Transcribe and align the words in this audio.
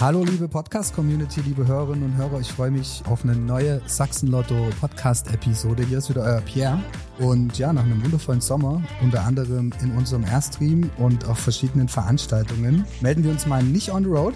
Hallo 0.00 0.24
liebe 0.24 0.48
Podcast-Community, 0.48 1.42
liebe 1.42 1.66
Hörerinnen 1.66 2.04
und 2.12 2.16
Hörer, 2.16 2.40
ich 2.40 2.50
freue 2.50 2.70
mich 2.70 3.02
auf 3.06 3.22
eine 3.22 3.36
neue 3.36 3.82
Sachsen-Lotto-Podcast-Episode. 3.84 5.82
Hier 5.84 5.98
ist 5.98 6.08
wieder 6.08 6.22
euer 6.22 6.40
Pierre. 6.40 6.82
Und 7.18 7.58
ja, 7.58 7.70
nach 7.70 7.82
einem 7.84 8.02
wundervollen 8.02 8.40
Sommer, 8.40 8.82
unter 9.02 9.22
anderem 9.22 9.70
in 9.82 9.90
unserem 9.98 10.24
Airstream 10.24 10.88
und 10.96 11.26
auf 11.26 11.36
verschiedenen 11.36 11.86
Veranstaltungen, 11.86 12.86
melden 13.02 13.24
wir 13.24 13.30
uns 13.30 13.44
mal 13.44 13.62
nicht 13.62 13.92
on 13.92 14.04
the 14.04 14.08
road, 14.08 14.32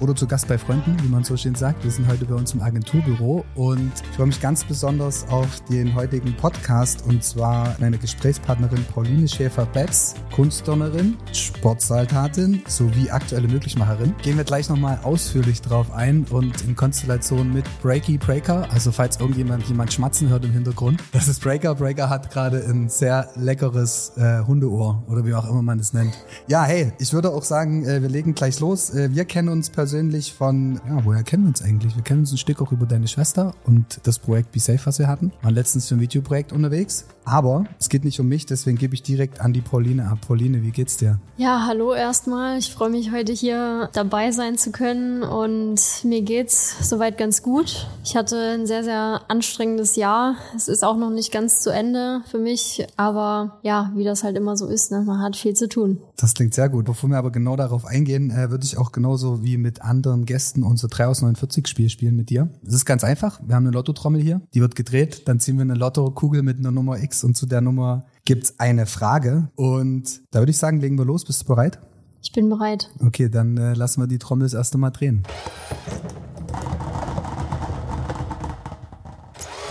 oder 0.00 0.14
zu 0.14 0.26
Gast 0.26 0.48
bei 0.48 0.58
Freunden, 0.58 0.96
wie 1.02 1.08
man 1.08 1.24
so 1.24 1.36
schön 1.36 1.54
sagt. 1.54 1.82
Wir 1.84 1.90
sind 1.90 2.06
heute 2.08 2.24
bei 2.26 2.34
uns 2.34 2.52
im 2.54 2.60
Agenturbüro 2.60 3.44
und 3.54 3.92
ich 4.10 4.16
freue 4.16 4.26
mich 4.26 4.40
ganz 4.40 4.64
besonders 4.64 5.26
auf 5.28 5.60
den 5.70 5.94
heutigen 5.94 6.36
Podcast 6.36 7.04
und 7.06 7.24
zwar 7.24 7.74
meine 7.78 7.98
Gesprächspartnerin 7.98 8.84
Pauline 8.92 9.26
Schäfer-Betz, 9.26 10.14
Kunstdonnerin, 10.34 11.16
Sportsaltatin 11.32 12.62
sowie 12.68 13.10
aktuelle 13.10 13.48
Möglichmacherin. 13.48 14.14
Gehen 14.22 14.36
wir 14.36 14.44
gleich 14.44 14.68
nochmal 14.68 14.98
ausführlich 15.02 15.62
drauf 15.62 15.92
ein 15.92 16.26
und 16.30 16.62
in 16.62 16.76
Konstellation 16.76 17.52
mit 17.52 17.64
Breaky 17.82 18.18
Breaker, 18.18 18.68
also 18.70 18.92
falls 18.92 19.18
irgendjemand 19.18 19.66
jemand 19.68 19.92
schmatzen 19.92 20.28
hört 20.28 20.44
im 20.44 20.52
Hintergrund. 20.52 21.02
Das 21.12 21.28
ist 21.28 21.42
Breaker. 21.42 21.74
Breaker 21.74 22.10
hat 22.10 22.30
gerade 22.30 22.64
ein 22.66 22.88
sehr 22.88 23.30
leckeres 23.36 24.12
äh, 24.16 24.40
Hundeohr 24.46 25.02
oder 25.08 25.24
wie 25.24 25.34
auch 25.34 25.48
immer 25.48 25.62
man 25.62 25.78
es 25.78 25.92
nennt. 25.92 26.12
Ja, 26.48 26.64
hey, 26.64 26.92
ich 26.98 27.12
würde 27.12 27.30
auch 27.30 27.44
sagen, 27.44 27.84
äh, 27.86 28.02
wir 28.02 28.08
legen 28.08 28.34
gleich 28.34 28.60
los. 28.60 28.90
Äh, 28.90 29.14
wir 29.14 29.24
kennen 29.24 29.48
uns 29.48 29.70
persönlich 29.70 29.85
von, 29.86 30.80
ja, 30.88 31.04
woher 31.04 31.22
kennen 31.22 31.44
wir 31.44 31.48
uns 31.48 31.62
eigentlich? 31.62 31.94
Wir 31.94 32.02
kennen 32.02 32.20
uns 32.20 32.32
ein 32.32 32.38
Stück 32.38 32.60
auch 32.60 32.72
über 32.72 32.86
deine 32.86 33.08
Schwester 33.08 33.54
und 33.64 34.00
das 34.04 34.18
Projekt 34.18 34.52
Be 34.52 34.60
Safe, 34.60 34.80
was 34.84 34.98
wir 34.98 35.08
hatten. 35.08 35.32
Waren 35.42 35.54
letztens 35.54 35.88
für 35.88 35.94
ein 35.94 36.00
Videoprojekt 36.00 36.52
unterwegs. 36.52 37.06
Aber 37.26 37.64
es 37.80 37.88
geht 37.88 38.04
nicht 38.04 38.20
um 38.20 38.28
mich, 38.28 38.46
deswegen 38.46 38.78
gebe 38.78 38.94
ich 38.94 39.02
direkt 39.02 39.40
an 39.40 39.52
die 39.52 39.60
Pauline 39.60 40.08
ab. 40.08 40.18
Pauline, 40.28 40.62
wie 40.62 40.70
geht's 40.70 40.96
dir? 40.96 41.18
Ja, 41.36 41.66
hallo 41.66 41.92
erstmal. 41.92 42.56
Ich 42.56 42.72
freue 42.72 42.88
mich 42.88 43.10
heute 43.10 43.32
hier 43.32 43.90
dabei 43.94 44.30
sein 44.30 44.56
zu 44.56 44.70
können 44.70 45.24
und 45.24 45.80
mir 46.04 46.22
geht's 46.22 46.88
soweit 46.88 47.18
ganz 47.18 47.42
gut. 47.42 47.88
Ich 48.04 48.16
hatte 48.16 48.38
ein 48.54 48.66
sehr, 48.68 48.84
sehr 48.84 49.22
anstrengendes 49.26 49.96
Jahr. 49.96 50.36
Es 50.54 50.68
ist 50.68 50.84
auch 50.84 50.96
noch 50.96 51.10
nicht 51.10 51.32
ganz 51.32 51.62
zu 51.62 51.70
Ende 51.70 52.22
für 52.30 52.38
mich, 52.38 52.86
aber 52.96 53.58
ja, 53.62 53.90
wie 53.96 54.04
das 54.04 54.22
halt 54.22 54.36
immer 54.36 54.56
so 54.56 54.68
ist, 54.68 54.92
ne? 54.92 55.02
man 55.04 55.20
hat 55.20 55.34
viel 55.34 55.54
zu 55.54 55.68
tun. 55.68 55.98
Das 56.16 56.32
klingt 56.34 56.54
sehr 56.54 56.68
gut. 56.68 56.84
Bevor 56.84 57.10
wir 57.10 57.18
aber 57.18 57.32
genau 57.32 57.56
darauf 57.56 57.86
eingehen, 57.86 58.30
äh, 58.30 58.52
würde 58.52 58.64
ich 58.64 58.78
auch 58.78 58.92
genauso 58.92 59.42
wie 59.42 59.58
mit 59.58 59.75
anderen 59.82 60.24
Gästen 60.26 60.62
unser 60.62 60.88
3 60.88 61.06
aus 61.06 61.22
49 61.22 61.66
Spiel 61.66 61.88
spielen 61.88 62.16
mit 62.16 62.30
dir. 62.30 62.48
Es 62.66 62.74
ist 62.74 62.84
ganz 62.84 63.04
einfach. 63.04 63.40
Wir 63.44 63.54
haben 63.54 63.66
eine 63.66 63.74
Lottotrommel 63.74 64.20
hier, 64.20 64.40
die 64.54 64.60
wird 64.60 64.74
gedreht, 64.74 65.28
dann 65.28 65.40
ziehen 65.40 65.56
wir 65.56 65.62
eine 65.62 65.74
Lottokugel 65.74 66.42
mit 66.42 66.58
einer 66.58 66.70
Nummer 66.70 67.02
X 67.02 67.24
und 67.24 67.36
zu 67.36 67.46
der 67.46 67.60
Nummer 67.60 68.04
gibt's 68.24 68.58
eine 68.58 68.86
Frage. 68.86 69.48
Und 69.54 70.22
da 70.30 70.40
würde 70.40 70.50
ich 70.50 70.58
sagen, 70.58 70.80
legen 70.80 70.98
wir 70.98 71.04
los. 71.04 71.24
Bist 71.24 71.42
du 71.42 71.46
bereit? 71.46 71.78
Ich 72.22 72.32
bin 72.32 72.48
bereit. 72.48 72.90
Okay, 73.00 73.28
dann 73.28 73.56
äh, 73.56 73.74
lassen 73.74 74.02
wir 74.02 74.06
die 74.06 74.18
Trommel 74.18 74.46
das 74.46 74.54
erste 74.54 74.78
Mal 74.78 74.90
drehen. 74.90 75.22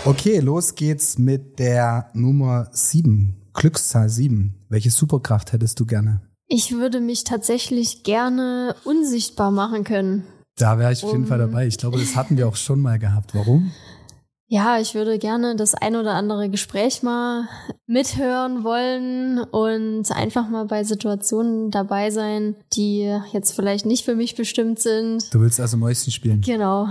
Okay, 0.05 0.39
los 0.39 0.75
geht's 0.75 1.17
mit 1.17 1.59
der 1.59 2.09
Nummer 2.13 2.69
7. 2.71 3.35
Glückszahl 3.53 4.07
7. 4.07 4.53
Welche 4.69 4.91
Superkraft 4.91 5.51
hättest 5.51 5.79
du 5.79 5.85
gerne? 5.85 6.21
Ich 6.47 6.71
würde 6.71 7.01
mich 7.01 7.23
tatsächlich 7.23 8.03
gerne 8.03 8.75
unsichtbar 8.83 9.51
machen 9.51 9.83
können. 9.83 10.23
Da 10.57 10.77
wäre 10.79 10.93
ich 10.93 11.03
auf 11.03 11.11
jeden 11.11 11.25
Fall 11.25 11.39
dabei. 11.39 11.67
Ich 11.67 11.77
glaube, 11.77 11.97
das 11.97 12.15
hatten 12.15 12.37
wir 12.37 12.47
auch 12.47 12.55
schon 12.55 12.79
mal 12.79 12.99
gehabt. 12.99 13.33
Warum? 13.33 13.71
Ja, 14.47 14.79
ich 14.79 14.93
würde 14.93 15.17
gerne 15.17 15.55
das 15.55 15.73
ein 15.73 15.95
oder 15.95 16.13
andere 16.13 16.49
Gespräch 16.49 17.01
mal 17.01 17.49
mithören 17.87 18.63
wollen 18.63 19.39
und 19.39 20.11
einfach 20.11 20.47
mal 20.47 20.65
bei 20.65 20.83
Situationen 20.83 21.71
dabei 21.71 22.11
sein, 22.11 22.55
die 22.73 23.11
jetzt 23.33 23.53
vielleicht 23.53 23.87
nicht 23.87 24.05
für 24.05 24.15
mich 24.15 24.35
bestimmt 24.35 24.79
sind. 24.79 25.33
Du 25.33 25.41
willst 25.41 25.59
also 25.59 25.77
Mäuschen 25.77 26.13
spielen? 26.13 26.41
Genau. 26.41 26.89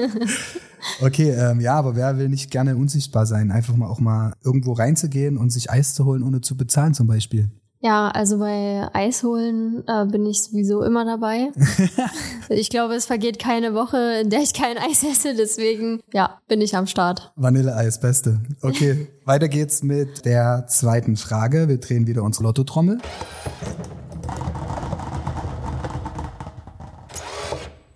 okay, 1.00 1.30
ähm, 1.30 1.60
ja, 1.60 1.74
aber 1.74 1.96
wer 1.96 2.18
will 2.18 2.28
nicht 2.28 2.50
gerne 2.50 2.76
unsichtbar 2.76 3.24
sein? 3.24 3.50
Einfach 3.50 3.74
mal 3.74 3.88
auch 3.88 4.00
mal 4.00 4.34
irgendwo 4.44 4.74
reinzugehen 4.74 5.38
und 5.38 5.48
sich 5.48 5.70
Eis 5.70 5.94
zu 5.94 6.04
holen, 6.04 6.22
ohne 6.22 6.42
zu 6.42 6.54
bezahlen 6.54 6.92
zum 6.92 7.06
Beispiel. 7.06 7.50
Ja, 7.84 8.10
also 8.10 8.38
bei 8.38 8.88
Eisholen 8.92 9.82
äh, 9.88 10.06
bin 10.06 10.24
ich 10.24 10.44
sowieso 10.44 10.84
immer 10.84 11.04
dabei. 11.04 11.50
ich 12.48 12.70
glaube, 12.70 12.94
es 12.94 13.06
vergeht 13.06 13.40
keine 13.40 13.74
Woche, 13.74 14.20
in 14.22 14.30
der 14.30 14.40
ich 14.40 14.54
kein 14.54 14.78
Eis 14.78 15.02
esse, 15.02 15.34
deswegen 15.34 16.00
ja, 16.12 16.38
bin 16.46 16.60
ich 16.60 16.76
am 16.76 16.86
Start. 16.86 17.32
Vanilleeis, 17.34 17.98
beste. 17.98 18.40
Okay, 18.60 19.08
weiter 19.24 19.48
geht's 19.48 19.82
mit 19.82 20.24
der 20.24 20.66
zweiten 20.68 21.16
Frage. 21.16 21.68
Wir 21.68 21.78
drehen 21.78 22.06
wieder 22.06 22.22
unsere 22.22 22.44
Lottotrommel. 22.44 22.98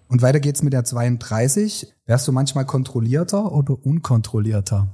Und 0.09 0.21
weiter 0.21 0.41
geht's 0.41 0.65
mit 0.65 0.73
der 0.73 0.83
32. 0.83 1.95
Wärst 2.07 2.27
du 2.27 2.33
manchmal 2.33 2.67
kontrollierter 2.67 3.53
oder 3.53 3.77
unkontrollierter? 3.87 4.89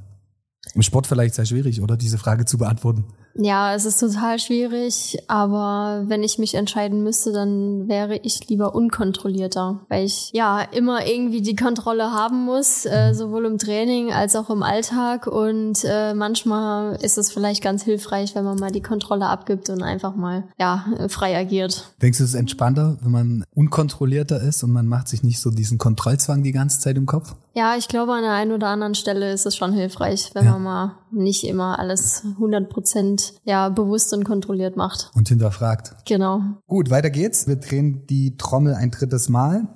Im 0.74 0.82
Sport 0.82 1.06
vielleicht 1.06 1.34
sehr 1.34 1.47
schwierig, 1.47 1.80
oder 1.80 1.97
diese 1.97 2.19
Frage 2.19 2.44
zu 2.44 2.59
beantworten. 2.59 3.06
Ja, 3.34 3.75
es 3.75 3.84
ist 3.84 3.98
total 3.98 4.38
schwierig, 4.38 5.19
aber 5.28 6.04
wenn 6.06 6.22
ich 6.22 6.38
mich 6.38 6.54
entscheiden 6.54 7.03
müsste, 7.03 7.32
dann 7.32 7.88
wäre 7.88 8.16
ich 8.16 8.48
lieber 8.48 8.75
unkontrollierter, 8.75 9.81
weil 9.88 10.04
ich 10.04 10.31
ja 10.32 10.60
immer 10.60 11.06
irgendwie 11.06 11.41
die 11.41 11.56
Kontrolle 11.56 12.12
haben 12.12 12.44
muss, 12.44 12.84
äh, 12.84 13.15
sowohl 13.15 13.47
im 13.47 13.59
Training 13.59 14.12
als 14.12 14.37
auch 14.37 14.50
im 14.50 14.62
Alltag 14.62 15.26
und 15.26 15.84
äh, 15.84 16.15
manchmal 16.15 16.97
ist 16.97 17.19
es 17.19 17.32
vielleicht 17.32 17.62
ganz 17.62 17.82
hilfreich, 17.82 18.34
wenn 18.34 18.44
man 18.44 18.59
mal 18.59 18.71
die 18.71 18.82
Kontrolle 18.82 19.26
abgibt 19.26 19.71
und 19.71 19.82
einfach 19.82 20.15
mal 20.15 20.44
ja 20.59 20.84
frei 21.09 21.37
agiert. 21.37 21.92
Denkst 22.03 22.19
du, 22.19 22.25
es 22.25 22.31
ist 22.31 22.38
entspannter, 22.38 22.98
wenn 23.03 23.10
man 23.10 23.44
unkontrollierter 23.54 24.41
ist 24.42 24.62
und 24.62 24.72
man 24.72 24.87
macht 24.87 25.09
sich 25.09 25.22
nicht 25.22 25.41
so 25.41 25.50
diesen 25.50 25.78
Kontrollzwang 25.78 26.42
die 26.42 26.53
ganze 26.53 26.81
Zeit 26.81 26.97
im 26.97 27.06
Kopf? 27.06 27.34
Ja, 27.54 27.76
ich 27.76 27.86
glaube, 27.88 28.12
an 28.12 28.22
der 28.22 28.32
einen 28.32 28.52
oder 28.52 28.68
anderen 28.68 28.94
Stelle 28.94 29.30
ist 29.30 29.44
es 29.44 29.54
schon 29.56 29.74
hilfreich, 29.74 30.30
wenn 30.32 30.46
ja. 30.46 30.52
man 30.52 30.62
mal 30.62 30.98
nicht 31.10 31.44
immer 31.44 31.78
alles 31.78 32.22
100 32.24 32.70
Prozent 32.70 33.34
ja, 33.44 33.68
bewusst 33.68 34.14
und 34.14 34.24
kontrolliert 34.24 34.76
macht. 34.76 35.10
Und 35.14 35.28
hinterfragt. 35.28 35.94
Genau. 36.06 36.41
Gut, 36.66 36.88
weiter 36.88 37.10
geht's. 37.10 37.46
Wir 37.46 37.56
drehen 37.56 38.06
die 38.06 38.38
Trommel 38.38 38.74
ein 38.74 38.91
drittes 38.91 39.28
Mal. 39.28 39.68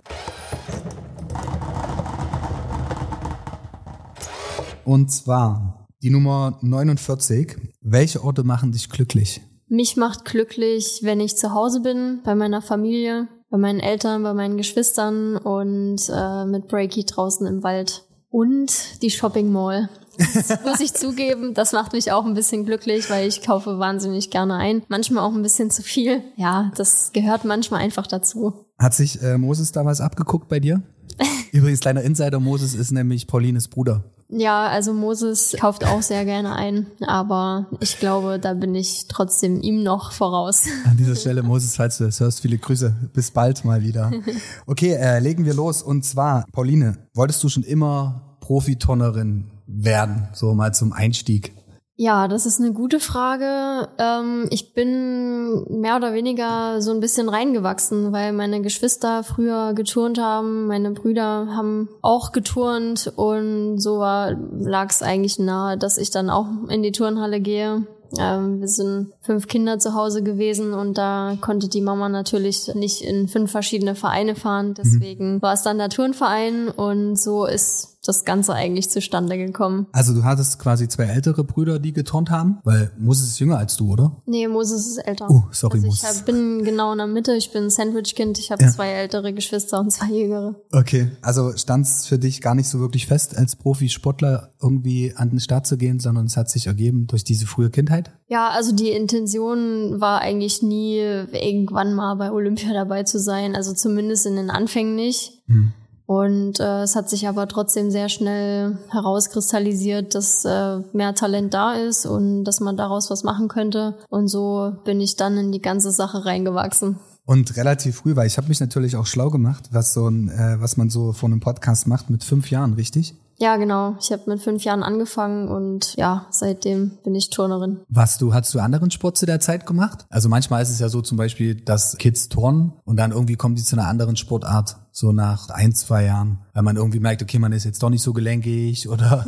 Und 4.86 5.10
zwar 5.10 5.86
die 6.02 6.08
Nummer 6.08 6.58
49. 6.62 7.56
Welche 7.82 8.24
Orte 8.24 8.42
machen 8.42 8.72
dich 8.72 8.88
glücklich? 8.88 9.42
Mich 9.68 9.98
macht 9.98 10.24
glücklich, 10.24 11.00
wenn 11.02 11.20
ich 11.20 11.36
zu 11.36 11.52
Hause 11.52 11.80
bin, 11.80 12.20
bei 12.24 12.34
meiner 12.34 12.62
Familie, 12.62 13.28
bei 13.56 13.60
meinen 13.60 13.80
Eltern, 13.80 14.22
bei 14.22 14.34
meinen 14.34 14.58
Geschwistern 14.58 15.38
und 15.38 15.96
äh, 16.12 16.44
mit 16.44 16.68
Breaky 16.68 17.06
draußen 17.06 17.46
im 17.46 17.62
Wald. 17.62 18.04
Und 18.28 19.00
die 19.00 19.08
Shopping 19.08 19.50
Mall. 19.50 19.88
Das 20.18 20.62
muss 20.64 20.80
ich 20.80 20.92
zugeben, 20.92 21.54
das 21.54 21.72
macht 21.72 21.94
mich 21.94 22.12
auch 22.12 22.26
ein 22.26 22.34
bisschen 22.34 22.66
glücklich, 22.66 23.08
weil 23.08 23.26
ich 23.26 23.40
kaufe 23.40 23.78
wahnsinnig 23.78 24.30
gerne 24.30 24.56
ein. 24.56 24.82
Manchmal 24.88 25.24
auch 25.24 25.34
ein 25.34 25.42
bisschen 25.42 25.70
zu 25.70 25.82
viel. 25.82 26.22
Ja, 26.36 26.70
das 26.76 27.12
gehört 27.14 27.46
manchmal 27.46 27.80
einfach 27.80 28.06
dazu. 28.06 28.66
Hat 28.78 28.92
sich 28.92 29.22
äh, 29.22 29.38
Moses 29.38 29.72
damals 29.72 30.02
abgeguckt 30.02 30.48
bei 30.48 30.60
dir? 30.60 30.82
Übrigens, 31.52 31.80
kleiner 31.80 32.02
Insider, 32.02 32.40
Moses 32.40 32.74
ist 32.74 32.90
nämlich 32.90 33.26
Paulines 33.26 33.68
Bruder. 33.68 34.04
Ja, 34.28 34.66
also 34.66 34.92
Moses 34.92 35.56
kauft 35.60 35.84
auch 35.84 36.02
sehr 36.02 36.24
gerne 36.24 36.56
ein, 36.56 36.86
aber 37.06 37.66
ich 37.80 37.98
glaube, 38.00 38.40
da 38.40 38.54
bin 38.54 38.74
ich 38.74 39.06
trotzdem 39.08 39.60
ihm 39.60 39.82
noch 39.82 40.10
voraus. 40.12 40.64
An 40.84 40.96
dieser 40.96 41.14
Stelle, 41.14 41.42
Moses, 41.42 41.76
falls 41.76 41.98
du 41.98 42.04
das 42.04 42.18
hörst, 42.18 42.40
viele 42.40 42.58
Grüße. 42.58 42.94
Bis 43.12 43.30
bald 43.30 43.64
mal 43.64 43.82
wieder. 43.82 44.10
Okay, 44.66 44.94
äh, 44.94 45.20
legen 45.20 45.44
wir 45.44 45.54
los. 45.54 45.82
Und 45.82 46.04
zwar, 46.04 46.44
Pauline, 46.52 46.98
wolltest 47.14 47.42
du 47.42 47.48
schon 47.48 47.62
immer 47.62 48.36
Profitonnerin 48.40 49.50
werden, 49.66 50.28
so 50.32 50.54
mal 50.54 50.74
zum 50.74 50.92
Einstieg? 50.92 51.52
Ja, 51.98 52.28
das 52.28 52.44
ist 52.44 52.60
eine 52.60 52.74
gute 52.74 53.00
Frage. 53.00 53.88
Ähm, 53.98 54.48
ich 54.50 54.74
bin 54.74 55.64
mehr 55.80 55.96
oder 55.96 56.12
weniger 56.12 56.82
so 56.82 56.90
ein 56.90 57.00
bisschen 57.00 57.30
reingewachsen, 57.30 58.12
weil 58.12 58.34
meine 58.34 58.60
Geschwister 58.60 59.24
früher 59.24 59.72
geturnt 59.72 60.20
haben, 60.20 60.66
meine 60.66 60.90
Brüder 60.90 61.48
haben 61.56 61.88
auch 62.02 62.32
geturnt 62.32 63.10
und 63.16 63.78
so 63.78 64.00
lag 64.00 64.90
es 64.90 65.02
eigentlich 65.02 65.38
nahe, 65.38 65.78
dass 65.78 65.96
ich 65.96 66.10
dann 66.10 66.28
auch 66.28 66.46
in 66.68 66.82
die 66.82 66.92
Turnhalle 66.92 67.40
gehe. 67.40 67.86
Ähm, 68.18 68.60
wir 68.60 68.68
sind 68.68 69.12
fünf 69.22 69.48
Kinder 69.48 69.78
zu 69.78 69.94
Hause 69.94 70.22
gewesen 70.22 70.74
und 70.74 70.98
da 70.98 71.36
konnte 71.40 71.68
die 71.68 71.80
Mama 71.80 72.10
natürlich 72.10 72.74
nicht 72.74 73.00
in 73.02 73.26
fünf 73.26 73.50
verschiedene 73.50 73.94
Vereine 73.94 74.34
fahren. 74.34 74.74
Deswegen 74.74 75.36
mhm. 75.36 75.42
war 75.42 75.54
es 75.54 75.62
dann 75.62 75.78
der 75.78 75.88
Turnverein 75.88 76.68
und 76.68 77.16
so 77.18 77.46
ist 77.46 77.95
das 78.08 78.24
Ganze 78.24 78.54
eigentlich 78.54 78.90
zustande 78.90 79.36
gekommen. 79.36 79.86
Also 79.92 80.14
du 80.14 80.24
hattest 80.24 80.58
quasi 80.58 80.88
zwei 80.88 81.04
ältere 81.04 81.44
Brüder, 81.44 81.78
die 81.78 81.92
geturnt 81.92 82.30
haben, 82.30 82.58
weil 82.64 82.90
Moses 82.98 83.28
ist 83.28 83.38
jünger 83.38 83.58
als 83.58 83.76
du, 83.76 83.92
oder? 83.92 84.22
Nee, 84.26 84.48
Moses 84.48 84.86
ist 84.86 84.98
älter. 84.98 85.30
Oh, 85.30 85.44
sorry, 85.50 85.78
also 85.78 85.86
Moses. 85.86 86.18
Ich 86.18 86.24
bin 86.24 86.64
genau 86.64 86.92
in 86.92 86.98
der 86.98 87.06
Mitte, 87.06 87.34
ich 87.34 87.52
bin 87.52 87.64
ein 87.64 87.70
Sandwich-Kind, 87.70 88.38
ich 88.38 88.50
habe 88.50 88.62
ja. 88.62 88.70
zwei 88.70 88.88
ältere 88.90 89.32
Geschwister 89.32 89.80
und 89.80 89.90
zwei 89.90 90.10
jüngere. 90.12 90.56
Okay, 90.72 91.10
also 91.22 91.56
stand 91.56 91.86
es 91.86 92.06
für 92.06 92.18
dich 92.18 92.40
gar 92.40 92.54
nicht 92.54 92.68
so 92.68 92.80
wirklich 92.80 93.06
fest, 93.06 93.36
als 93.36 93.56
Profisportler 93.56 94.54
irgendwie 94.60 95.12
an 95.16 95.30
den 95.30 95.40
Start 95.40 95.66
zu 95.66 95.76
gehen, 95.76 96.00
sondern 96.00 96.26
es 96.26 96.36
hat 96.36 96.50
sich 96.50 96.66
ergeben 96.66 97.06
durch 97.06 97.24
diese 97.24 97.46
frühe 97.46 97.70
Kindheit? 97.70 98.12
Ja, 98.28 98.48
also 98.50 98.72
die 98.72 98.90
Intention 98.90 100.00
war 100.00 100.20
eigentlich 100.20 100.62
nie, 100.62 100.98
irgendwann 100.98 101.94
mal 101.94 102.14
bei 102.16 102.32
Olympia 102.32 102.72
dabei 102.72 103.04
zu 103.04 103.18
sein, 103.18 103.54
also 103.54 103.72
zumindest 103.72 104.26
in 104.26 104.36
den 104.36 104.50
Anfängen 104.50 104.94
nicht. 104.94 105.42
Hm. 105.46 105.72
Und 106.06 106.60
äh, 106.60 106.82
es 106.82 106.94
hat 106.94 107.10
sich 107.10 107.28
aber 107.28 107.48
trotzdem 107.48 107.90
sehr 107.90 108.08
schnell 108.08 108.78
herauskristallisiert, 108.90 110.14
dass 110.14 110.44
äh, 110.44 110.78
mehr 110.92 111.14
Talent 111.14 111.52
da 111.52 111.74
ist 111.74 112.06
und 112.06 112.44
dass 112.44 112.60
man 112.60 112.76
daraus 112.76 113.10
was 113.10 113.24
machen 113.24 113.48
könnte. 113.48 113.96
Und 114.08 114.28
so 114.28 114.72
bin 114.84 115.00
ich 115.00 115.16
dann 115.16 115.36
in 115.36 115.52
die 115.52 115.62
ganze 115.62 115.90
Sache 115.90 116.24
reingewachsen. 116.24 116.98
Und 117.24 117.56
relativ 117.56 117.96
früh, 117.96 118.14
weil 118.14 118.28
ich 118.28 118.38
habe 118.38 118.46
mich 118.46 118.60
natürlich 118.60 118.96
auch 118.96 119.06
schlau 119.06 119.30
gemacht, 119.30 119.70
was 119.72 119.92
so 119.92 120.08
ein, 120.08 120.28
äh, 120.28 120.60
was 120.60 120.76
man 120.76 120.90
so 120.90 121.12
vor 121.12 121.28
einem 121.28 121.40
Podcast 121.40 121.88
macht 121.88 122.08
mit 122.08 122.22
fünf 122.22 122.50
Jahren, 122.52 122.74
richtig? 122.74 123.16
Ja, 123.38 123.56
genau. 123.56 123.96
Ich 124.00 124.12
habe 124.12 124.22
mit 124.26 124.40
fünf 124.40 124.64
Jahren 124.64 124.82
angefangen 124.82 125.48
und 125.48 125.94
ja, 125.96 126.26
seitdem 126.30 126.92
bin 127.04 127.14
ich 127.14 127.28
Turnerin. 127.28 127.80
Was 127.88 128.16
du, 128.16 128.32
hast 128.32 128.54
du 128.54 128.60
anderen 128.60 128.90
Sport 128.90 129.18
zu 129.18 129.26
der 129.26 129.40
Zeit 129.40 129.66
gemacht? 129.66 130.06
Also 130.08 130.28
manchmal 130.28 130.62
ist 130.62 130.70
es 130.70 130.78
ja 130.78 130.88
so 130.88 131.02
zum 131.02 131.18
Beispiel, 131.18 131.54
dass 131.54 131.98
Kids 131.98 132.28
turnen 132.28 132.72
und 132.84 132.96
dann 132.96 133.12
irgendwie 133.12 133.36
kommen 133.36 133.56
die 133.56 133.62
zu 133.62 133.76
einer 133.76 133.88
anderen 133.88 134.16
Sportart 134.16 134.76
so 134.96 135.12
nach 135.12 135.50
ein, 135.50 135.74
zwei 135.74 136.06
Jahren, 136.06 136.38
weil 136.54 136.62
man 136.62 136.76
irgendwie 136.76 137.00
merkt, 137.00 137.22
okay, 137.22 137.38
man 137.38 137.52
ist 137.52 137.64
jetzt 137.64 137.82
doch 137.82 137.90
nicht 137.90 138.00
so 138.00 138.14
gelenkig 138.14 138.88
oder 138.88 139.26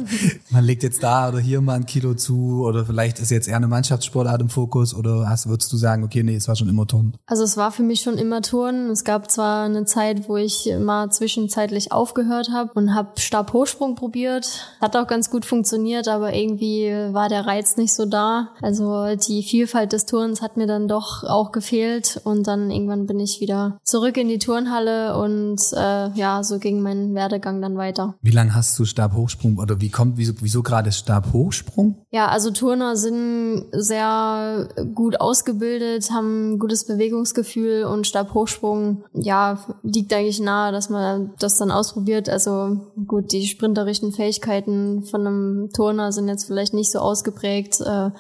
man 0.49 0.65
legt 0.65 0.83
jetzt 0.83 1.03
da 1.03 1.29
oder 1.29 1.41
hier 1.41 1.61
mal 1.61 1.75
ein 1.75 1.85
Kilo 1.85 2.15
zu 2.15 2.65
oder 2.65 2.87
vielleicht 2.87 3.19
ist 3.19 3.31
jetzt 3.31 3.49
eher 3.49 3.57
eine 3.57 3.69
Mannschaftssportart 3.69 4.41
im 4.41 4.49
Fokus 4.49 4.95
oder 4.95 5.29
hast, 5.29 5.47
würdest 5.47 5.71
du 5.71 5.77
sagen, 5.77 6.05
okay, 6.05 6.23
nee, 6.23 6.37
es 6.37 6.49
war 6.49 6.57
schon 6.57 6.71
immer 6.71 6.87
Turnen? 6.87 7.19
Also 7.27 7.45
es 7.45 7.59
war 7.59 7.71
für 7.71 7.83
mich 7.83 8.01
schon 8.01 8.17
immer 8.17 8.41
Turnen. 8.41 8.89
Es 8.89 9.05
gab 9.05 9.31
zwar 9.31 9.67
eine 9.67 9.85
Zeit, 9.85 10.27
wo 10.27 10.39
ich 10.39 10.73
mal 10.81 11.11
zwischenzeitlich 11.11 11.93
aufgehört 11.93 12.49
habe 12.51 12.73
und 12.73 12.95
habe 12.95 13.21
Stabhochsprung 13.21 13.95
probiert. 13.95 14.75
Hat 14.81 14.97
auch 14.97 15.07
ganz 15.07 15.29
gut 15.29 15.45
funktioniert, 15.45 16.09
aber 16.09 16.33
irgendwie 16.33 16.89
war 17.13 17.29
der 17.29 17.47
Reiz 17.47 17.77
nicht 17.77 17.93
so 17.93 18.07
da. 18.07 18.55
Also 18.63 19.17
die 19.17 19.43
Vielfalt 19.43 19.93
des 19.93 20.07
Turns 20.07 20.41
hat 20.41 20.57
mir 20.57 20.67
dann 20.67 20.89
doch 20.89 21.25
auch 21.25 21.53
gefehlt 21.53 22.23
und 22.25 22.47
dann 22.47 22.71
irgendwann 22.71 23.07
bin 23.07 23.21
ich 23.21 23.41
wieder 23.41 23.79
zurück 23.85 24.17
in 24.17 24.29
die 24.29 24.39
Turnhalle 24.39 25.19
und 25.19 25.58
und 25.59 25.79
äh, 25.79 26.11
ja, 26.15 26.43
so 26.43 26.59
ging 26.59 26.83
mein 26.83 27.15
Werdegang 27.15 27.61
dann 27.61 27.77
weiter. 27.77 28.15
Wie 28.23 28.31
lange 28.31 28.55
hast 28.55 28.79
du 28.79 28.85
Stabhochsprung 28.85 29.59
oder 29.59 29.81
wie 29.81 29.91
kommt, 29.91 30.17
wieso, 30.17 30.35
wieso 30.41 30.63
gerade 30.63 30.93
Stabhochsprung? 30.93 31.97
Ja, 32.11 32.29
also 32.29 32.51
Turner 32.51 32.97
sind 32.97 33.67
sehr 33.73 34.69
gut 34.95 35.21
ausgebildet, 35.21 36.11
haben 36.11 36.55
ein 36.55 36.59
gutes 36.59 36.87
Bewegungsgefühl 36.87 37.85
und 37.85 38.07
Stabhochsprung, 38.07 39.05
ja, 39.15 39.59
liegt 39.83 40.13
eigentlich 40.13 40.41
nahe, 40.41 40.73
dass 40.73 40.91
man 40.91 41.33
das 41.39 41.59
dann 41.59 41.71
ausprobiert. 41.71 42.29
Also 42.29 42.93
gut, 43.07 43.33
die 43.33 43.47
sprinterischen 43.47 44.13
Fähigkeiten 44.13 45.05
von 45.05 45.27
einem 45.27 45.71
Turner 45.73 46.13
sind 46.13 46.29
jetzt 46.29 46.45
vielleicht 46.45 46.75
nicht 46.75 46.91
so 46.91 47.01
ausgeprägt. 47.01 47.81
Äh, 47.81 48.11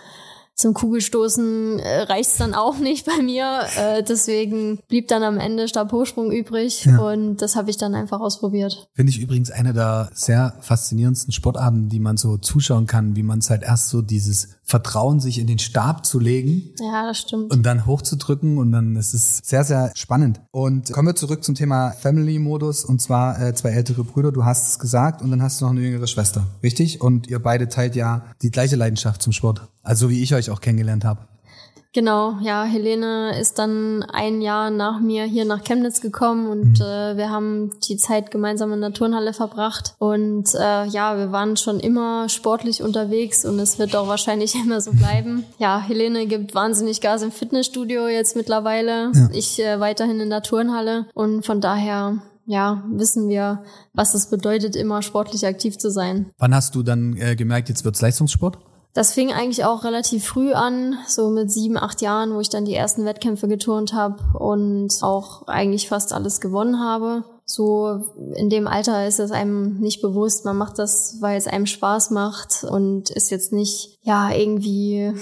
zum 0.58 0.75
Kugelstoßen 0.75 1.78
äh, 1.78 2.00
reicht's 2.02 2.37
dann 2.37 2.52
auch 2.52 2.78
nicht 2.78 3.06
bei 3.06 3.22
mir. 3.22 3.60
Äh, 3.76 4.02
deswegen 4.02 4.81
blieb 4.88 5.06
dann 5.06 5.22
am 5.22 5.38
Ende 5.38 5.69
Stabhochsprung 5.69 6.32
übrig 6.32 6.84
ja. 6.84 6.99
und 6.99 7.37
das 7.37 7.55
habe 7.55 7.70
ich 7.70 7.76
dann 7.76 7.94
einfach 7.94 8.19
ausprobiert. 8.19 8.88
Finde 8.93 9.10
ich 9.10 9.20
übrigens 9.20 9.52
eine 9.52 9.72
der 9.72 10.10
sehr 10.14 10.56
faszinierendsten 10.60 11.32
Sportarten, 11.32 11.88
die 11.88 12.00
man 12.00 12.16
so 12.16 12.38
zuschauen 12.38 12.87
kann, 12.87 13.14
wie 13.14 13.22
man 13.22 13.38
es 13.38 13.50
halt 13.50 13.62
erst 13.62 13.88
so 13.88 14.02
dieses 14.02 14.57
Vertrauen, 14.69 15.19
sich 15.19 15.38
in 15.38 15.47
den 15.47 15.59
Stab 15.59 16.05
zu 16.05 16.20
legen. 16.20 16.75
Ja, 16.79 17.06
das 17.06 17.20
stimmt. 17.20 17.50
Und 17.50 17.62
dann 17.62 17.87
hochzudrücken 17.87 18.59
und 18.59 18.70
dann 18.70 18.97
ist 18.97 19.15
es 19.15 19.41
sehr, 19.43 19.65
sehr 19.65 19.93
spannend. 19.94 20.43
Und 20.50 20.93
kommen 20.93 21.09
wir 21.09 21.17
zurück 21.17 21.43
zum 21.43 21.55
Thema 21.55 21.93
Family-Modus 21.93 22.85
und 22.85 23.00
zwar 23.00 23.41
äh, 23.41 23.55
zwei 23.55 23.70
ältere 23.70 24.05
Brüder, 24.05 24.31
du 24.31 24.44
hast 24.44 24.69
es 24.69 24.79
gesagt 24.79 25.23
und 25.23 25.31
dann 25.31 25.43
hast 25.43 25.61
du 25.61 25.65
noch 25.65 25.73
eine 25.73 25.81
jüngere 25.81 26.06
Schwester, 26.06 26.47
richtig? 26.62 27.00
Und 27.00 27.29
ihr 27.29 27.43
beide 27.43 27.69
teilt 27.69 27.97
ja 27.97 28.26
die 28.43 28.50
gleiche 28.50 28.76
Leidenschaft 28.76 29.23
zum 29.23 29.32
Sport. 29.32 29.62
Also 29.82 30.11
wie 30.11 30.23
ich 30.23 30.35
euch 30.35 30.50
auch 30.50 30.61
kennengelernt 30.61 31.06
habe. 31.06 31.26
Genau, 31.94 32.38
ja, 32.43 32.64
Helene 32.64 33.38
ist 33.40 33.58
dann 33.58 34.02
ein 34.02 34.43
Jahr 34.43 34.70
nach 34.70 35.00
mir 35.00 35.25
hier 35.25 35.46
nach 35.46 35.64
Chemnitz 35.64 36.00
gekommen 36.00 36.46
und 36.49 36.79
mhm. 36.79 36.85
äh, 36.85 37.17
wir 37.17 37.31
haben 37.31 37.70
die 37.88 37.96
Zeit 37.96 38.31
gemeinsam 38.31 38.73
in 38.73 38.81
der 38.81 38.93
Turnhalle 38.93 39.32
verbracht. 39.32 39.94
Und 39.99 40.55
äh, 40.55 40.85
ja, 40.87 41.17
wir 41.17 41.32
waren 41.32 41.56
schon 41.56 41.81
immer 41.81 42.29
sportlich 42.29 42.82
unterwegs 42.82 43.44
und 43.46 43.58
es 43.58 43.79
wird 43.79 43.96
auch 43.96 44.06
wahrscheinlich 44.06 44.55
immer 44.62 44.81
so 44.81 44.93
bleiben. 44.93 45.44
Ja, 45.58 45.81
Helene 45.81 46.26
gibt 46.26 46.55
wahnsinnig 46.55 47.00
Gas 47.00 47.23
im 47.23 47.32
Fitnessstudio 47.32 48.08
jetzt 48.08 48.37
mittlerweile. 48.37 49.11
Ja. 49.14 49.29
Ich 49.32 49.58
äh, 49.58 49.81
weiterhin 49.81 50.20
in 50.20 50.31
der 50.31 50.43
Turnhalle 50.43 51.06
und 51.14 51.46
von 51.46 51.61
daher 51.61 52.19
ja, 52.44 52.82
wissen 52.91 53.29
wir, 53.29 53.62
was 53.93 54.14
es 54.14 54.31
bedeutet, 54.31 54.75
immer 54.75 55.02
sportlich 55.02 55.46
aktiv 55.46 55.76
zu 55.76 55.91
sein. 55.91 56.31
Wann 56.38 56.55
hast 56.55 56.75
du 56.75 56.82
dann 56.82 57.14
äh, 57.17 57.37
gemerkt, 57.37 57.69
jetzt 57.69 57.84
wird's 57.84 58.00
Leistungssport? 58.00 58.58
Das 58.94 59.12
fing 59.12 59.32
eigentlich 59.32 59.64
auch 59.64 59.85
relativ 59.85 60.26
früh 60.26 60.52
an, 60.52 60.99
so 61.06 61.31
mit 61.31 61.50
sieben, 61.52 61.76
acht 61.76 62.00
Jahren, 62.00 62.35
wo 62.35 62.40
ich 62.40 62.49
dann 62.49 62.64
die 62.64 62.75
ersten 62.75 63.05
Wettkämpfe 63.05 63.46
geturnt 63.46 63.93
habe 63.93 64.17
und 64.38 64.93
auch 65.02 65.46
eigentlich 65.46 65.88
fast 65.88 66.12
alles 66.12 66.40
gewonnen 66.40 66.81
habe. 66.81 67.25
So 67.44 68.05
in 68.35 68.50
dem 68.50 68.67
Alter 68.67 69.06
ist 69.06 69.20
es 69.20 69.31
einem 69.31 69.79
nicht 69.79 70.02
bewusst. 70.02 70.44
Man 70.44 70.56
macht 70.56 70.79
das, 70.79 71.17
weil 71.20 71.38
es 71.38 71.46
einem 71.46 71.67
Spaß 71.67 72.11
macht 72.11 72.64
und 72.64 73.11
ist 73.11 73.31
jetzt 73.31 73.52
nicht, 73.52 73.99
ja, 74.02 74.31
irgendwie 74.31 75.14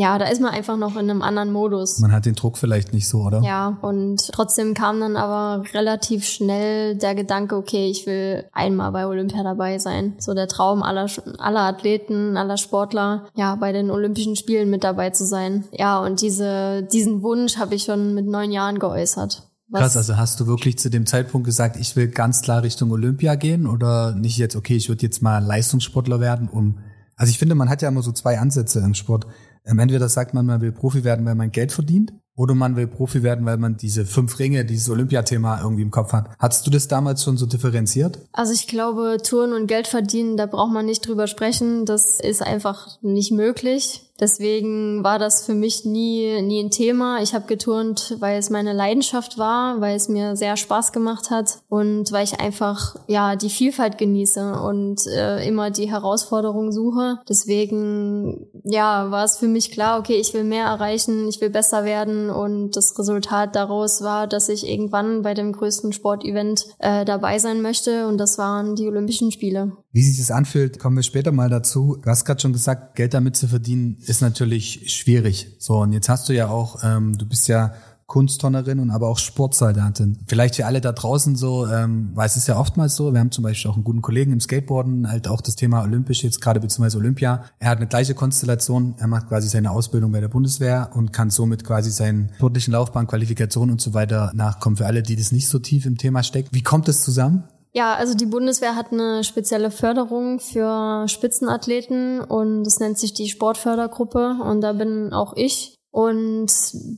ja, 0.00 0.16
da 0.16 0.28
ist 0.28 0.40
man 0.40 0.50
einfach 0.50 0.78
noch 0.78 0.96
in 0.96 1.10
einem 1.10 1.20
anderen 1.20 1.52
Modus. 1.52 1.98
Man 1.98 2.10
hat 2.10 2.24
den 2.24 2.34
Druck 2.34 2.56
vielleicht 2.56 2.94
nicht 2.94 3.06
so, 3.06 3.18
oder? 3.18 3.42
Ja, 3.42 3.76
und 3.82 4.32
trotzdem 4.32 4.72
kam 4.72 4.98
dann 4.98 5.14
aber 5.14 5.62
relativ 5.74 6.24
schnell 6.24 6.96
der 6.96 7.14
Gedanke, 7.14 7.54
okay, 7.54 7.90
ich 7.90 8.06
will 8.06 8.46
einmal 8.52 8.92
bei 8.92 9.06
Olympia 9.06 9.42
dabei 9.42 9.78
sein. 9.78 10.14
So 10.18 10.32
der 10.32 10.48
Traum 10.48 10.82
aller, 10.82 11.06
aller 11.36 11.60
Athleten, 11.60 12.38
aller 12.38 12.56
Sportler, 12.56 13.26
ja, 13.34 13.56
bei 13.56 13.72
den 13.72 13.90
Olympischen 13.90 14.36
Spielen 14.36 14.70
mit 14.70 14.84
dabei 14.84 15.10
zu 15.10 15.26
sein. 15.26 15.64
Ja, 15.70 16.00
und 16.00 16.22
diese, 16.22 16.82
diesen 16.90 17.22
Wunsch 17.22 17.58
habe 17.58 17.74
ich 17.74 17.82
schon 17.82 18.14
mit 18.14 18.26
neun 18.26 18.52
Jahren 18.52 18.78
geäußert. 18.78 19.50
Was? 19.68 19.80
Krass, 19.82 19.96
also 19.98 20.16
hast 20.16 20.40
du 20.40 20.46
wirklich 20.46 20.78
zu 20.78 20.88
dem 20.88 21.04
Zeitpunkt 21.04 21.44
gesagt, 21.44 21.76
ich 21.76 21.94
will 21.94 22.08
ganz 22.08 22.40
klar 22.40 22.62
Richtung 22.62 22.90
Olympia 22.90 23.34
gehen 23.34 23.66
oder 23.66 24.14
nicht 24.14 24.38
jetzt, 24.38 24.56
okay, 24.56 24.76
ich 24.76 24.88
würde 24.88 25.02
jetzt 25.02 25.20
mal 25.20 25.44
Leistungssportler 25.44 26.20
werden, 26.20 26.48
um, 26.48 26.78
also 27.16 27.30
ich 27.30 27.38
finde, 27.38 27.54
man 27.54 27.68
hat 27.68 27.82
ja 27.82 27.88
immer 27.88 28.00
so 28.00 28.12
zwei 28.12 28.38
Ansätze 28.38 28.78
im 28.80 28.94
Sport. 28.94 29.26
Ähm, 29.64 29.78
entweder 29.78 30.08
sagt 30.08 30.34
man, 30.34 30.46
man 30.46 30.60
will 30.60 30.72
Profi 30.72 31.04
werden, 31.04 31.24
weil 31.26 31.34
man 31.34 31.50
Geld 31.50 31.72
verdient, 31.72 32.12
oder 32.40 32.54
man 32.54 32.74
will 32.74 32.86
Profi 32.86 33.22
werden, 33.22 33.44
weil 33.44 33.58
man 33.58 33.76
diese 33.76 34.06
fünf 34.06 34.38
Ringe, 34.38 34.64
dieses 34.64 34.88
Olympiathema 34.88 35.60
irgendwie 35.60 35.82
im 35.82 35.90
Kopf 35.90 36.14
hat. 36.14 36.30
Hattest 36.38 36.66
du 36.66 36.70
das 36.70 36.88
damals 36.88 37.22
schon 37.22 37.36
so 37.36 37.44
differenziert? 37.44 38.18
Also 38.32 38.54
ich 38.54 38.66
glaube, 38.66 39.18
Touren 39.22 39.52
und 39.52 39.66
Geld 39.66 39.86
verdienen, 39.86 40.38
da 40.38 40.46
braucht 40.46 40.72
man 40.72 40.86
nicht 40.86 41.06
drüber 41.06 41.26
sprechen. 41.26 41.84
Das 41.84 42.18
ist 42.18 42.42
einfach 42.42 42.88
nicht 43.02 43.30
möglich. 43.30 44.10
Deswegen 44.20 45.02
war 45.02 45.18
das 45.18 45.46
für 45.46 45.54
mich 45.54 45.86
nie, 45.86 46.42
nie 46.42 46.62
ein 46.62 46.70
Thema. 46.70 47.22
Ich 47.22 47.34
habe 47.34 47.46
geturnt, 47.46 48.16
weil 48.20 48.38
es 48.38 48.50
meine 48.50 48.74
Leidenschaft 48.74 49.38
war, 49.38 49.80
weil 49.80 49.96
es 49.96 50.08
mir 50.08 50.36
sehr 50.36 50.58
Spaß 50.58 50.92
gemacht 50.92 51.30
hat 51.30 51.60
und 51.68 52.12
weil 52.12 52.24
ich 52.24 52.38
einfach 52.38 52.96
ja 53.06 53.34
die 53.34 53.48
Vielfalt 53.48 53.96
genieße 53.96 54.60
und 54.60 55.06
äh, 55.06 55.46
immer 55.48 55.70
die 55.70 55.90
Herausforderung 55.90 56.70
suche. 56.70 57.20
Deswegen 57.28 58.46
ja 58.64 59.10
war 59.10 59.24
es 59.24 59.38
für 59.38 59.48
mich 59.48 59.72
klar, 59.72 59.98
okay, 59.98 60.16
ich 60.16 60.34
will 60.34 60.44
mehr 60.44 60.66
erreichen, 60.66 61.26
ich 61.28 61.40
will 61.40 61.50
besser 61.50 61.84
werden 61.84 62.29
und 62.30 62.76
das 62.76 62.98
Resultat 62.98 63.56
daraus 63.56 64.02
war, 64.02 64.26
dass 64.26 64.48
ich 64.48 64.66
irgendwann 64.66 65.22
bei 65.22 65.34
dem 65.34 65.52
größten 65.52 65.92
Sportevent 65.92 66.66
äh, 66.78 67.04
dabei 67.04 67.38
sein 67.38 67.62
möchte 67.62 68.06
und 68.06 68.18
das 68.18 68.38
waren 68.38 68.76
die 68.76 68.86
Olympischen 68.86 69.32
Spiele. 69.32 69.72
Wie 69.92 70.02
sich 70.02 70.18
das 70.18 70.30
anfühlt, 70.30 70.78
kommen 70.78 70.96
wir 70.96 71.02
später 71.02 71.32
mal 71.32 71.48
dazu. 71.48 71.98
Du 72.00 72.08
hast 72.08 72.24
gerade 72.24 72.40
schon 72.40 72.52
gesagt, 72.52 72.94
Geld 72.94 73.12
damit 73.12 73.36
zu 73.36 73.48
verdienen 73.48 73.98
ist 74.06 74.22
natürlich 74.22 74.92
schwierig. 74.94 75.56
So, 75.58 75.78
und 75.78 75.92
jetzt 75.92 76.08
hast 76.08 76.28
du 76.28 76.32
ja 76.32 76.48
auch, 76.48 76.82
ähm, 76.84 77.18
du 77.18 77.26
bist 77.26 77.48
ja 77.48 77.74
Kunsttonnerin 78.10 78.80
und 78.80 78.90
aber 78.90 79.08
auch 79.08 79.18
Sportsoldatin. 79.18 80.18
Vielleicht 80.26 80.56
für 80.56 80.66
alle 80.66 80.80
da 80.80 80.92
draußen 80.92 81.36
so, 81.36 81.66
ähm, 81.66 82.10
weil 82.14 82.26
es 82.26 82.36
ist 82.36 82.48
ja 82.48 82.58
oftmals 82.58 82.96
so, 82.96 83.12
wir 83.12 83.20
haben 83.20 83.30
zum 83.30 83.44
Beispiel 83.44 83.70
auch 83.70 83.76
einen 83.76 83.84
guten 83.84 84.02
Kollegen 84.02 84.32
im 84.32 84.40
Skateboarden, 84.40 85.08
halt 85.08 85.28
auch 85.28 85.40
das 85.40 85.54
Thema 85.54 85.82
Olympisch 85.82 86.24
jetzt 86.24 86.40
gerade 86.40 86.60
beziehungsweise 86.60 86.98
Olympia. 86.98 87.44
Er 87.60 87.70
hat 87.70 87.78
eine 87.78 87.86
gleiche 87.86 88.14
Konstellation, 88.14 88.94
er 88.98 89.06
macht 89.06 89.28
quasi 89.28 89.48
seine 89.48 89.70
Ausbildung 89.70 90.10
bei 90.12 90.20
der 90.20 90.28
Bundeswehr 90.28 90.90
und 90.94 91.12
kann 91.12 91.30
somit 91.30 91.64
quasi 91.64 91.90
seinen 91.90 92.30
sportlichen 92.34 92.72
Laufbahn, 92.72 93.06
Qualifikation 93.06 93.70
und 93.70 93.80
so 93.80 93.94
weiter 93.94 94.32
nachkommen. 94.34 94.76
Für 94.76 94.86
alle, 94.86 95.02
die 95.02 95.14
das 95.14 95.30
nicht 95.30 95.48
so 95.48 95.60
tief 95.60 95.86
im 95.86 95.96
Thema 95.96 96.24
stecken. 96.24 96.48
Wie 96.50 96.62
kommt 96.62 96.88
es 96.88 97.02
zusammen? 97.02 97.44
Ja, 97.72 97.94
also 97.94 98.14
die 98.14 98.26
Bundeswehr 98.26 98.74
hat 98.74 98.92
eine 98.92 99.22
spezielle 99.22 99.70
Förderung 99.70 100.40
für 100.40 101.06
Spitzenathleten 101.06 102.20
und 102.20 102.64
das 102.64 102.80
nennt 102.80 102.98
sich 102.98 103.14
die 103.14 103.28
Sportfördergruppe 103.28 104.38
und 104.42 104.60
da 104.62 104.72
bin 104.72 105.12
auch 105.12 105.34
ich 105.36 105.76
Und 105.92 106.52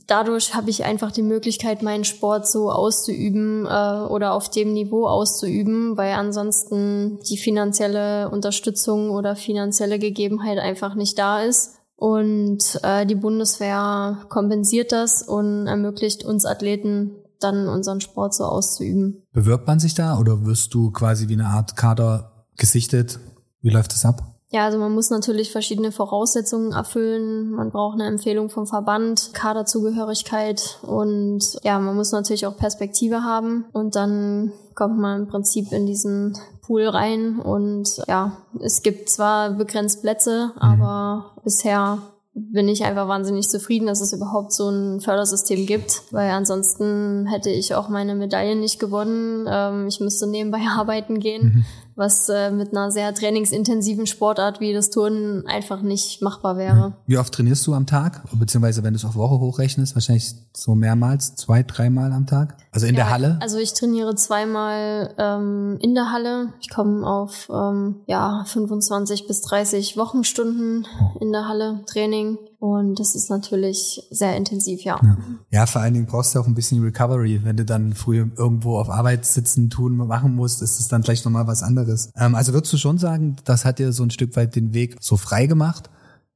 dadurch 0.05 0.53
habe 0.53 0.69
ich 0.69 0.83
einfach 0.83 1.11
die 1.11 1.23
Möglichkeit, 1.23 1.81
meinen 1.81 2.03
Sport 2.03 2.47
so 2.47 2.69
auszuüben 2.69 3.65
äh, 3.65 3.69
oder 3.69 4.33
auf 4.33 4.49
dem 4.49 4.73
Niveau 4.73 5.07
auszuüben, 5.07 5.97
weil 5.97 6.13
ansonsten 6.13 7.19
die 7.27 7.37
finanzielle 7.37 8.29
Unterstützung 8.29 9.09
oder 9.09 9.35
finanzielle 9.35 9.97
Gegebenheit 9.97 10.59
einfach 10.59 10.93
nicht 10.93 11.17
da 11.17 11.41
ist. 11.41 11.79
Und 11.95 12.79
äh, 12.83 13.05
die 13.05 13.15
Bundeswehr 13.15 14.25
kompensiert 14.29 14.91
das 14.91 15.23
und 15.23 15.67
ermöglicht 15.67 16.23
uns 16.23 16.45
Athleten 16.45 17.15
dann 17.39 17.67
unseren 17.67 17.99
Sport 17.99 18.35
so 18.35 18.45
auszuüben. 18.45 19.23
Bewirbt 19.31 19.67
man 19.67 19.79
sich 19.79 19.95
da 19.95 20.19
oder 20.19 20.45
wirst 20.45 20.73
du 20.73 20.91
quasi 20.91 21.27
wie 21.29 21.33
eine 21.33 21.47
Art 21.47 21.75
Kader 21.75 22.45
gesichtet? 22.57 23.19
Wie 23.61 23.69
läuft 23.69 23.93
das 23.93 24.05
ab? 24.05 24.32
Ja, 24.53 24.65
also 24.65 24.77
man 24.77 24.93
muss 24.93 25.09
natürlich 25.09 25.51
verschiedene 25.51 25.91
Voraussetzungen 25.91 26.73
erfüllen. 26.73 27.49
Man 27.49 27.71
braucht 27.71 27.95
eine 27.95 28.05
Empfehlung 28.05 28.51
vom 28.51 28.67
Verband, 28.67 29.31
Kaderzugehörigkeit 29.33 30.77
und 30.83 31.57
ja, 31.63 31.79
man 31.79 31.95
muss 31.95 32.11
natürlich 32.11 32.45
auch 32.45 32.55
Perspektive 32.55 33.23
haben 33.23 33.65
und 33.73 33.95
dann 33.95 34.51
kommt 34.75 34.99
man 34.99 35.23
im 35.23 35.27
Prinzip 35.27 35.71
in 35.71 35.87
diesen 35.87 36.37
Pool 36.61 36.87
rein 36.87 37.39
und 37.39 38.03
ja, 38.07 38.37
es 38.59 38.83
gibt 38.83 39.09
zwar 39.09 39.49
begrenzt 39.49 40.03
Plätze, 40.03 40.51
mhm. 40.53 40.61
aber 40.61 41.31
bisher 41.43 41.97
bin 42.35 42.67
ich 42.67 42.83
einfach 42.83 43.07
wahnsinnig 43.07 43.49
zufrieden, 43.49 43.87
dass 43.87 44.01
es 44.01 44.13
überhaupt 44.13 44.53
so 44.53 44.69
ein 44.69 45.01
Fördersystem 45.01 45.65
gibt, 45.65 46.03
weil 46.11 46.29
ansonsten 46.29 47.25
hätte 47.25 47.49
ich 47.49 47.73
auch 47.73 47.89
meine 47.89 48.13
Medaille 48.13 48.55
nicht 48.55 48.79
gewonnen. 48.79 49.47
Ähm, 49.47 49.87
ich 49.87 49.99
müsste 49.99 50.27
nebenbei 50.27 50.61
arbeiten 50.77 51.19
gehen. 51.19 51.43
Mhm 51.43 51.65
was 51.95 52.29
äh, 52.29 52.51
mit 52.51 52.71
einer 52.71 52.91
sehr 52.91 53.13
trainingsintensiven 53.13 54.07
Sportart 54.07 54.59
wie 54.59 54.73
das 54.73 54.89
Turnen 54.89 55.45
einfach 55.47 55.81
nicht 55.81 56.21
machbar 56.21 56.57
wäre. 56.57 56.93
Wie 57.05 57.17
oft 57.17 57.33
trainierst 57.33 57.65
du 57.67 57.73
am 57.73 57.85
Tag? 57.85 58.21
Beziehungsweise 58.33 58.83
wenn 58.83 58.93
du 58.93 58.97
es 58.97 59.05
auf 59.05 59.15
Woche 59.15 59.39
hochrechnest, 59.39 59.95
wahrscheinlich 59.95 60.33
so 60.55 60.75
mehrmals, 60.75 61.35
zwei, 61.35 61.63
dreimal 61.63 62.11
am 62.11 62.25
Tag? 62.25 62.57
Also 62.71 62.87
in 62.87 62.95
ja, 62.95 63.03
der 63.03 63.11
Halle? 63.11 63.39
Also 63.41 63.57
ich 63.57 63.73
trainiere 63.73 64.15
zweimal 64.15 65.13
ähm, 65.17 65.77
in 65.81 65.93
der 65.93 66.11
Halle. 66.11 66.53
Ich 66.61 66.69
komme 66.69 67.05
auf 67.05 67.49
ähm, 67.53 68.01
ja 68.07 68.43
25 68.47 69.27
bis 69.27 69.41
30 69.41 69.97
Wochenstunden 69.97 70.87
oh. 70.99 71.19
in 71.19 71.31
der 71.31 71.47
Halle 71.47 71.81
Training. 71.85 72.37
Und 72.63 72.97
das 72.97 73.13
ist 73.13 73.29
natürlich 73.29 74.07
sehr 74.09 74.37
intensiv, 74.37 74.83
ja. 74.83 74.97
ja. 75.03 75.17
ja. 75.51 75.65
vor 75.65 75.81
allen 75.81 75.95
Dingen 75.95 76.05
brauchst 76.05 76.33
du 76.33 76.39
auch 76.39 76.47
ein 76.47 76.55
bisschen 76.55 76.81
Recovery. 76.81 77.41
Wenn 77.43 77.57
du 77.57 77.65
dann 77.65 77.93
früh 77.93 78.25
irgendwo 78.37 78.79
auf 78.79 78.89
Arbeit 78.89 79.25
sitzen, 79.25 79.69
tun, 79.69 79.97
machen 79.97 80.33
musst, 80.33 80.61
ist 80.61 80.79
es 80.79 80.87
dann 80.87 81.01
gleich 81.01 81.25
nochmal 81.25 81.45
was 81.45 81.61
anderes. 81.61 82.09
Ähm, 82.15 82.35
also 82.35 82.53
würdest 82.53 82.71
du 82.71 82.77
schon 82.77 82.97
sagen, 82.97 83.35
das 83.43 83.65
hat 83.65 83.79
dir 83.79 83.91
so 83.91 84.03
ein 84.03 84.11
Stück 84.11 84.37
weit 84.37 84.55
den 84.55 84.73
Weg 84.73 84.95
so 85.01 85.17
frei 85.17 85.45
gemacht? 85.45 85.89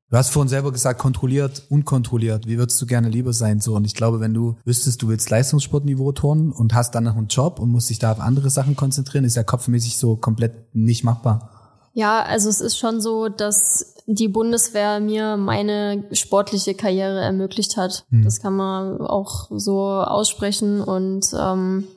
Du 0.10 0.18
hast 0.18 0.32
vorhin 0.32 0.50
selber 0.50 0.74
gesagt, 0.74 1.00
kontrolliert, 1.00 1.64
unkontrolliert. 1.70 2.46
Wie 2.46 2.58
würdest 2.58 2.82
du 2.82 2.88
gerne 2.88 3.08
lieber 3.08 3.32
sein? 3.32 3.62
So, 3.62 3.76
und 3.76 3.86
ich 3.86 3.96
glaube, 3.96 4.20
wenn 4.20 4.34
du 4.34 4.58
wüsstest, 4.66 5.02
du 5.02 5.08
willst 5.08 5.30
Leistungssportniveau 5.30 6.12
turnen 6.12 6.52
und 6.52 6.74
hast 6.74 6.94
dann 6.94 7.06
noch 7.06 7.16
einen 7.16 7.28
Job 7.28 7.58
und 7.58 7.72
musst 7.72 7.90
dich 7.90 8.00
da 8.00 8.12
auf 8.12 8.20
andere 8.20 8.50
Sachen 8.50 8.76
konzentrieren, 8.76 9.24
ist 9.24 9.38
ja 9.38 9.44
kopfmäßig 9.44 9.96
so 9.96 10.18
komplett 10.18 10.76
nicht 10.76 11.06
machbar. 11.06 11.57
Ja, 11.98 12.22
also 12.22 12.48
es 12.48 12.62
ist 12.62 12.78
schon 12.78 13.02
so, 13.02 13.28
dass 13.28 13.96
die 14.06 14.28
Bundeswehr 14.28 15.00
mir 15.00 15.36
meine 15.36 16.04
sportliche 16.12 16.76
Karriere 16.76 17.22
ermöglicht 17.22 17.76
hat. 17.76 18.06
Mhm. 18.12 18.24
Das 18.24 18.40
kann 18.40 18.56
man 18.56 19.02
auch 19.02 19.48
so 19.50 19.82
aussprechen 19.82 20.80
und 20.80 21.26
ähm, 21.36 21.88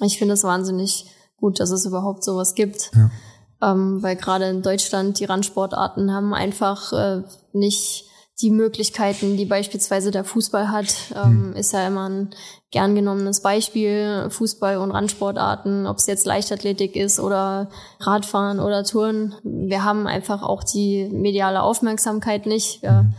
ich 0.00 0.16
finde 0.16 0.32
es 0.32 0.44
wahnsinnig 0.44 1.10
gut, 1.36 1.60
dass 1.60 1.72
es 1.72 1.84
überhaupt 1.84 2.24
sowas 2.24 2.54
gibt. 2.54 2.90
Ja. 2.94 3.10
Ähm, 3.60 4.02
weil 4.02 4.16
gerade 4.16 4.46
in 4.46 4.62
Deutschland 4.62 5.20
die 5.20 5.26
Randsportarten 5.26 6.10
haben 6.10 6.32
einfach 6.32 6.94
äh, 6.94 7.22
nicht 7.52 8.06
die 8.40 8.50
Möglichkeiten, 8.50 9.36
die 9.36 9.44
beispielsweise 9.44 10.10
der 10.10 10.24
Fußball 10.24 10.70
hat, 10.70 10.94
ähm, 11.14 11.50
mhm. 11.50 11.56
ist 11.56 11.72
ja 11.72 11.86
immer 11.86 12.08
ein 12.08 12.30
gern 12.72 12.94
genommenes 12.96 13.42
Beispiel. 13.42 14.28
Fußball 14.28 14.78
und 14.78 14.90
Randsportarten, 14.90 15.86
ob 15.86 15.98
es 15.98 16.06
jetzt 16.06 16.26
Leichtathletik 16.26 16.96
ist 16.96 17.20
oder 17.20 17.68
Radfahren 18.00 18.58
oder 18.58 18.82
Touren. 18.82 19.36
Wir 19.44 19.84
haben 19.84 20.08
einfach 20.08 20.42
auch 20.42 20.64
die 20.64 21.08
mediale 21.12 21.62
Aufmerksamkeit 21.62 22.46
nicht. 22.46 22.82
Wir 22.82 23.04
mhm. 23.04 23.14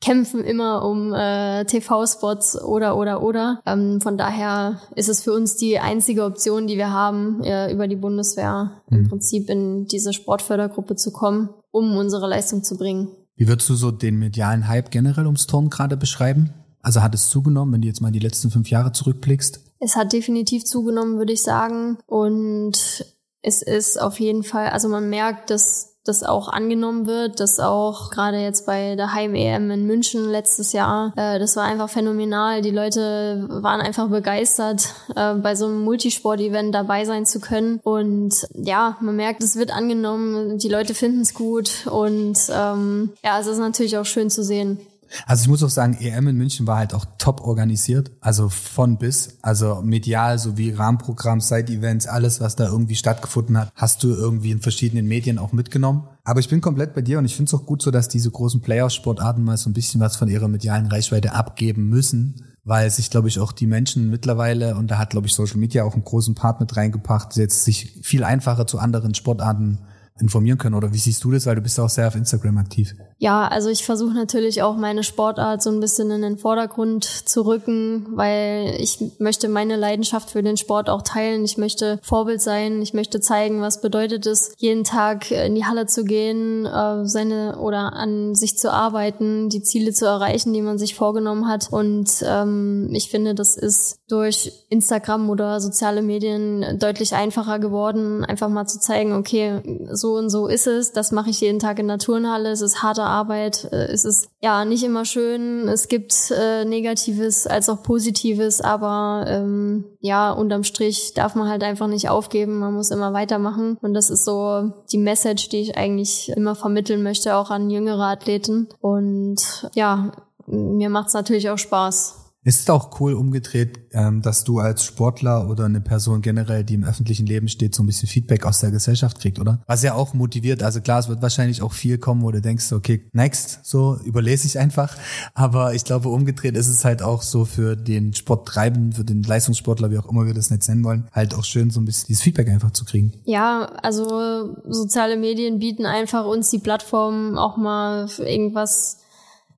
kämpfen 0.00 0.42
immer 0.42 0.84
um 0.84 1.14
äh, 1.14 1.64
TV-Spots 1.64 2.60
oder 2.60 2.96
oder 2.96 3.22
oder. 3.22 3.60
Ähm, 3.66 4.00
von 4.00 4.18
daher 4.18 4.80
ist 4.96 5.08
es 5.08 5.22
für 5.22 5.32
uns 5.32 5.54
die 5.56 5.78
einzige 5.78 6.24
Option, 6.24 6.66
die 6.66 6.76
wir 6.76 6.90
haben, 6.90 7.40
äh, 7.44 7.72
über 7.72 7.86
die 7.86 7.94
Bundeswehr 7.94 8.82
mhm. 8.90 8.98
im 8.98 9.08
Prinzip 9.08 9.48
in 9.48 9.86
diese 9.86 10.12
Sportfördergruppe 10.12 10.96
zu 10.96 11.12
kommen, 11.12 11.50
um 11.70 11.96
unsere 11.96 12.28
Leistung 12.28 12.64
zu 12.64 12.76
bringen. 12.76 13.14
Wie 13.36 13.48
würdest 13.48 13.68
du 13.68 13.74
so 13.74 13.90
den 13.90 14.18
medialen 14.18 14.66
Hype 14.66 14.90
generell 14.90 15.26
ums 15.26 15.46
Turnen 15.46 15.70
gerade 15.70 15.96
beschreiben? 15.96 16.54
Also 16.80 17.02
hat 17.02 17.14
es 17.14 17.28
zugenommen, 17.28 17.74
wenn 17.74 17.82
du 17.82 17.88
jetzt 17.88 18.00
mal 18.00 18.10
die 18.12 18.18
letzten 18.18 18.50
fünf 18.50 18.70
Jahre 18.70 18.92
zurückblickst? 18.92 19.60
Es 19.80 19.94
hat 19.94 20.12
definitiv 20.12 20.64
zugenommen, 20.64 21.18
würde 21.18 21.34
ich 21.34 21.42
sagen. 21.42 21.98
Und 22.06 23.04
es 23.42 23.60
ist 23.60 24.00
auf 24.00 24.18
jeden 24.20 24.42
Fall, 24.42 24.70
also 24.70 24.88
man 24.88 25.10
merkt, 25.10 25.50
dass 25.50 25.95
das 26.08 26.22
auch 26.22 26.48
angenommen 26.48 27.06
wird, 27.06 27.40
dass 27.40 27.60
auch 27.60 28.10
gerade 28.10 28.38
jetzt 28.38 28.66
bei 28.66 28.96
der 28.96 29.12
Heim-EM 29.12 29.70
in 29.70 29.86
München 29.86 30.28
letztes 30.30 30.72
Jahr, 30.72 31.12
äh, 31.16 31.38
das 31.38 31.56
war 31.56 31.64
einfach 31.64 31.88
phänomenal. 31.88 32.62
Die 32.62 32.70
Leute 32.70 33.46
waren 33.48 33.80
einfach 33.80 34.08
begeistert, 34.08 34.94
äh, 35.14 35.34
bei 35.34 35.54
so 35.54 35.66
einem 35.66 35.82
Multisport-Event 35.84 36.74
dabei 36.74 37.04
sein 37.04 37.26
zu 37.26 37.40
können. 37.40 37.80
Und 37.82 38.46
ja, 38.54 38.96
man 39.00 39.16
merkt, 39.16 39.42
es 39.42 39.56
wird 39.56 39.70
angenommen, 39.70 40.58
die 40.58 40.68
Leute 40.68 40.94
finden 40.94 41.20
es 41.20 41.34
gut 41.34 41.86
und 41.86 42.38
ähm, 42.50 43.12
ja, 43.24 43.40
es 43.40 43.46
ist 43.46 43.58
natürlich 43.58 43.98
auch 43.98 44.06
schön 44.06 44.30
zu 44.30 44.42
sehen. 44.42 44.80
Also 45.26 45.42
ich 45.42 45.48
muss 45.48 45.62
auch 45.62 45.70
sagen, 45.70 45.96
EM 46.00 46.28
in 46.28 46.36
München 46.36 46.66
war 46.66 46.78
halt 46.78 46.94
auch 46.94 47.06
top 47.18 47.40
organisiert, 47.40 48.10
also 48.20 48.48
von 48.48 48.98
bis, 48.98 49.38
also 49.42 49.80
medial 49.82 50.38
sowie 50.38 50.72
Rahmenprogramm, 50.72 51.40
Side-Events, 51.40 52.06
alles, 52.06 52.40
was 52.40 52.56
da 52.56 52.66
irgendwie 52.66 52.96
stattgefunden 52.96 53.58
hat, 53.58 53.72
hast 53.74 54.02
du 54.02 54.08
irgendwie 54.08 54.50
in 54.50 54.60
verschiedenen 54.60 55.06
Medien 55.06 55.38
auch 55.38 55.52
mitgenommen. 55.52 56.08
Aber 56.24 56.40
ich 56.40 56.48
bin 56.48 56.60
komplett 56.60 56.94
bei 56.94 57.02
dir 57.02 57.18
und 57.18 57.24
ich 57.24 57.36
finde 57.36 57.50
es 57.50 57.54
auch 57.54 57.66
gut 57.66 57.82
so, 57.82 57.90
dass 57.90 58.08
diese 58.08 58.30
großen 58.30 58.60
Playoff-Sportarten 58.60 59.44
mal 59.44 59.56
so 59.56 59.70
ein 59.70 59.74
bisschen 59.74 60.00
was 60.00 60.16
von 60.16 60.28
ihrer 60.28 60.48
medialen 60.48 60.86
Reichweite 60.86 61.32
abgeben 61.32 61.88
müssen, 61.88 62.46
weil 62.64 62.90
sich, 62.90 63.10
glaube 63.10 63.28
ich, 63.28 63.38
auch 63.38 63.52
die 63.52 63.68
Menschen 63.68 64.10
mittlerweile, 64.10 64.74
und 64.74 64.90
da 64.90 64.98
hat, 64.98 65.10
glaube 65.10 65.28
ich, 65.28 65.34
Social 65.34 65.58
Media 65.58 65.84
auch 65.84 65.94
einen 65.94 66.04
großen 66.04 66.34
Part 66.34 66.58
mit 66.58 66.76
reingebracht, 66.76 67.36
jetzt 67.36 67.64
sich 67.64 68.00
viel 68.02 68.24
einfacher 68.24 68.66
zu 68.66 68.80
anderen 68.80 69.14
Sportarten 69.14 69.78
informieren 70.20 70.58
können? 70.58 70.74
Oder 70.74 70.92
wie 70.92 70.98
siehst 70.98 71.22
du 71.24 71.30
das? 71.30 71.46
Weil 71.46 71.56
du 71.56 71.60
bist 71.60 71.78
auch 71.78 71.90
sehr 71.90 72.08
auf 72.08 72.16
Instagram 72.16 72.58
aktiv. 72.58 72.94
Ja, 73.18 73.48
also 73.48 73.70
ich 73.70 73.86
versuche 73.86 74.12
natürlich 74.12 74.62
auch 74.62 74.76
meine 74.76 75.02
Sportart 75.02 75.62
so 75.62 75.70
ein 75.70 75.80
bisschen 75.80 76.10
in 76.10 76.20
den 76.20 76.36
Vordergrund 76.36 77.04
zu 77.04 77.46
rücken, 77.46 78.08
weil 78.10 78.76
ich 78.78 78.98
möchte 79.18 79.48
meine 79.48 79.76
Leidenschaft 79.76 80.30
für 80.30 80.42
den 80.42 80.58
Sport 80.58 80.90
auch 80.90 81.00
teilen. 81.00 81.42
Ich 81.42 81.56
möchte 81.56 81.98
Vorbild 82.02 82.42
sein. 82.42 82.82
Ich 82.82 82.92
möchte 82.92 83.20
zeigen, 83.20 83.62
was 83.62 83.80
bedeutet 83.80 84.26
es, 84.26 84.52
jeden 84.58 84.84
Tag 84.84 85.30
in 85.30 85.54
die 85.54 85.64
Halle 85.64 85.86
zu 85.86 86.04
gehen, 86.04 86.66
äh, 86.66 87.06
seine 87.06 87.58
oder 87.58 87.94
an 87.94 88.34
sich 88.34 88.58
zu 88.58 88.70
arbeiten, 88.70 89.48
die 89.48 89.62
Ziele 89.62 89.94
zu 89.94 90.04
erreichen, 90.04 90.52
die 90.52 90.62
man 90.62 90.76
sich 90.76 90.94
vorgenommen 90.94 91.48
hat. 91.48 91.72
Und 91.72 92.22
ähm, 92.22 92.90
ich 92.92 93.08
finde, 93.08 93.34
das 93.34 93.56
ist 93.56 93.98
durch 94.08 94.52
Instagram 94.68 95.30
oder 95.30 95.60
soziale 95.60 96.02
Medien 96.02 96.78
deutlich 96.78 97.14
einfacher 97.14 97.60
geworden, 97.60 98.26
einfach 98.26 98.50
mal 98.50 98.66
zu 98.66 98.78
zeigen, 98.78 99.14
okay, 99.14 99.62
so 99.90 100.16
und 100.16 100.28
so 100.28 100.48
ist 100.48 100.66
es, 100.66 100.92
das 100.92 101.12
mache 101.12 101.30
ich 101.30 101.40
jeden 101.40 101.60
Tag 101.60 101.78
in 101.78 101.88
der 101.88 101.98
Turnhalle, 101.98 102.50
es 102.50 102.60
ist 102.60 102.82
harte 103.06 103.16
Arbeit, 103.26 103.68
äh, 103.72 103.86
es 103.86 104.04
ist 104.04 104.28
ja 104.42 104.64
nicht 104.64 104.82
immer 104.84 105.04
schön, 105.04 105.68
es 105.68 105.88
gibt 105.88 106.30
äh, 106.30 106.64
Negatives 106.64 107.46
als 107.46 107.68
auch 107.68 107.82
Positives, 107.82 108.60
aber 108.60 109.24
ähm, 109.28 109.84
ja, 110.00 110.32
unterm 110.32 110.64
Strich 110.64 111.14
darf 111.14 111.34
man 111.34 111.48
halt 111.48 111.62
einfach 111.62 111.86
nicht 111.86 112.08
aufgeben, 112.08 112.58
man 112.58 112.74
muss 112.74 112.90
immer 112.90 113.12
weitermachen. 113.12 113.78
Und 113.80 113.94
das 113.94 114.10
ist 114.10 114.24
so 114.24 114.72
die 114.90 114.98
Message, 114.98 115.48
die 115.48 115.60
ich 115.60 115.76
eigentlich 115.76 116.30
immer 116.30 116.54
vermitteln 116.54 117.02
möchte, 117.02 117.36
auch 117.36 117.50
an 117.50 117.70
jüngere 117.70 118.04
Athleten. 118.04 118.68
Und 118.80 119.68
ja, 119.74 120.12
mir 120.46 120.90
macht 120.90 121.08
es 121.08 121.14
natürlich 121.14 121.50
auch 121.50 121.58
Spaß. 121.58 122.25
Es 122.48 122.60
ist 122.60 122.70
auch 122.70 123.00
cool 123.00 123.14
umgedreht, 123.14 123.80
ähm, 123.90 124.22
dass 124.22 124.44
du 124.44 124.60
als 124.60 124.84
Sportler 124.84 125.50
oder 125.50 125.64
eine 125.64 125.80
Person 125.80 126.22
generell, 126.22 126.62
die 126.62 126.74
im 126.74 126.84
öffentlichen 126.84 127.26
Leben 127.26 127.48
steht, 127.48 127.74
so 127.74 127.82
ein 127.82 127.86
bisschen 127.86 128.08
Feedback 128.08 128.46
aus 128.46 128.60
der 128.60 128.70
Gesellschaft 128.70 129.18
kriegt, 129.18 129.40
oder? 129.40 129.58
Was 129.66 129.82
ja 129.82 129.94
auch 129.94 130.14
motiviert. 130.14 130.62
Also 130.62 130.80
klar, 130.80 131.00
es 131.00 131.08
wird 131.08 131.20
wahrscheinlich 131.22 131.60
auch 131.60 131.72
viel 131.72 131.98
kommen, 131.98 132.22
wo 132.22 132.30
du 132.30 132.40
denkst, 132.40 132.70
okay, 132.70 133.04
next, 133.12 133.64
so 133.64 133.98
überlese 134.04 134.46
ich 134.46 134.60
einfach. 134.60 134.96
Aber 135.34 135.74
ich 135.74 135.82
glaube, 135.84 136.08
umgedreht 136.08 136.56
ist 136.56 136.68
es 136.68 136.84
halt 136.84 137.02
auch 137.02 137.22
so 137.22 137.44
für 137.44 137.74
den 137.74 138.14
Sporttreibenden, 138.14 138.92
für 138.92 139.04
den 139.04 139.24
Leistungssportler, 139.24 139.90
wie 139.90 139.98
auch 139.98 140.08
immer 140.08 140.24
wir 140.24 140.34
das 140.34 140.50
nicht 140.50 140.68
nennen 140.68 140.84
wollen, 140.84 141.08
halt 141.10 141.34
auch 141.34 141.42
schön, 141.42 141.70
so 141.70 141.80
ein 141.80 141.84
bisschen 141.84 142.06
dieses 142.06 142.22
Feedback 142.22 142.48
einfach 142.48 142.70
zu 142.70 142.84
kriegen. 142.84 143.12
Ja, 143.24 143.72
also 143.82 144.54
soziale 144.68 145.16
Medien 145.16 145.58
bieten 145.58 145.84
einfach 145.84 146.24
uns 146.24 146.48
die 146.50 146.60
Plattform 146.60 147.36
auch 147.38 147.56
mal 147.56 148.06
für 148.06 148.24
irgendwas 148.24 148.98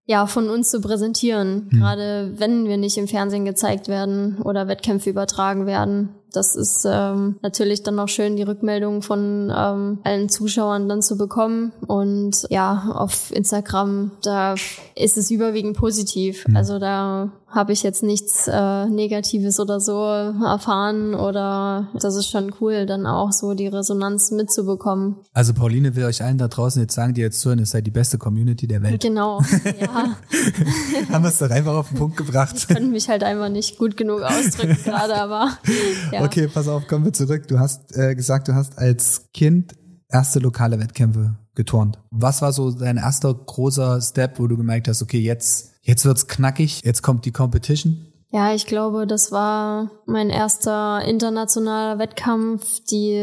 ja, 0.09 0.27
von 0.27 0.49
uns 0.49 0.71
zu 0.71 0.81
präsentieren. 0.81 1.69
Mhm. 1.71 1.79
Gerade 1.79 2.33
wenn 2.39 2.67
wir 2.67 2.79
nicht 2.79 2.97
im 2.97 3.07
Fernsehen 3.07 3.45
gezeigt 3.45 3.89
werden 3.89 4.39
oder 4.43 4.67
Wettkämpfe 4.67 5.11
übertragen 5.11 5.67
werden. 5.67 6.09
das 6.33 6.57
ist 6.57 6.87
ähm, 6.91 7.37
natürlich 7.43 7.83
dann 7.83 7.99
auch 7.99 8.09
schön, 8.09 8.37
die 8.37 8.43
Rückmeldung 8.43 9.03
von 9.03 9.53
ähm, 9.55 9.99
allen 10.05 10.29
Zuschauern 10.29 10.89
dann 10.89 11.03
zu 11.03 11.19
bekommen. 11.19 11.73
Und 11.87 12.47
ja, 12.49 12.91
auf 12.95 13.33
Instagram, 13.35 14.13
da 14.23 14.55
ist 14.95 15.19
es 15.19 15.31
überwiegend 15.31 15.77
positiv. 15.77 16.47
Mhm. 16.49 16.57
Also 16.57 16.79
da 16.79 17.31
habe 17.51 17.73
ich 17.73 17.83
jetzt 17.83 18.03
nichts 18.03 18.47
äh, 18.47 18.87
Negatives 18.87 19.59
oder 19.59 19.81
so 19.81 20.03
erfahren 20.03 21.15
oder 21.15 21.89
das 21.95 22.15
ist 22.15 22.29
schon 22.29 22.53
cool, 22.61 22.85
dann 22.85 23.07
auch 23.07 23.33
so 23.33 23.55
die 23.55 23.67
Resonanz 23.67 24.31
mitzubekommen. 24.31 25.17
Also 25.33 25.55
Pauline 25.55 25.97
will 25.97 26.05
euch 26.05 26.23
allen 26.23 26.39
da 26.39 26.49
draußen 26.49 26.83
jetzt 26.83 26.95
sagen, 26.95 27.15
die 27.15 27.23
jetzt 27.23 27.41
zuhören, 27.41 27.59
ihr 27.59 27.67
seid 27.67 27.87
die 27.87 27.91
beste 27.91 28.19
Community 28.19 28.67
der 28.67 28.83
Welt. 28.83 29.03
Genau, 29.03 29.41
ja. 29.81 30.17
Haben 31.11 31.25
wir 31.25 31.29
es 31.29 31.39
doch 31.39 31.51
einfach 31.51 31.75
auf 31.75 31.89
den 31.89 31.99
Punkt 31.99 32.17
gebracht. 32.19 32.55
Ich 32.57 32.69
konnte 32.69 32.85
mich 32.85 33.09
halt 33.09 33.25
einfach 33.25 33.49
nicht 33.49 33.79
gut 33.79 33.97
genug 33.97 34.23
ausdrücken 34.23 34.79
gerade, 34.85 35.17
aber 35.17 35.59
ja. 36.13 36.25
Okay, 36.25 36.49
pass 36.49 36.69
auf, 36.69 36.87
kommen 36.87 37.07
wir 37.07 37.13
zurück. 37.13 37.49
Du 37.49 37.59
hast 37.59 37.97
äh, 37.97 38.15
gesagt, 38.15 38.49
du 38.49 38.55
hast 38.55 38.79
als 38.79 39.31
Kind 39.33 39.75
erste 40.11 40.39
lokale 40.39 40.79
Wettkämpfe 40.81 41.37
geturnt. 41.55 41.99
Was 42.11 42.41
war 42.41 42.53
so 42.53 42.71
dein 42.71 42.99
erster 42.99 43.35
großer 43.35 44.01
Step, 44.01 44.39
wo 44.39 44.47
du 44.47 44.57
gemerkt 44.57 44.89
hast, 44.89 45.03
okay, 45.03 45.19
jetzt, 45.19 45.73
jetzt 45.89 46.05
wird's 46.05 46.29
knackig, 46.29 46.83
jetzt 46.85 47.03
kommt 47.03 47.25
die 47.25 47.33
Competition? 47.33 48.05
Ja, 48.31 48.55
ich 48.55 48.67
glaube, 48.67 49.07
das 49.07 49.33
war 49.33 49.91
mein 50.05 50.29
erster 50.29 51.03
internationaler 51.03 51.99
Wettkampf, 51.99 52.81
die 52.91 53.17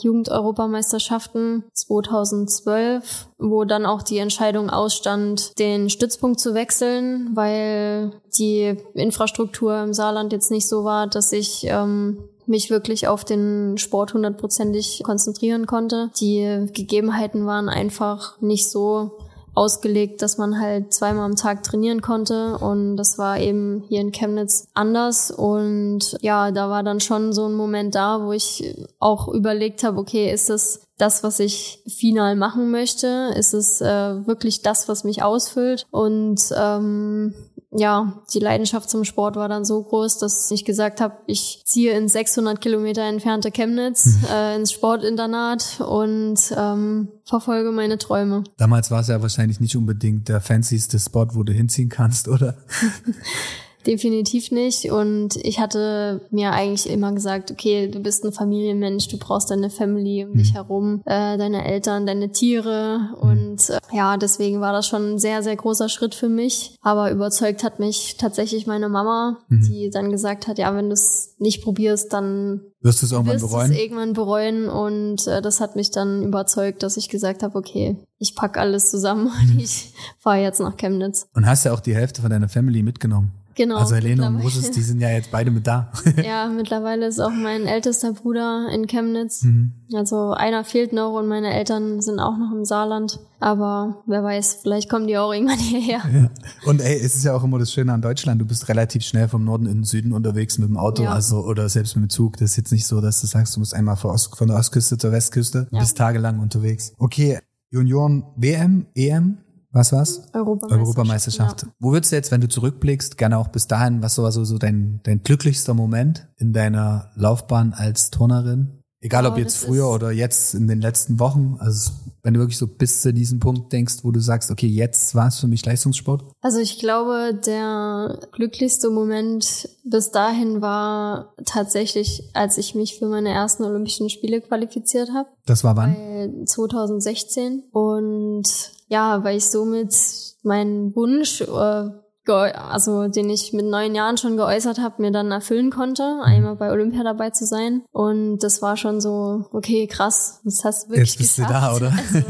Jugendeuropameisterschaften 0.00 1.62
2012, 1.72 3.28
wo 3.38 3.64
dann 3.64 3.86
auch 3.86 4.02
die 4.02 4.18
Entscheidung 4.18 4.68
ausstand, 4.68 5.56
den 5.60 5.88
Stützpunkt 5.88 6.40
zu 6.40 6.52
wechseln, 6.52 7.30
weil 7.34 8.12
die 8.36 8.76
Infrastruktur 8.94 9.80
im 9.84 9.94
Saarland 9.94 10.32
jetzt 10.32 10.50
nicht 10.50 10.66
so 10.66 10.82
war, 10.82 11.06
dass 11.06 11.30
ich 11.30 11.64
ähm, 11.68 12.18
mich 12.46 12.70
wirklich 12.70 13.06
auf 13.06 13.24
den 13.24 13.78
Sport 13.78 14.14
hundertprozentig 14.14 15.02
konzentrieren 15.04 15.66
konnte. 15.66 16.10
Die 16.20 16.66
Gegebenheiten 16.72 17.46
waren 17.46 17.68
einfach 17.68 18.40
nicht 18.40 18.68
so 18.68 19.12
ausgelegt, 19.54 20.22
dass 20.22 20.38
man 20.38 20.60
halt 20.60 20.92
zweimal 20.94 21.24
am 21.24 21.36
Tag 21.36 21.62
trainieren 21.62 22.02
konnte. 22.02 22.58
Und 22.58 22.96
das 22.96 23.18
war 23.18 23.38
eben 23.38 23.84
hier 23.88 24.00
in 24.00 24.12
Chemnitz 24.12 24.68
anders. 24.74 25.30
Und 25.30 26.16
ja, 26.20 26.50
da 26.50 26.70
war 26.70 26.82
dann 26.82 27.00
schon 27.00 27.32
so 27.32 27.46
ein 27.46 27.54
Moment 27.54 27.94
da, 27.94 28.22
wo 28.22 28.32
ich 28.32 28.74
auch 28.98 29.28
überlegt 29.28 29.84
habe, 29.84 29.98
okay, 29.98 30.32
ist 30.32 30.50
das 30.50 30.82
das, 31.00 31.22
was 31.22 31.40
ich 31.40 31.82
final 31.86 32.36
machen 32.36 32.70
möchte? 32.70 33.32
Ist 33.36 33.54
es 33.54 33.80
äh, 33.80 33.86
wirklich 34.26 34.62
das, 34.62 34.88
was 34.88 35.04
mich 35.04 35.22
ausfüllt? 35.22 35.86
Und 35.90 36.40
ähm, 36.56 37.34
ja, 37.72 38.20
die 38.34 38.40
Leidenschaft 38.40 38.90
zum 38.90 39.04
Sport 39.04 39.36
war 39.36 39.48
dann 39.48 39.64
so 39.64 39.82
groß, 39.82 40.18
dass 40.18 40.50
ich 40.50 40.64
gesagt 40.64 41.00
habe, 41.00 41.18
ich 41.26 41.62
ziehe 41.64 41.96
ins 41.96 42.12
600 42.14 42.60
Kilometer 42.60 43.02
entfernte 43.02 43.52
Chemnitz 43.52 44.06
mhm. 44.06 44.24
äh, 44.32 44.56
ins 44.56 44.72
Sportinternat 44.72 45.80
und 45.80 46.38
ähm, 46.56 47.08
verfolge 47.24 47.70
meine 47.70 47.98
Träume. 47.98 48.42
Damals 48.56 48.90
war 48.90 49.00
es 49.00 49.08
ja 49.08 49.22
wahrscheinlich 49.22 49.60
nicht 49.60 49.76
unbedingt 49.76 50.28
der 50.28 50.40
fancyste 50.40 50.98
Spot, 50.98 51.28
wo 51.32 51.44
du 51.44 51.52
hinziehen 51.52 51.88
kannst, 51.88 52.26
oder? 52.26 52.56
Definitiv 53.86 54.50
nicht. 54.50 54.90
Und 54.90 55.36
ich 55.36 55.58
hatte 55.58 56.20
mir 56.30 56.52
eigentlich 56.52 56.88
immer 56.88 57.12
gesagt, 57.12 57.50
okay, 57.50 57.88
du 57.88 58.00
bist 58.00 58.24
ein 58.24 58.32
Familienmensch, 58.32 59.08
du 59.08 59.18
brauchst 59.18 59.50
deine 59.50 59.70
Family 59.70 60.24
um 60.24 60.32
mhm. 60.32 60.38
dich 60.38 60.54
herum, 60.54 61.02
äh, 61.06 61.38
deine 61.38 61.64
Eltern, 61.64 62.06
deine 62.06 62.30
Tiere. 62.32 62.98
Mhm. 62.98 63.14
Und 63.14 63.70
äh, 63.70 63.78
ja, 63.92 64.16
deswegen 64.16 64.60
war 64.60 64.72
das 64.72 64.86
schon 64.86 65.14
ein 65.14 65.18
sehr, 65.18 65.42
sehr 65.42 65.56
großer 65.56 65.88
Schritt 65.88 66.14
für 66.14 66.28
mich. 66.28 66.76
Aber 66.82 67.10
überzeugt 67.10 67.64
hat 67.64 67.78
mich 67.80 68.16
tatsächlich 68.18 68.66
meine 68.66 68.88
Mama, 68.88 69.38
mhm. 69.48 69.62
die 69.62 69.90
dann 69.90 70.10
gesagt 70.10 70.46
hat, 70.46 70.58
ja, 70.58 70.74
wenn 70.74 70.88
du 70.88 70.94
es 70.94 71.34
nicht 71.38 71.62
probierst, 71.62 72.12
dann 72.12 72.60
wirst 72.82 73.02
du 73.02 73.06
es 73.06 73.12
irgendwann 73.12 73.40
bereuen. 73.40 73.72
Irgendwann 73.72 74.12
bereuen. 74.12 74.68
Und 74.68 75.26
äh, 75.26 75.42
das 75.42 75.60
hat 75.60 75.76
mich 75.76 75.90
dann 75.90 76.22
überzeugt, 76.22 76.82
dass 76.82 76.96
ich 76.96 77.08
gesagt 77.08 77.42
habe, 77.42 77.56
okay, 77.58 77.96
ich 78.18 78.34
pack 78.34 78.56
alles 78.56 78.90
zusammen 78.90 79.26
und 79.40 79.54
mhm. 79.54 79.60
ich 79.60 79.92
fahre 80.18 80.42
jetzt 80.42 80.60
nach 80.60 80.76
Chemnitz. 80.76 81.26
Und 81.34 81.46
hast 81.46 81.64
ja 81.64 81.72
auch 81.72 81.80
die 81.80 81.94
Hälfte 81.94 82.22
von 82.22 82.30
deiner 82.30 82.48
Family 82.48 82.82
mitgenommen. 82.82 83.32
Genau. 83.54 83.76
Also 83.76 83.96
Helene 83.96 84.26
und 84.26 84.42
Moses, 84.42 84.70
die 84.70 84.80
sind 84.80 85.00
ja 85.00 85.10
jetzt 85.10 85.30
beide 85.30 85.50
mit 85.50 85.66
da. 85.66 85.92
ja, 86.24 86.48
mittlerweile 86.48 87.06
ist 87.06 87.20
auch 87.20 87.30
mein 87.30 87.66
ältester 87.66 88.12
Bruder 88.12 88.68
in 88.72 88.86
Chemnitz. 88.86 89.42
Mhm. 89.42 89.72
Also 89.92 90.32
einer 90.32 90.64
fehlt 90.64 90.92
noch 90.92 91.18
und 91.18 91.26
meine 91.26 91.52
Eltern 91.52 92.00
sind 92.00 92.20
auch 92.20 92.38
noch 92.38 92.52
im 92.52 92.64
Saarland. 92.64 93.18
Aber 93.40 94.02
wer 94.06 94.22
weiß, 94.22 94.58
vielleicht 94.62 94.88
kommen 94.88 95.06
die 95.06 95.18
auch 95.18 95.32
irgendwann 95.32 95.58
hierher. 95.58 96.00
Ja. 96.12 96.30
Und 96.66 96.80
ey, 96.80 96.96
es 96.96 97.16
ist 97.16 97.24
ja 97.24 97.34
auch 97.34 97.42
immer 97.42 97.58
das 97.58 97.72
Schöne 97.72 97.92
an 97.92 98.02
Deutschland. 98.02 98.40
Du 98.40 98.44
bist 98.44 98.68
relativ 98.68 99.02
schnell 99.02 99.28
vom 99.28 99.44
Norden 99.44 99.66
in 99.66 99.78
den 99.78 99.84
Süden 99.84 100.12
unterwegs 100.12 100.58
mit 100.58 100.68
dem 100.68 100.76
Auto, 100.76 101.02
ja. 101.02 101.12
also 101.12 101.40
oder 101.44 101.68
selbst 101.68 101.96
mit 101.96 102.04
dem 102.04 102.10
Zug. 102.10 102.36
Das 102.36 102.50
ist 102.50 102.56
jetzt 102.56 102.72
nicht 102.72 102.86
so, 102.86 103.00
dass 103.00 103.20
du 103.20 103.26
sagst, 103.26 103.56
du 103.56 103.60
musst 103.60 103.74
einmal 103.74 103.96
von, 103.96 104.10
Ost, 104.10 104.36
von 104.36 104.48
der 104.48 104.56
Ostküste 104.56 104.98
zur 104.98 105.12
Westküste. 105.12 105.66
Du 105.70 105.76
ja. 105.76 105.82
bist 105.82 105.96
tagelang 105.96 106.38
unterwegs. 106.38 106.92
Okay, 106.98 107.40
Junioren 107.70 108.24
WM, 108.36 108.86
EM, 108.94 109.38
was 109.72 109.92
war's? 109.92 110.22
Europameisterschaft. 110.32 110.80
Europameisterschaft. 110.80 111.62
Ja. 111.62 111.68
Wo 111.78 111.92
würdest 111.92 112.12
du 112.12 112.16
jetzt, 112.16 112.30
wenn 112.32 112.40
du 112.40 112.48
zurückblickst, 112.48 113.16
gerne 113.16 113.38
auch 113.38 113.48
bis 113.48 113.66
dahin, 113.66 114.02
was 114.02 114.18
war 114.18 114.32
so, 114.32 114.44
so 114.44 114.58
dein, 114.58 115.00
dein 115.04 115.22
glücklichster 115.22 115.74
Moment 115.74 116.28
in 116.36 116.52
deiner 116.52 117.10
Laufbahn 117.14 117.72
als 117.72 118.10
Turnerin? 118.10 118.79
Egal 119.02 119.24
ob 119.24 119.36
oh, 119.36 119.38
jetzt 119.38 119.56
früher 119.56 119.88
oder 119.88 120.10
jetzt 120.10 120.54
in 120.54 120.68
den 120.68 120.80
letzten 120.80 121.18
Wochen. 121.18 121.56
Also 121.58 121.92
wenn 122.22 122.34
du 122.34 122.40
wirklich 122.40 122.58
so 122.58 122.66
bis 122.66 123.00
zu 123.00 123.14
diesem 123.14 123.40
Punkt 123.40 123.72
denkst, 123.72 123.98
wo 124.02 124.10
du 124.10 124.20
sagst, 124.20 124.50
okay, 124.50 124.66
jetzt 124.66 125.14
war 125.14 125.28
es 125.28 125.40
für 125.40 125.46
mich 125.46 125.64
Leistungssport? 125.64 126.22
Also 126.42 126.58
ich 126.58 126.78
glaube, 126.78 127.40
der 127.46 128.28
glücklichste 128.32 128.90
Moment 128.90 129.70
bis 129.84 130.10
dahin 130.10 130.60
war 130.60 131.34
tatsächlich, 131.46 132.28
als 132.34 132.58
ich 132.58 132.74
mich 132.74 132.98
für 132.98 133.06
meine 133.06 133.30
ersten 133.30 133.64
Olympischen 133.64 134.10
Spiele 134.10 134.42
qualifiziert 134.42 135.10
habe. 135.14 135.30
Das 135.46 135.64
war 135.64 135.76
wann? 135.76 136.46
2016. 136.46 137.62
Und 137.72 138.44
ja, 138.88 139.24
weil 139.24 139.38
ich 139.38 139.46
somit 139.46 139.94
meinen 140.42 140.94
Wunsch 140.94 141.40
äh, 141.40 141.90
also 142.28 143.08
den 143.08 143.30
ich 143.30 143.52
mit 143.52 143.66
neun 143.66 143.94
Jahren 143.94 144.16
schon 144.16 144.36
geäußert 144.36 144.78
habe, 144.78 145.02
mir 145.02 145.10
dann 145.10 145.30
erfüllen 145.30 145.70
konnte, 145.70 146.02
mhm. 146.02 146.20
einmal 146.22 146.56
bei 146.56 146.70
Olympia 146.70 147.02
dabei 147.02 147.30
zu 147.30 147.46
sein. 147.46 147.82
Und 147.92 148.38
das 148.38 148.62
war 148.62 148.76
schon 148.76 149.00
so, 149.00 149.46
okay, 149.52 149.86
krass, 149.86 150.40
das 150.44 150.64
hast 150.64 150.86
du 150.86 150.90
wirklich 150.90 151.10
Jetzt 151.10 151.18
bist 151.18 151.36
geschafft. 151.36 151.50
du 151.50 151.54
da, 151.54 151.76
oder? 151.76 151.92
Also, 152.10 152.26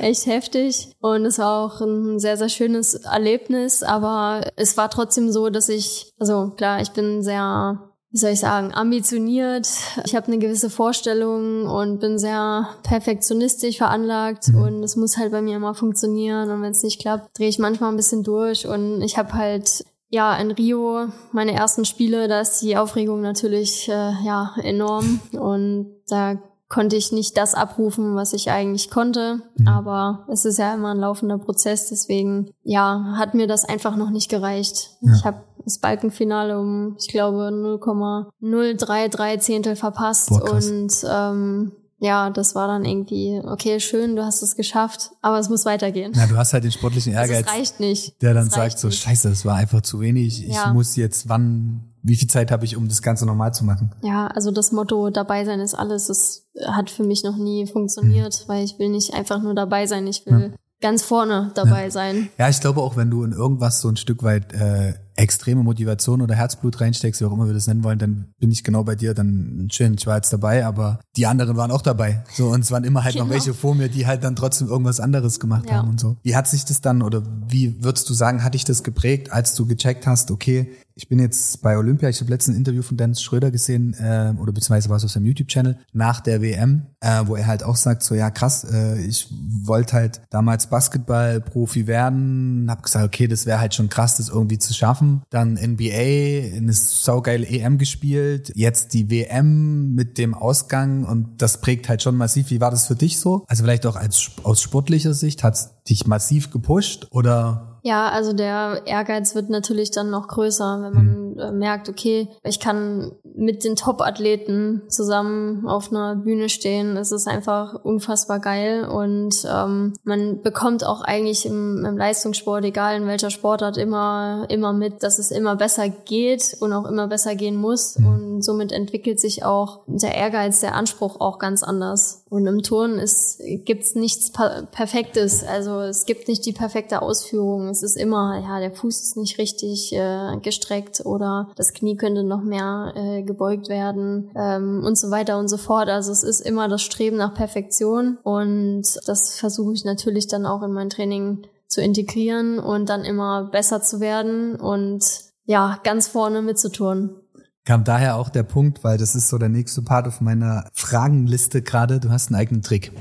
echt 0.00 0.26
heftig. 0.26 0.92
Und 1.00 1.24
es 1.24 1.38
war 1.38 1.64
auch 1.64 1.80
ein 1.80 2.18
sehr, 2.18 2.36
sehr 2.36 2.48
schönes 2.48 2.94
Erlebnis, 2.94 3.82
aber 3.82 4.42
es 4.56 4.76
war 4.76 4.90
trotzdem 4.90 5.30
so, 5.32 5.50
dass 5.50 5.68
ich, 5.68 6.12
also 6.18 6.50
klar, 6.56 6.80
ich 6.80 6.90
bin 6.90 7.22
sehr 7.22 7.93
wie 8.14 8.18
soll 8.18 8.30
ich 8.30 8.38
sagen, 8.38 8.72
ambitioniert. 8.72 9.66
Ich 10.04 10.14
habe 10.14 10.28
eine 10.28 10.38
gewisse 10.38 10.70
Vorstellung 10.70 11.66
und 11.66 11.98
bin 11.98 12.16
sehr 12.16 12.68
perfektionistisch 12.84 13.78
veranlagt 13.78 14.50
mhm. 14.50 14.62
und 14.62 14.84
es 14.84 14.94
muss 14.94 15.16
halt 15.16 15.32
bei 15.32 15.42
mir 15.42 15.56
immer 15.56 15.74
funktionieren 15.74 16.48
und 16.48 16.62
wenn 16.62 16.70
es 16.70 16.84
nicht 16.84 17.00
klappt, 17.00 17.36
drehe 17.36 17.48
ich 17.48 17.58
manchmal 17.58 17.90
ein 17.90 17.96
bisschen 17.96 18.22
durch 18.22 18.68
und 18.68 19.02
ich 19.02 19.18
habe 19.18 19.32
halt 19.32 19.84
ja 20.10 20.36
in 20.36 20.52
Rio 20.52 21.08
meine 21.32 21.54
ersten 21.54 21.84
Spiele, 21.84 22.28
da 22.28 22.40
ist 22.40 22.60
die 22.60 22.76
Aufregung 22.76 23.20
natürlich 23.20 23.88
äh, 23.88 24.12
ja 24.24 24.54
enorm 24.62 25.18
und 25.32 25.96
da 26.06 26.38
konnte 26.68 26.96
ich 26.96 27.12
nicht 27.12 27.36
das 27.36 27.54
abrufen, 27.54 28.16
was 28.16 28.32
ich 28.32 28.50
eigentlich 28.50 28.90
konnte. 28.90 29.42
Mhm. 29.56 29.68
Aber 29.68 30.26
es 30.30 30.44
ist 30.44 30.58
ja 30.58 30.74
immer 30.74 30.92
ein 30.92 30.98
laufender 30.98 31.38
Prozess, 31.38 31.88
deswegen 31.88 32.50
ja, 32.62 33.14
hat 33.16 33.34
mir 33.34 33.46
das 33.46 33.64
einfach 33.64 33.96
noch 33.96 34.10
nicht 34.10 34.28
gereicht. 34.28 34.90
Ja. 35.00 35.12
Ich 35.14 35.24
habe 35.24 35.44
das 35.64 35.78
Balkenfinale 35.78 36.58
um, 36.58 36.96
ich 36.98 37.08
glaube, 37.08 37.50
0,033 37.50 39.40
Zehntel 39.40 39.76
verpasst 39.76 40.28
Boah, 40.28 40.52
und 40.52 40.92
ähm, 41.08 41.72
ja, 42.04 42.28
das 42.28 42.54
war 42.54 42.66
dann 42.66 42.84
irgendwie, 42.84 43.40
okay, 43.44 43.80
schön, 43.80 44.14
du 44.14 44.24
hast 44.24 44.42
es 44.42 44.56
geschafft, 44.56 45.12
aber 45.22 45.38
es 45.38 45.48
muss 45.48 45.64
weitergehen. 45.64 46.12
Ja, 46.14 46.26
du 46.26 46.36
hast 46.36 46.52
halt 46.52 46.64
den 46.64 46.72
sportlichen 46.72 47.16
also 47.16 47.32
Ehrgeiz. 47.32 47.46
Das 47.46 47.54
reicht 47.54 47.80
nicht. 47.80 48.20
Der 48.20 48.34
dann 48.34 48.50
sagt 48.50 48.78
so, 48.78 48.88
nicht. 48.88 49.02
scheiße, 49.02 49.30
das 49.30 49.46
war 49.46 49.56
einfach 49.56 49.80
zu 49.80 50.00
wenig. 50.00 50.46
Ich 50.46 50.54
ja. 50.54 50.72
muss 50.72 50.96
jetzt 50.96 51.30
wann, 51.30 51.93
wie 52.04 52.16
viel 52.16 52.28
Zeit 52.28 52.50
habe 52.50 52.66
ich, 52.66 52.76
um 52.76 52.86
das 52.86 53.00
Ganze 53.00 53.24
normal 53.24 53.54
zu 53.54 53.64
machen? 53.64 53.90
Ja, 54.02 54.26
also 54.26 54.50
das 54.50 54.72
Motto, 54.72 55.08
dabei 55.08 55.46
sein 55.46 55.58
ist 55.60 55.74
alles, 55.74 56.06
das 56.06 56.46
hat 56.66 56.90
für 56.90 57.02
mich 57.02 57.24
noch 57.24 57.36
nie 57.36 57.66
funktioniert, 57.66 58.44
mhm. 58.44 58.48
weil 58.48 58.64
ich 58.64 58.78
will 58.78 58.90
nicht 58.90 59.14
einfach 59.14 59.42
nur 59.42 59.54
dabei 59.54 59.86
sein, 59.86 60.06
ich 60.06 60.26
will 60.26 60.52
ja. 60.52 60.56
ganz 60.82 61.02
vorne 61.02 61.50
dabei 61.54 61.84
ja. 61.84 61.90
sein. 61.90 62.28
Ja, 62.38 62.50
ich 62.50 62.60
glaube 62.60 62.82
auch, 62.82 62.96
wenn 62.96 63.10
du 63.10 63.24
in 63.24 63.32
irgendwas 63.32 63.80
so 63.80 63.88
ein 63.88 63.96
Stück 63.96 64.22
weit 64.22 64.52
äh, 64.52 64.94
extreme 65.16 65.62
Motivation 65.62 66.22
oder 66.22 66.34
Herzblut 66.34 66.80
reinsteckst, 66.80 67.20
wie 67.20 67.24
auch 67.24 67.32
immer 67.32 67.46
wir 67.46 67.54
das 67.54 67.66
nennen 67.66 67.84
wollen, 67.84 67.98
dann 67.98 68.26
bin 68.38 68.50
ich 68.50 68.64
genau 68.64 68.84
bei 68.84 68.94
dir, 68.94 69.14
dann 69.14 69.68
schön, 69.70 69.94
ich 69.94 70.06
war 70.06 70.16
jetzt 70.16 70.32
dabei, 70.32 70.66
aber 70.66 71.00
die 71.16 71.26
anderen 71.26 71.56
waren 71.56 71.70
auch 71.70 71.82
dabei. 71.82 72.24
So, 72.34 72.48
und 72.48 72.60
es 72.60 72.70
waren 72.70 72.84
immer 72.84 73.04
halt 73.04 73.14
genau. 73.14 73.26
noch 73.26 73.32
welche 73.32 73.54
vor 73.54 73.74
mir, 73.74 73.88
die 73.88 74.06
halt 74.06 74.24
dann 74.24 74.34
trotzdem 74.34 74.68
irgendwas 74.68 75.00
anderes 75.00 75.38
gemacht 75.38 75.66
ja. 75.68 75.76
haben 75.76 75.90
und 75.90 76.00
so. 76.00 76.16
Wie 76.22 76.34
hat 76.34 76.48
sich 76.48 76.64
das 76.64 76.80
dann, 76.80 77.02
oder 77.02 77.22
wie 77.48 77.82
würdest 77.82 78.08
du 78.10 78.14
sagen, 78.14 78.42
hat 78.42 78.54
dich 78.54 78.64
das 78.64 78.82
geprägt, 78.82 79.32
als 79.32 79.54
du 79.54 79.66
gecheckt 79.66 80.06
hast, 80.06 80.30
okay, 80.30 80.72
ich 80.96 81.08
bin 81.08 81.18
jetzt 81.18 81.60
bei 81.60 81.76
Olympia, 81.76 82.08
ich 82.08 82.20
habe 82.20 82.30
letztens 82.30 82.56
ein 82.56 82.58
Interview 82.58 82.82
von 82.82 82.96
Dennis 82.96 83.20
Schröder 83.20 83.50
gesehen, 83.50 83.94
äh, 83.94 84.32
oder 84.38 84.52
beziehungsweise 84.52 84.88
war 84.88 84.96
es 84.96 85.04
auf 85.04 85.10
seinem 85.10 85.26
YouTube-Channel, 85.26 85.78
nach 85.92 86.20
der 86.20 86.40
WM, 86.40 86.86
äh, 87.00 87.22
wo 87.24 87.34
er 87.34 87.46
halt 87.46 87.64
auch 87.64 87.76
sagt, 87.76 88.04
so 88.04 88.14
ja 88.14 88.30
krass, 88.30 88.64
äh, 88.64 89.00
ich 89.00 89.28
wollte 89.64 89.94
halt 89.94 90.20
damals 90.30 90.68
Basketball-Profi 90.68 91.88
werden, 91.88 92.66
habe 92.70 92.82
gesagt, 92.82 93.04
okay, 93.04 93.26
das 93.26 93.44
wäre 93.44 93.58
halt 93.58 93.74
schon 93.74 93.88
krass, 93.88 94.16
das 94.16 94.28
irgendwie 94.28 94.58
zu 94.58 94.72
schaffen 94.72 95.03
geschaffen, 95.04 95.22
dann 95.30 95.54
NBA, 95.54 96.56
eine 96.56 96.72
saugeile 96.72 97.46
EM 97.46 97.78
gespielt, 97.78 98.52
jetzt 98.54 98.94
die 98.94 99.10
WM 99.10 99.94
mit 99.94 100.18
dem 100.18 100.34
Ausgang 100.34 101.04
und 101.04 101.42
das 101.42 101.60
prägt 101.60 101.88
halt 101.88 102.02
schon 102.02 102.16
massiv. 102.16 102.50
Wie 102.50 102.60
war 102.60 102.70
das 102.70 102.86
für 102.86 102.96
dich 102.96 103.18
so? 103.18 103.44
Also 103.46 103.64
vielleicht 103.64 103.86
auch 103.86 103.96
als 103.96 104.32
aus 104.42 104.62
sportlicher 104.62 105.14
Sicht, 105.14 105.42
hat's 105.42 105.74
dich 105.88 106.06
massiv 106.06 106.50
gepusht 106.50 107.08
oder 107.10 107.73
ja, 107.86 108.08
also 108.08 108.32
der 108.32 108.80
Ehrgeiz 108.86 109.34
wird 109.34 109.50
natürlich 109.50 109.90
dann 109.90 110.08
noch 110.08 110.26
größer, 110.26 110.80
wenn 110.80 110.92
man 110.94 111.32
mhm. 111.34 111.38
äh, 111.38 111.52
merkt, 111.52 111.90
okay, 111.90 112.30
ich 112.42 112.58
kann 112.58 113.12
mit 113.36 113.62
den 113.62 113.76
Top-Athleten 113.76 114.80
zusammen 114.88 115.66
auf 115.66 115.90
einer 115.90 116.16
Bühne 116.16 116.48
stehen. 116.48 116.96
Es 116.96 117.12
ist 117.12 117.28
einfach 117.28 117.74
unfassbar 117.84 118.40
geil 118.40 118.88
und 118.88 119.46
ähm, 119.46 119.92
man 120.02 120.40
bekommt 120.40 120.86
auch 120.86 121.02
eigentlich 121.02 121.44
im, 121.44 121.84
im 121.84 121.98
Leistungssport, 121.98 122.64
egal 122.64 122.96
in 122.96 123.06
welcher 123.06 123.28
Sportart, 123.28 123.76
immer 123.76 124.46
immer 124.48 124.72
mit, 124.72 125.02
dass 125.02 125.18
es 125.18 125.30
immer 125.30 125.54
besser 125.54 125.90
geht 125.90 126.56
und 126.60 126.72
auch 126.72 126.86
immer 126.86 127.06
besser 127.06 127.34
gehen 127.34 127.56
muss 127.56 127.98
mhm. 127.98 128.33
Und 128.34 128.42
somit 128.42 128.72
entwickelt 128.72 129.20
sich 129.20 129.44
auch 129.44 129.82
der 129.86 130.14
Ehrgeiz, 130.14 130.60
der 130.60 130.74
Anspruch 130.74 131.20
auch 131.20 131.38
ganz 131.38 131.62
anders. 131.62 132.24
Und 132.30 132.46
im 132.46 132.62
Turnen 132.62 132.98
ist 132.98 133.40
gibt's 133.64 133.94
nichts 133.94 134.32
Perfektes, 134.32 135.44
also 135.44 135.80
es 135.80 136.06
gibt 136.06 136.28
nicht 136.28 136.44
die 136.46 136.52
perfekte 136.52 137.02
Ausführung 137.02 137.68
es 137.68 137.82
ist 137.82 137.96
immer, 137.96 138.40
ja, 138.42 138.60
der 138.60 138.72
Fuß 138.72 139.00
ist 139.00 139.16
nicht 139.16 139.38
richtig 139.38 139.92
äh, 139.92 140.36
gestreckt 140.42 141.04
oder 141.04 141.50
das 141.56 141.72
Knie 141.72 141.96
könnte 141.96 142.22
noch 142.22 142.42
mehr 142.42 142.92
äh, 142.96 143.22
gebeugt 143.22 143.68
werden 143.68 144.30
ähm, 144.36 144.82
und 144.84 144.96
so 144.96 145.10
weiter 145.10 145.38
und 145.38 145.48
so 145.48 145.56
fort. 145.56 145.88
Also 145.88 146.12
es 146.12 146.22
ist 146.22 146.40
immer 146.40 146.68
das 146.68 146.82
Streben 146.82 147.16
nach 147.16 147.34
Perfektion 147.34 148.18
und 148.22 148.84
das 149.06 149.36
versuche 149.36 149.72
ich 149.72 149.84
natürlich 149.84 150.28
dann 150.28 150.46
auch 150.46 150.62
in 150.62 150.72
mein 150.72 150.90
Training 150.90 151.46
zu 151.66 151.80
integrieren 151.80 152.58
und 152.58 152.88
dann 152.88 153.04
immer 153.04 153.48
besser 153.50 153.82
zu 153.82 154.00
werden 154.00 154.56
und 154.56 155.04
ja, 155.46 155.80
ganz 155.84 156.08
vorne 156.08 156.40
mitzutun 156.42 157.20
kam 157.64 157.84
daher 157.84 158.16
auch 158.16 158.28
der 158.28 158.42
Punkt, 158.42 158.84
weil 158.84 158.98
das 158.98 159.14
ist 159.14 159.28
so 159.28 159.38
der 159.38 159.48
nächste 159.48 159.82
Part 159.82 160.06
auf 160.06 160.20
meiner 160.20 160.68
Fragenliste 160.72 161.62
gerade, 161.62 162.00
du 162.00 162.10
hast 162.10 162.28
einen 162.28 162.36
eigenen 162.36 162.62
Trick. 162.62 162.92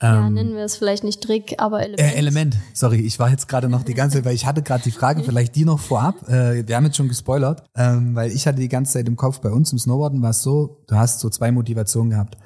Ja, 0.00 0.26
ähm, 0.26 0.34
nennen 0.34 0.54
wir 0.54 0.64
es 0.64 0.76
vielleicht 0.76 1.02
nicht 1.02 1.22
Trick, 1.22 1.54
aber 1.58 1.80
Element. 1.82 2.00
Äh, 2.00 2.16
Element, 2.16 2.56
sorry, 2.74 3.00
ich 3.00 3.18
war 3.18 3.30
jetzt 3.30 3.48
gerade 3.48 3.68
noch 3.68 3.82
die 3.82 3.94
ganze, 3.94 4.24
weil 4.24 4.34
ich 4.34 4.46
hatte 4.46 4.62
gerade 4.62 4.84
die 4.84 4.90
Frage, 4.90 5.24
vielleicht 5.24 5.56
die 5.56 5.64
noch 5.64 5.80
vorab. 5.80 6.28
Äh, 6.28 6.66
wir 6.66 6.76
haben 6.76 6.84
jetzt 6.84 6.96
schon 6.96 7.08
gespoilert, 7.08 7.64
ähm, 7.76 8.14
weil 8.14 8.30
ich 8.30 8.46
hatte 8.46 8.60
die 8.60 8.68
ganze 8.68 8.92
Zeit 8.92 9.08
im 9.08 9.16
Kopf, 9.16 9.40
bei 9.40 9.50
uns 9.50 9.72
im 9.72 9.78
Snowboarden 9.78 10.22
war 10.22 10.30
es 10.30 10.42
so, 10.42 10.82
du 10.86 10.96
hast 10.96 11.20
so 11.20 11.30
zwei 11.30 11.50
Motivationen 11.50 12.10
gehabt. 12.10 12.36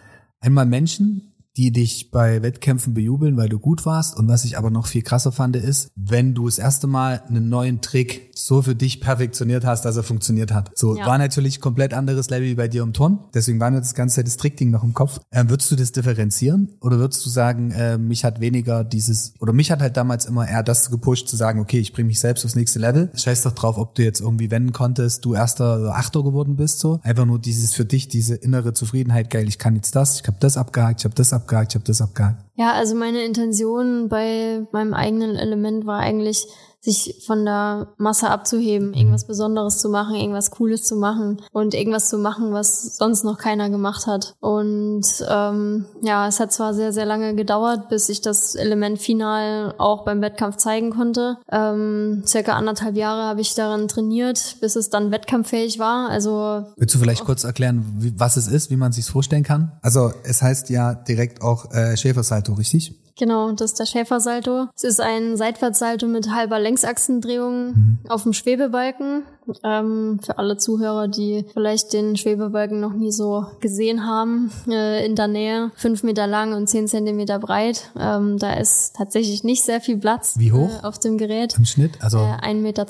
Einmal 0.41 0.67
Menschen, 0.67 1.35
die 1.57 1.73
dich 1.73 2.11
bei 2.11 2.43
Wettkämpfen 2.43 2.95
bejubeln, 2.95 3.37
weil 3.37 3.49
du 3.49 3.59
gut 3.59 3.87
warst. 3.87 4.17
Und 4.17 4.29
was 4.29 4.45
ich 4.45 4.59
aber 4.59 4.71
noch 4.71 4.87
viel 4.87 5.03
krasser 5.03 5.33
fand, 5.33 5.57
ist, 5.57 5.91
wenn 5.97 6.35
du 6.35 6.47
das 6.47 6.59
erste 6.59 6.87
Mal 6.87 7.23
einen 7.29 7.49
neuen 7.49 7.81
Trick 7.81 8.31
so 8.35 8.63
für 8.63 8.75
dich 8.75 9.01
perfektioniert 9.01 9.65
hast, 9.65 9.85
dass 9.85 9.97
er 9.97 10.03
funktioniert 10.03 10.53
hat. 10.53 10.71
So 10.75 10.97
ja. 10.97 11.07
war 11.07 11.19
natürlich 11.19 11.61
komplett 11.61 11.95
anderes 11.95 12.29
Level 12.29 12.49
wie 12.49 12.55
bei 12.55 12.69
dir 12.69 12.83
im 12.83 12.93
Ton. 12.93 13.21
Deswegen 13.35 13.59
war 13.61 13.71
mir 13.71 13.79
das 13.79 13.95
ganze 13.95 14.17
Zeit 14.17 14.27
das 14.27 14.37
Trickding 14.37 14.71
noch 14.71 14.85
im 14.85 14.93
Kopf. 14.93 15.21
Ähm, 15.33 15.49
würdest 15.49 15.71
du 15.71 15.77
das 15.77 15.93
differenzieren 15.93 16.77
oder 16.81 16.99
würdest 16.99 17.25
du 17.25 17.31
sagen, 17.31 17.71
äh, 17.71 17.97
mich 17.97 18.25
hat 18.25 18.41
weniger 18.41 18.85
dieses 18.85 19.35
oder 19.41 19.53
mich 19.53 19.71
hat 19.71 19.81
halt 19.81 19.97
damals 19.97 20.27
immer 20.27 20.47
eher 20.47 20.63
das 20.63 20.91
gepusht 20.91 21.29
zu 21.29 21.37
sagen, 21.37 21.61
okay, 21.61 21.79
ich 21.79 21.93
bringe 21.93 22.09
mich 22.09 22.21
selbst 22.21 22.45
aufs 22.45 22.55
nächste 22.55 22.79
Level. 22.79 23.11
Scheiß 23.15 23.43
doch 23.43 23.53
drauf, 23.53 23.79
ob 23.79 23.95
du 23.95 24.03
jetzt 24.03 24.21
irgendwie 24.21 24.51
wenden 24.51 24.73
konntest, 24.73 25.25
du 25.25 25.35
erster 25.35 25.81
oder 25.81 25.95
achter 25.97 26.23
geworden 26.23 26.57
bist 26.57 26.81
so. 26.81 27.01
Einfach 27.03 27.25
nur 27.25 27.39
dieses 27.39 27.75
für 27.75 27.85
dich 27.85 28.09
diese 28.09 28.35
innere 28.35 28.75
Zufriedenheit, 28.75 29.31
geil, 29.31 29.49
ich 29.49 29.59
kann 29.59 29.75
jetzt 29.75 29.97
das, 29.97 30.21
ich 30.21 30.27
habe 30.27 30.37
das 30.41 30.57
abgehakt, 30.57 31.01
ich 31.01 31.05
habe 31.05 31.15
das 31.15 31.33
abgehakt, 31.33 31.46
ich 31.71 31.75
habe 31.75 31.85
das 31.85 32.01
abgehakt. 32.01 32.45
Ja, 32.57 32.73
also 32.73 32.95
meine 32.95 33.25
Intention 33.25 34.09
bei 34.09 34.67
meinem 34.73 34.95
eigenen 34.95 35.37
Element 35.37 35.87
war 35.87 36.01
eigentlich 36.01 36.47
sich 36.87 37.25
von 37.27 37.45
der 37.45 37.89
Masse 37.99 38.31
abzuheben, 38.31 38.95
irgendwas 38.95 39.27
Besonderes 39.27 39.79
zu 39.79 39.89
machen, 39.89 40.15
irgendwas 40.15 40.53
Cooles 40.53 40.85
zu 40.85 40.95
machen 40.95 41.43
und 41.53 41.75
irgendwas 41.75 42.09
zu 42.09 42.17
machen, 42.17 42.53
was 42.53 42.97
sonst 42.97 43.25
noch 43.25 43.39
keiner 43.39 43.71
gemacht 43.71 44.07
hat. 44.07 44.37
Und 44.41 45.05
ähm, 45.29 45.87
ja, 46.03 46.29
es 46.29 46.39
hat 46.39 46.53
zwar 46.53 46.75
sehr, 46.75 46.93
sehr 46.93 47.05
lange 47.05 47.35
gedauert, 47.35 47.89
bis 47.89 48.09
ich 48.09 48.21
das 48.21 48.55
Element 48.55 49.01
final 49.01 49.75
auch 49.79 50.05
beim 50.05 50.23
Wettkampf 50.23 50.57
zeigen 50.57 50.91
konnte. 50.91 51.39
Ähm, 51.51 52.23
circa 52.25 52.53
anderthalb 52.53 52.97
Jahre 52.97 53.25
habe 53.25 53.41
ich 53.41 53.55
daran 53.55 53.89
trainiert, 53.89 54.57
bis 54.61 54.77
es 54.77 54.89
dann 54.89 55.11
wettkampffähig 55.11 55.81
war. 55.81 56.09
Also 56.09 56.67
Willst 56.77 56.95
du 56.95 56.99
vielleicht 57.01 57.25
kurz 57.25 57.43
erklären, 57.43 57.85
wie, 57.99 58.15
was 58.17 58.37
es 58.37 58.47
ist, 58.47 58.71
wie 58.71 58.77
man 58.77 58.93
sich 58.93 59.07
vorstellen 59.07 59.43
kann? 59.43 59.73
Also 59.83 60.13
es 60.23 60.41
heißt 60.41 60.71
ja 60.71 60.95
direkt 60.95 61.43
auch 61.43 61.73
äh, 61.73 61.97
Schäfersalto, 61.97 62.53
richtig? 62.53 62.95
Genau, 63.19 63.51
das 63.53 63.73
ist 63.73 63.81
der 63.81 63.87
Schäfersalto. 63.87 64.69
Es 64.77 64.85
ist 64.85 65.01
ein 65.01 65.37
Seitwärtssalto 65.37 66.07
mit 66.07 66.31
halber 66.31 66.59
Längsachsendrehung 66.59 67.67
mhm. 67.69 67.99
auf 68.09 68.25
dem 68.25 68.35
Schwebebalken. 68.35 69.23
Ähm, 69.63 70.21
für 70.23 70.39
alle 70.39 70.59
Zuhörer, 70.59 71.09
die 71.09 71.47
vielleicht 71.53 71.93
den 71.93 72.17
Schwebebalken 72.17 72.81
noch 72.81 72.93
nie 72.93 73.13
so 73.13 73.47
gesehen 73.61 74.07
haben, 74.07 74.51
äh, 74.69 75.07
in 75.07 75.15
der 75.15 75.29
Nähe, 75.29 75.71
fünf 75.77 76.03
Meter 76.03 76.27
lang 76.27 76.53
und 76.53 76.69
zehn 76.69 76.89
Zentimeter 76.89 77.39
breit. 77.39 77.91
Ähm, 77.99 78.39
da 78.39 78.55
ist 78.55 78.97
tatsächlich 78.97 79.45
nicht 79.45 79.63
sehr 79.63 79.81
viel 79.81 79.99
Platz. 79.99 80.35
Wie 80.39 80.53
hoch? 80.53 80.83
Äh, 80.83 80.87
auf 80.87 80.99
dem 80.99 81.17
Gerät. 81.17 81.57
Im 81.57 81.65
Schnitt? 81.65 81.93
Also. 82.03 82.19
Äh, 82.19 82.37
1,20 82.43 82.55
Meter. 82.61 82.87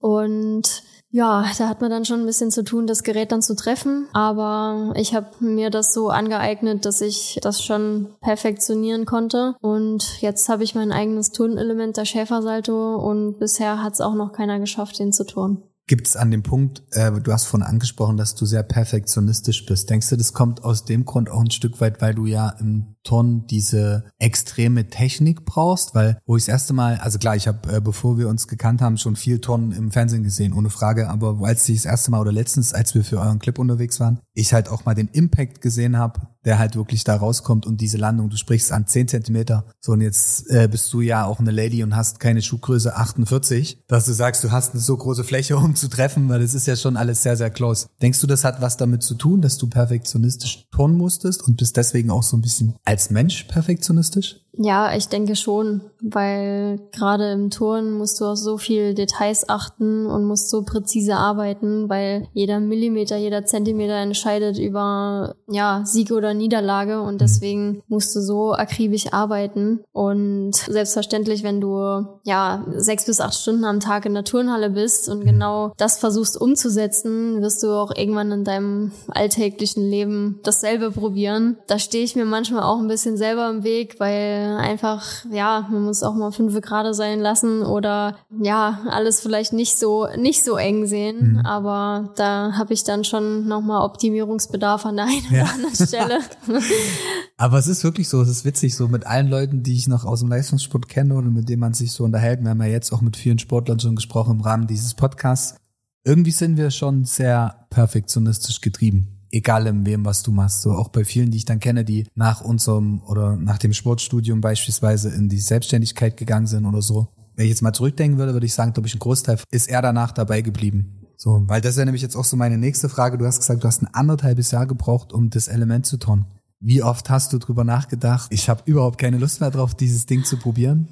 Und 0.00 0.82
ja, 1.14 1.44
da 1.58 1.68
hat 1.68 1.82
man 1.82 1.90
dann 1.90 2.06
schon 2.06 2.20
ein 2.20 2.26
bisschen 2.26 2.50
zu 2.50 2.64
tun, 2.64 2.86
das 2.86 3.02
Gerät 3.02 3.32
dann 3.32 3.42
zu 3.42 3.54
treffen. 3.54 4.08
Aber 4.14 4.94
ich 4.96 5.14
habe 5.14 5.28
mir 5.40 5.68
das 5.68 5.92
so 5.92 6.08
angeeignet, 6.08 6.86
dass 6.86 7.02
ich 7.02 7.38
das 7.42 7.62
schon 7.62 8.14
perfektionieren 8.22 9.04
konnte. 9.04 9.54
Und 9.60 10.22
jetzt 10.22 10.48
habe 10.48 10.64
ich 10.64 10.74
mein 10.74 10.90
eigenes 10.90 11.30
Turnelement, 11.30 11.98
der 11.98 12.06
Schäfersalto. 12.06 12.96
Und 12.96 13.38
bisher 13.38 13.82
hat 13.82 13.92
es 13.92 14.00
auch 14.00 14.14
noch 14.14 14.32
keiner 14.32 14.58
geschafft, 14.58 14.98
den 14.98 15.12
zu 15.12 15.26
turnen. 15.26 15.62
Gibt 15.88 16.06
es 16.06 16.16
an 16.16 16.30
dem 16.30 16.44
Punkt, 16.44 16.84
äh, 16.92 17.10
du 17.10 17.32
hast 17.32 17.46
vorhin 17.46 17.66
angesprochen, 17.66 18.16
dass 18.16 18.36
du 18.36 18.46
sehr 18.46 18.62
perfektionistisch 18.62 19.66
bist. 19.66 19.90
Denkst 19.90 20.10
du, 20.10 20.16
das 20.16 20.32
kommt 20.32 20.62
aus 20.62 20.84
dem 20.84 21.04
Grund 21.04 21.28
auch 21.28 21.40
ein 21.40 21.50
Stück 21.50 21.80
weit, 21.80 22.00
weil 22.00 22.14
du 22.14 22.26
ja 22.26 22.50
im 22.60 22.94
Turn 23.02 23.48
diese 23.48 24.04
extreme 24.20 24.88
Technik 24.90 25.44
brauchst? 25.44 25.94
Weil, 25.96 26.18
wo 26.24 26.36
ich 26.36 26.44
das 26.44 26.52
erste 26.52 26.72
Mal, 26.72 26.98
also 26.98 27.18
klar, 27.18 27.34
ich 27.34 27.48
habe, 27.48 27.76
äh, 27.76 27.80
bevor 27.80 28.16
wir 28.16 28.28
uns 28.28 28.46
gekannt 28.46 28.80
haben, 28.80 28.96
schon 28.96 29.16
viel 29.16 29.40
Turn 29.40 29.72
im 29.72 29.90
Fernsehen 29.90 30.22
gesehen, 30.22 30.52
ohne 30.52 30.70
Frage. 30.70 31.10
Aber 31.10 31.44
als 31.44 31.68
ich 31.68 31.82
das 31.82 31.86
erste 31.86 32.12
Mal 32.12 32.20
oder 32.20 32.32
letztens, 32.32 32.72
als 32.72 32.94
wir 32.94 33.02
für 33.02 33.18
euren 33.18 33.40
Clip 33.40 33.58
unterwegs 33.58 33.98
waren, 33.98 34.20
ich 34.34 34.52
halt 34.52 34.68
auch 34.68 34.84
mal 34.84 34.94
den 34.94 35.08
Impact 35.08 35.60
gesehen 35.60 35.98
habe, 35.98 36.28
der 36.44 36.58
halt 36.58 36.76
wirklich 36.76 37.04
da 37.04 37.16
rauskommt 37.16 37.66
und 37.66 37.80
diese 37.80 37.98
Landung, 37.98 38.30
du 38.30 38.36
sprichst 38.36 38.72
an 38.72 38.86
10 38.86 39.08
Zentimeter. 39.08 39.64
So, 39.80 39.92
und 39.92 40.00
jetzt 40.00 40.50
äh, 40.50 40.68
bist 40.70 40.92
du 40.92 41.00
ja 41.00 41.24
auch 41.24 41.40
eine 41.40 41.50
Lady 41.50 41.82
und 41.82 41.96
hast 41.96 42.20
keine 42.20 42.42
Schuhgröße 42.42 42.96
48, 42.96 43.84
dass 43.86 44.06
du 44.06 44.12
sagst, 44.12 44.44
du 44.44 44.50
hast 44.50 44.72
eine 44.72 44.80
so 44.80 44.96
große 44.96 45.24
Fläche, 45.24 45.56
um 45.56 45.74
zu 45.74 45.88
treffen, 45.88 46.28
weil 46.28 46.40
das 46.40 46.54
ist 46.54 46.66
ja 46.66 46.76
schon 46.76 46.96
alles 46.96 47.22
sehr, 47.22 47.36
sehr 47.36 47.50
close. 47.50 47.86
Denkst 48.00 48.20
du, 48.20 48.26
das 48.26 48.44
hat 48.44 48.60
was 48.60 48.76
damit 48.76 49.02
zu 49.02 49.14
tun, 49.14 49.40
dass 49.40 49.58
du 49.58 49.68
perfektionistisch 49.68 50.66
turnen 50.70 50.96
musstest 50.96 51.46
und 51.46 51.56
bist 51.56 51.76
deswegen 51.76 52.10
auch 52.10 52.22
so 52.22 52.36
ein 52.36 52.42
bisschen 52.42 52.74
als 52.84 53.10
Mensch 53.10 53.44
perfektionistisch? 53.44 54.42
Ja, 54.54 54.94
ich 54.94 55.08
denke 55.08 55.34
schon, 55.34 55.80
weil 56.02 56.78
gerade 56.92 57.32
im 57.32 57.48
Turnen 57.48 57.92
musst 57.92 58.20
du 58.20 58.26
auf 58.26 58.36
so 58.36 58.58
viel 58.58 58.92
Details 58.92 59.48
achten 59.48 60.04
und 60.04 60.26
musst 60.26 60.50
so 60.50 60.62
präzise 60.62 61.14
arbeiten, 61.14 61.88
weil 61.88 62.28
jeder 62.34 62.60
Millimeter, 62.60 63.16
jeder 63.16 63.46
Zentimeter 63.46 63.94
entscheidet 63.94 64.58
über 64.58 65.36
ja 65.48 65.82
Sieg 65.86 66.10
oder 66.10 66.31
Niederlage 66.34 67.00
und 67.00 67.20
deswegen 67.20 67.82
musst 67.88 68.14
du 68.14 68.20
so 68.20 68.52
akribisch 68.52 69.12
arbeiten 69.12 69.80
und 69.92 70.54
selbstverständlich, 70.54 71.42
wenn 71.42 71.60
du 71.60 72.06
ja 72.24 72.64
sechs 72.76 73.06
bis 73.06 73.20
acht 73.20 73.34
Stunden 73.34 73.64
am 73.64 73.80
Tag 73.80 74.06
in 74.06 74.14
der 74.14 74.24
Turnhalle 74.24 74.70
bist 74.70 75.08
und 75.08 75.24
genau 75.24 75.72
das 75.76 75.98
versuchst 75.98 76.40
umzusetzen, 76.40 77.40
wirst 77.42 77.62
du 77.62 77.70
auch 77.70 77.94
irgendwann 77.96 78.32
in 78.32 78.44
deinem 78.44 78.92
alltäglichen 79.08 79.88
Leben 79.88 80.40
dasselbe 80.42 80.90
probieren. 80.90 81.56
Da 81.66 81.78
stehe 81.78 82.04
ich 82.04 82.16
mir 82.16 82.24
manchmal 82.24 82.62
auch 82.62 82.78
ein 82.78 82.88
bisschen 82.88 83.16
selber 83.16 83.48
im 83.50 83.64
Weg, 83.64 83.98
weil 83.98 84.56
einfach, 84.58 85.24
ja, 85.30 85.66
man 85.70 85.84
muss 85.84 86.02
auch 86.02 86.14
mal 86.14 86.32
fünf 86.32 86.60
Grad 86.60 86.82
sein 86.94 87.20
lassen 87.20 87.62
oder 87.62 88.16
ja, 88.40 88.80
alles 88.88 89.20
vielleicht 89.20 89.52
nicht 89.52 89.78
so, 89.78 90.08
nicht 90.16 90.44
so 90.44 90.56
eng 90.56 90.86
sehen. 90.86 91.34
Mhm. 91.34 91.46
Aber 91.46 92.12
da 92.16 92.52
habe 92.56 92.72
ich 92.72 92.84
dann 92.84 93.04
schon 93.04 93.46
nochmal 93.46 93.84
Optimierungsbedarf 93.84 94.86
an 94.86 94.96
der 94.96 95.06
einen 95.06 95.26
ja. 95.30 95.42
oder 95.42 95.52
anderen 95.52 95.74
Stelle. 95.86 96.18
Aber 97.36 97.58
es 97.58 97.66
ist 97.66 97.84
wirklich 97.84 98.08
so, 98.08 98.20
es 98.22 98.28
ist 98.28 98.44
witzig, 98.44 98.74
so 98.74 98.88
mit 98.88 99.06
allen 99.06 99.28
Leuten, 99.28 99.62
die 99.62 99.74
ich 99.74 99.88
noch 99.88 100.04
aus 100.04 100.20
dem 100.20 100.28
Leistungssport 100.28 100.88
kenne 100.88 101.14
oder 101.14 101.30
mit 101.30 101.48
denen 101.48 101.60
man 101.60 101.74
sich 101.74 101.92
so 101.92 102.04
unterhält. 102.04 102.42
Wir 102.42 102.50
haben 102.50 102.60
ja 102.60 102.68
jetzt 102.68 102.92
auch 102.92 103.00
mit 103.00 103.16
vielen 103.16 103.38
Sportlern 103.38 103.80
schon 103.80 103.96
gesprochen 103.96 104.36
im 104.36 104.40
Rahmen 104.40 104.66
dieses 104.66 104.94
Podcasts. 104.94 105.56
Irgendwie 106.04 106.32
sind 106.32 106.56
wir 106.56 106.70
schon 106.70 107.04
sehr 107.04 107.66
perfektionistisch 107.70 108.60
getrieben 108.60 109.12
egal 109.32 109.66
in 109.66 109.84
wem, 109.86 110.04
was 110.04 110.22
du 110.22 110.30
machst. 110.30 110.62
So 110.62 110.72
auch 110.72 110.88
bei 110.88 111.04
vielen, 111.04 111.30
die 111.30 111.38
ich 111.38 111.44
dann 111.44 111.58
kenne, 111.58 111.84
die 111.84 112.06
nach 112.14 112.42
unserem 112.42 113.02
oder 113.02 113.36
nach 113.36 113.58
dem 113.58 113.72
Sportstudium 113.72 114.40
beispielsweise 114.40 115.08
in 115.08 115.28
die 115.28 115.40
Selbstständigkeit 115.40 116.16
gegangen 116.16 116.46
sind 116.46 116.66
oder 116.66 116.82
so. 116.82 117.08
Wenn 117.34 117.46
ich 117.46 117.50
jetzt 117.50 117.62
mal 117.62 117.72
zurückdenken 117.72 118.18
würde, 118.18 118.34
würde 118.34 118.46
ich 118.46 118.54
sagen, 118.54 118.74
glaube 118.74 118.86
ich, 118.86 118.94
ein 118.94 119.00
Großteil 119.00 119.38
ist 119.50 119.68
er 119.68 119.80
danach 119.80 120.12
dabei 120.12 120.42
geblieben. 120.42 121.01
So, 121.22 121.40
weil 121.46 121.60
das 121.60 121.76
wäre 121.76 121.84
nämlich 121.84 122.02
jetzt 122.02 122.16
auch 122.16 122.24
so 122.24 122.36
meine 122.36 122.58
nächste 122.58 122.88
Frage. 122.88 123.16
Du 123.16 123.24
hast 123.26 123.38
gesagt, 123.38 123.62
du 123.62 123.68
hast 123.68 123.80
ein 123.80 123.94
anderthalbes 123.94 124.50
Jahr 124.50 124.66
gebraucht, 124.66 125.12
um 125.12 125.30
das 125.30 125.46
Element 125.46 125.86
zu 125.86 125.96
turnen. 125.96 126.26
Wie 126.58 126.82
oft 126.82 127.10
hast 127.10 127.32
du 127.32 127.38
drüber 127.38 127.62
nachgedacht? 127.62 128.26
Ich 128.30 128.48
habe 128.48 128.62
überhaupt 128.64 128.98
keine 128.98 129.18
Lust 129.18 129.40
mehr 129.40 129.52
drauf, 129.52 129.76
dieses 129.76 130.06
Ding 130.06 130.24
zu 130.24 130.36
probieren. 130.36 130.88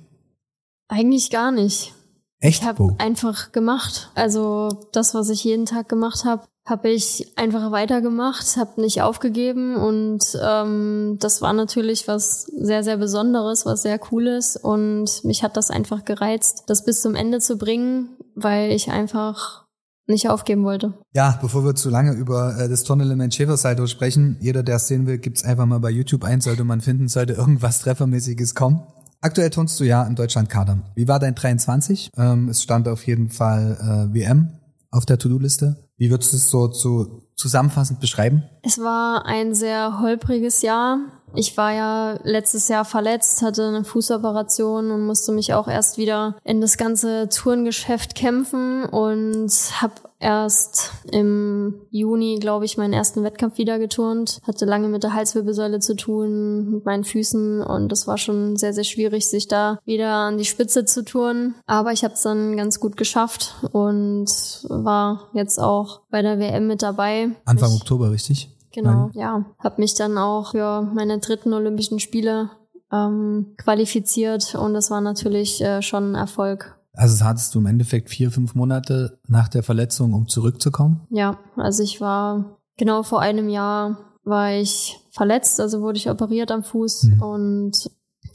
Eigentlich 0.87 1.31
gar 1.31 1.51
nicht. 1.51 1.95
Echt? 2.39 2.63
Ich 2.63 2.69
habe 2.69 2.95
einfach 2.99 3.51
gemacht. 3.51 4.13
Also 4.15 4.69
das, 4.93 5.15
was 5.15 5.31
ich 5.31 5.43
jeden 5.43 5.67
Tag 5.67 5.89
gemacht 5.89 6.25
habe, 6.25 6.45
habe 6.65 6.91
ich 6.91 7.37
einfach 7.37 7.73
weitergemacht, 7.73 8.57
habe 8.57 8.81
nicht 8.81 9.03
aufgegeben 9.03 9.75
und 9.75 10.23
ähm, 10.41 11.17
das 11.19 11.43
war 11.43 11.55
natürlich 11.55 12.07
was 12.07 12.43
sehr, 12.43 12.85
sehr 12.85 12.99
Besonderes, 12.99 13.67
was 13.67 13.83
sehr 13.83 13.99
Cooles 13.99 14.55
und 14.55 15.25
mich 15.25 15.43
hat 15.43 15.57
das 15.57 15.73
einfach 15.73 16.05
gereizt, 16.05 16.65
das 16.69 16.85
bis 16.85 17.03
zum 17.03 17.17
Ende 17.17 17.41
zu 17.41 17.59
bringen, 17.59 18.11
weil 18.37 18.71
ich 18.71 18.93
einfach 18.93 19.67
nicht 20.11 20.29
aufgeben 20.29 20.65
wollte. 20.65 20.95
Ja, 21.13 21.39
bevor 21.41 21.65
wir 21.65 21.75
zu 21.75 21.89
lange 21.91 22.13
über 22.13 22.59
äh, 22.59 22.69
das 22.69 22.85
Tournelement 22.85 23.35
Schäfersalto 23.35 23.87
sprechen, 23.87 24.37
jeder, 24.41 24.63
der 24.63 24.77
es 24.77 24.89
sehen 24.89 25.07
will, 25.07 25.19
gibt's 25.19 25.45
einfach 25.45 25.67
mal 25.67 25.81
bei 25.81 25.91
YouTube 25.91 26.25
ein, 26.25 26.41
sollte 26.41 26.65
man 26.65 26.81
finden, 26.81 27.09
sollte 27.09 27.33
irgendwas 27.33 27.81
Treffermäßiges 27.81 28.55
kommen. 28.55 28.83
Aktuell 29.23 29.51
turnst 29.51 29.79
du 29.81 29.85
ja 29.85 30.03
im 30.05 30.15
Deutschland-Kader. 30.15 30.79
Wie 30.95 31.07
war 31.07 31.19
dein 31.19 31.35
23? 31.35 32.11
Ähm, 32.17 32.49
es 32.49 32.63
stand 32.63 32.89
auf 32.89 33.07
jeden 33.07 33.29
Fall 33.29 33.77
äh, 34.11 34.15
WM 34.15 34.61
auf 34.91 35.07
der 35.07 35.19
To-Do-Liste. 35.19 35.89
Wie 35.97 36.11
würdest 36.11 36.33
du 36.33 36.39
es 36.39 36.49
so 36.49 36.69
zu, 36.69 37.29
zusammenfassend 37.37 38.01
beschreiben? 38.01 38.45
Es 38.63 38.79
war 38.79 39.27
ein 39.27 39.55
sehr 39.55 40.01
holpriges 40.01 40.63
Jahr. 40.63 40.99
Ich 41.35 41.57
war 41.57 41.73
ja 41.73 42.19
letztes 42.25 42.69
Jahr 42.69 42.85
verletzt, 42.85 43.43
hatte 43.43 43.67
eine 43.67 43.85
Fußoperation 43.85 44.91
und 44.91 45.07
musste 45.07 45.33
mich 45.33 45.55
auch 45.55 45.69
erst 45.69 45.97
wieder 45.97 46.37
in 46.45 46.61
das 46.61 46.77
ganze 46.77 47.29
Tourengeschäft 47.29 48.15
kämpfen 48.15 48.85
und 48.85 49.51
habe 49.81 49.95
erst 50.19 50.93
im 51.11 51.81
Juni, 51.91 52.39
glaube 52.41 52.65
ich, 52.65 52.77
meinen 52.77 52.93
ersten 52.93 53.23
Wettkampf 53.23 53.59
wieder 53.59 53.79
geturnt. 53.79 54.41
Hatte 54.47 54.67
lange 54.67 54.89
mit 54.89 55.03
der 55.03 55.15
Halswirbelsäule 55.15 55.81
zu 55.81 55.97
tun, 55.97 56.71
mit 56.73 56.85
meinen 56.85 57.05
Füßen 57.05 57.63
und 57.63 57.91
das 57.91 58.07
war 58.07 58.19
schon 58.19 58.57
sehr, 58.57 58.75
sehr 58.75 58.85
schwierig, 58.85 59.27
sich 59.29 59.49
da 59.49 59.79
wieder 59.85 60.13
an 60.13 60.37
die 60.37 60.45
Spitze 60.45 60.85
zu 60.85 61.05
turnen. 61.05 61.55
Aber 61.67 61.93
ich 61.93 62.05
habe 62.05 62.15
es 62.15 62.23
dann 62.23 62.57
ganz 62.57 62.81
gut 62.81 62.97
geschafft 62.97 63.55
und 63.73 64.27
war 64.69 65.31
jetzt 65.33 65.59
auch 65.59 66.03
bei 66.11 66.23
der 66.23 66.39
WM 66.39 66.67
mit 66.67 66.83
dabei. 66.83 67.31
Anfang 67.45 67.71
ich, 67.71 67.81
Oktober, 67.81 68.11
richtig? 68.11 68.51
Genau, 68.73 69.07
Nein. 69.07 69.11
ja. 69.15 69.45
Habe 69.59 69.81
mich 69.81 69.95
dann 69.95 70.19
auch 70.19 70.53
für 70.53 70.83
meine 70.83 71.19
dritten 71.19 71.53
Olympischen 71.53 71.99
Spiele 71.99 72.51
ähm, 72.93 73.55
qualifiziert 73.57 74.55
und 74.55 74.75
das 74.75 74.91
war 74.91 75.01
natürlich 75.01 75.61
äh, 75.63 75.83
schon 75.83 76.13
ein 76.13 76.15
Erfolg. 76.15 76.77
Also 76.93 77.25
hattest 77.25 77.55
du 77.55 77.61
im 77.61 77.67
Endeffekt 77.67 78.11
vier, 78.11 78.31
fünf 78.31 78.55
Monate 78.55 79.19
nach 79.29 79.49
der 79.49 79.63
Verletzung, 79.63 80.13
um 80.13 80.29
zurückzukommen? 80.29 81.07
Ja, 81.11 81.39
also 81.57 81.83
ich 81.83 82.01
war 82.01 82.59
genau 82.77 83.03
vor 83.03 83.21
einem 83.21 83.49
Jahr 83.49 83.99
war 84.25 84.53
ich 84.53 84.99
verletzt, 85.11 85.61
also 85.61 85.81
wurde 85.81 85.99
ich 85.99 86.11
operiert 86.11 86.51
am 86.51 86.63
Fuß 86.63 87.05
mhm. 87.05 87.23
und 87.23 87.91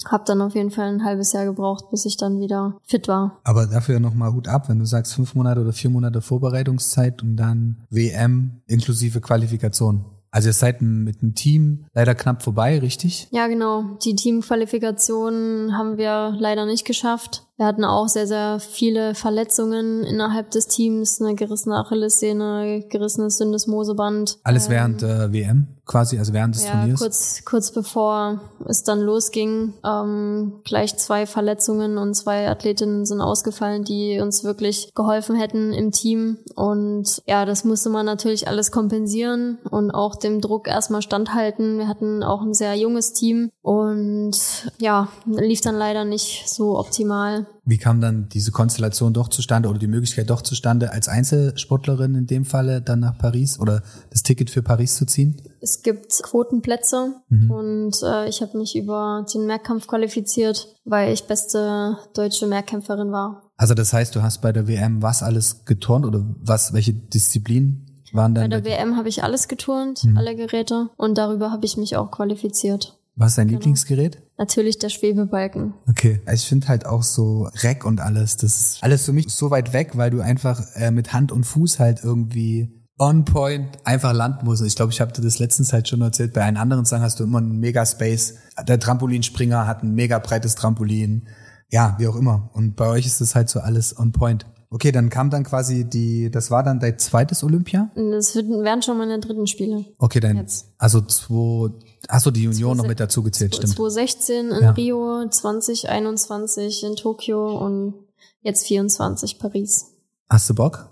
habe 0.06 0.24
dann 0.26 0.41
auf 0.41 0.56
jeden 0.56 0.71
Fall 0.71 0.88
ein 0.88 1.04
halbes 1.04 1.32
Jahr 1.32 1.45
gebraucht, 1.45 1.89
bis 1.89 2.06
ich 2.06 2.17
dann 2.17 2.39
wieder 2.39 2.78
fit 2.84 3.08
war. 3.08 3.39
Aber 3.43 3.65
dafür 3.65 4.00
nochmal 4.00 4.34
Hut 4.34 4.48
ab, 4.48 4.69
wenn 4.69 4.80
du 4.80 4.86
sagst 4.86 5.13
fünf 5.13 5.36
Monate 5.36 5.62
oder 5.62 5.74
vier 5.74 5.89
Monate 5.89 6.21
Vorbereitungszeit 6.21 7.24
und 7.24 7.38
dann 7.38 7.86
WM 7.89 8.62
inklusive 8.67 9.21
Qualifikation. 9.21 10.06
Also 10.36 10.50
ihr 10.50 10.54
seid 10.54 10.82
mit 10.82 11.21
dem 11.21 11.34
Team 11.34 11.86
leider 11.93 12.13
knapp 12.13 12.43
vorbei, 12.43 12.78
richtig? 12.80 13.30
Ja, 13.32 13.48
genau. 13.48 13.98
Die 14.04 14.15
Teamqualifikation 14.15 15.78
haben 15.78 15.98
wir 15.98 16.36
leider 16.38 16.65
nicht 16.65 16.84
geschafft. 16.84 17.48
Wir 17.58 17.65
hatten 17.65 17.86
auch 17.86 18.08
sehr, 18.10 18.28
sehr 18.28 18.60
viele 18.60 19.15
Verletzungen 19.15 20.04
innerhalb 20.04 20.52
des 20.52 20.68
Teams, 20.68 21.22
eine 21.22 21.36
gerissene 21.36 21.78
Achillessehne, 21.78 22.86
gerissenes 22.89 23.38
Syndesmoseband. 23.38 24.39
Alles 24.44 24.65
ähm, 24.65 24.72
während 24.72 25.04
äh, 25.04 25.32
WM 25.32 25.76
quasi, 25.86 26.18
also 26.18 26.34
während 26.34 26.56
des 26.56 26.65
ja, 26.65 26.72
Turniers? 26.72 27.00
kurz, 27.00 27.46
kurz 27.46 27.72
bevor 27.72 28.41
es 28.68 28.84
dann 28.84 29.00
losging, 29.00 29.74
ähm, 29.84 30.62
gleich 30.63 30.98
zwei 30.98 31.26
Verletzungen 31.26 31.98
und 31.98 32.15
zwei 32.15 32.50
Athletinnen 32.50 33.06
sind 33.06 33.22
ausgefallen, 33.22 33.84
die 33.84 34.20
uns 34.20 34.44
wirklich 34.44 34.91
geholfen 34.96 35.36
hätten 35.36 35.74
im 35.74 35.91
Team. 35.91 36.38
Und 36.56 37.22
ja, 37.28 37.46
das 37.46 37.63
musste 37.65 37.89
man 37.89 38.06
natürlich 38.06 38.48
alles 38.48 38.72
kompensieren 38.72 39.60
und 39.70 39.91
auch 39.91 40.15
dem 40.15 40.41
Druck 40.41 40.68
erstmal 40.68 41.02
standhalten. 41.02 41.78
Wir 41.78 41.88
hatten 41.88 42.24
auch 42.24 42.41
ein 42.41 42.54
sehr 42.54 42.76
junges 42.76 43.13
Team 43.13 43.52
und 43.62 44.36
ja, 44.80 45.10
lief 45.26 45.62
dann 45.62 45.76
leider 45.76 46.04
nicht 46.04 46.50
so 46.50 46.78
optimal. 46.80 47.44
Wie 47.63 47.77
kam 47.77 47.99
dann 47.99 48.29
diese 48.29 48.51
Konstellation 48.51 49.13
doch 49.13 49.27
zustande 49.27 49.69
oder 49.69 49.79
die 49.79 49.88
Möglichkeit 49.88 50.29
doch 50.29 50.41
zustande, 50.41 50.91
als 50.91 51.08
Einzelsportlerin 51.08 52.13
in 52.15 52.27
dem 52.27 52.45
Falle 52.45 52.81
dann 52.81 52.99
nach 52.99 53.17
Paris 53.17 53.60
oder 53.60 53.81
das 54.12 54.23
Ticket 54.23 54.49
für 54.49 54.62
Paris 54.62 54.95
zu 54.95 55.05
ziehen? 55.05 55.41
Es 55.62 55.81
gibt 55.81 56.21
Quotenplätze 56.23 57.15
mhm. 57.29 57.51
und 57.51 57.95
äh, 58.03 58.29
ich 58.29 58.41
habe 58.41 58.58
mich 58.58 58.75
über 58.75 59.25
den 59.34 59.47
Mehrkampf 59.47 59.88
qualifiziert, 59.88 60.75
weil 60.86 61.12
ich 61.12 61.25
beste 61.25 61.97
deutsche 62.13 62.45
Mehrkämpferin 62.45 63.12
war. 63.12 63.51
Also 63.58 63.73
das 63.73 63.93
heißt, 63.93 64.15
du 64.15 64.21
hast 64.21 64.41
bei 64.41 64.51
der 64.51 64.67
WM 64.67 65.01
was 65.01 65.23
alles 65.23 65.65
geturnt 65.65 66.05
oder 66.05 66.23
was, 66.41 66.73
welche 66.73 66.93
Disziplinen 66.93 68.03
waren 68.13 68.36
dann? 68.36 68.49
Bei 68.49 68.62
der 68.62 68.65
WM 68.65 68.95
habe 68.95 69.10
ich 69.10 69.23
alles 69.23 69.47
geturnt, 69.47 70.03
mhm. 70.03 70.17
alle 70.17 70.36
Geräte 70.36 70.89
und 70.97 71.17
darüber 71.17 71.51
habe 71.51 71.65
ich 71.65 71.77
mich 71.77 71.97
auch 71.97 72.12
qualifiziert. 72.12 72.97
Was 73.15 73.31
ist 73.31 73.38
dein 73.38 73.47
genau. 73.47 73.60
Lieblingsgerät? 73.60 74.21
Natürlich 74.38 74.80
der 74.80 74.89
Schwebebalken. 74.89 75.74
Okay. 75.88 76.21
Also 76.26 76.41
ich 76.41 76.50
finde 76.50 76.67
halt 76.67 76.86
auch 76.86 77.04
so 77.04 77.50
Reck 77.63 77.86
und 77.86 78.02
alles, 78.02 78.36
das 78.38 78.60
ist 78.60 78.84
alles 78.84 79.06
für 79.06 79.13
mich 79.13 79.30
so 79.30 79.50
weit 79.50 79.71
weg, 79.71 79.91
weil 79.95 80.10
du 80.10 80.21
einfach 80.21 80.62
äh, 80.76 80.91
mit 80.91 81.13
Hand 81.13 81.32
und 81.32 81.45
Fuß 81.45 81.80
halt 81.80 82.04
irgendwie 82.04 82.69
on 82.98 83.26
point 83.26 83.78
einfach 83.86 84.13
landen 84.13 84.45
musst. 84.45 84.63
Ich 84.63 84.76
glaube, 84.76 84.91
ich 84.91 85.02
habe 85.02 85.12
dir 85.12 85.21
das 85.21 85.39
letztens 85.39 85.74
halt 85.74 85.88
schon 85.88 86.02
erzählt. 86.02 86.34
Bei 86.34 86.43
einem 86.43 86.58
anderen 86.58 86.86
Song 86.86 87.02
hast 87.02 87.19
du 87.19 87.24
immer 87.24 87.39
einen 87.39 87.60
Mega 87.60 87.86
Space. 87.86 88.36
Der 88.67 88.80
Trampolinspringer 88.80 89.67
hat 89.67 89.84
ein 89.84 89.93
mega 89.95 90.19
breites 90.19 90.56
Trampolin. 90.56 91.28
Ja, 91.71 91.95
wie 91.98 92.08
auch 92.08 92.15
immer. 92.15 92.50
Und 92.54 92.76
bei 92.76 92.88
euch 92.88 93.06
ist 93.06 93.21
das 93.21 93.36
halt 93.36 93.50
so 93.50 93.60
alles 93.60 93.98
on 93.98 94.12
point. 94.12 94.45
Okay, 94.69 94.91
dann 94.91 95.10
kam 95.10 95.30
dann 95.30 95.43
quasi 95.43 95.88
die, 95.88 96.30
das 96.32 96.51
war 96.51 96.63
dann 96.63 96.80
dein 96.80 96.97
zweites 96.99 97.43
Olympia? 97.43 97.91
Das 97.95 98.36
wären 98.36 98.82
schon 98.82 98.97
meine 98.97 99.19
dritten 99.19 99.47
Spiele. 99.47 99.86
Okay, 99.97 100.19
dann, 100.19 100.38
Jetzt. 100.38 100.73
also 100.78 101.01
zwei, 101.01 101.69
Hast 102.10 102.25
du 102.25 102.32
die 102.32 102.47
Union 102.47 102.78
noch 102.78 102.88
mit 102.88 102.99
dazu 102.99 103.23
gezählt, 103.23 103.56
stimmt. 103.56 103.75
2016 103.75 104.51
in 104.51 104.63
ja. 104.63 104.71
Rio, 104.71 105.28
2021 105.28 106.84
in 106.84 106.95
Tokio 106.95 107.58
und 107.58 107.95
jetzt 108.41 108.65
24 108.67 109.39
Paris. 109.39 109.93
Hast 110.30 110.49
du 110.49 110.56
Bock? 110.56 110.89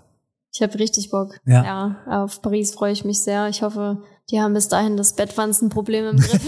Ich 0.52 0.62
habe 0.62 0.78
richtig 0.78 1.10
Bock. 1.10 1.38
Ja. 1.46 1.64
ja, 1.64 2.22
auf 2.24 2.40
Paris 2.42 2.72
freue 2.74 2.92
ich 2.92 3.04
mich 3.04 3.20
sehr. 3.20 3.48
Ich 3.48 3.62
hoffe, 3.62 4.02
die 4.30 4.40
haben 4.40 4.54
bis 4.54 4.68
dahin 4.68 4.96
das 4.96 5.14
Bettwanzenproblem 5.14 6.06
im 6.06 6.16
Griff. 6.16 6.42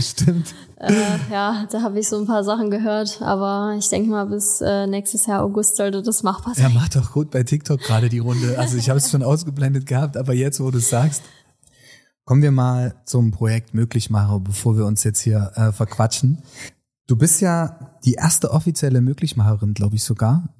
Stimmt. 0.00 0.54
äh, 0.78 0.92
ja, 1.30 1.66
da 1.70 1.82
habe 1.82 1.98
ich 2.00 2.08
so 2.08 2.18
ein 2.18 2.26
paar 2.26 2.44
Sachen 2.44 2.70
gehört, 2.70 3.22
aber 3.22 3.76
ich 3.78 3.88
denke 3.88 4.10
mal, 4.10 4.26
bis 4.26 4.60
äh, 4.60 4.86
nächstes 4.86 5.26
Jahr 5.26 5.42
August 5.42 5.76
sollte 5.76 6.02
das 6.02 6.22
machbar 6.22 6.54
sein. 6.54 6.64
Ja, 6.64 6.68
macht 6.70 6.96
doch 6.96 7.12
gut 7.12 7.30
bei 7.30 7.42
TikTok 7.42 7.80
gerade 7.80 8.08
die 8.08 8.18
Runde. 8.18 8.58
Also 8.58 8.76
ich 8.76 8.88
habe 8.88 8.98
es 8.98 9.10
schon 9.10 9.22
ausgeblendet 9.22 9.86
gehabt, 9.86 10.16
aber 10.16 10.34
jetzt, 10.34 10.60
wo 10.60 10.70
du 10.70 10.78
es 10.78 10.88
sagst, 10.88 11.22
Kommen 12.26 12.42
wir 12.42 12.50
mal 12.50 13.00
zum 13.04 13.30
Projekt 13.30 13.72
Möglichmacher, 13.72 14.40
bevor 14.40 14.76
wir 14.76 14.84
uns 14.84 15.04
jetzt 15.04 15.20
hier 15.20 15.52
äh, 15.54 15.70
verquatschen. 15.70 16.42
Du 17.06 17.14
bist 17.14 17.40
ja 17.40 17.96
die 18.04 18.14
erste 18.14 18.50
offizielle 18.50 19.00
Möglichmacherin, 19.00 19.74
glaube 19.74 19.94
ich 19.94 20.02
sogar. 20.02 20.52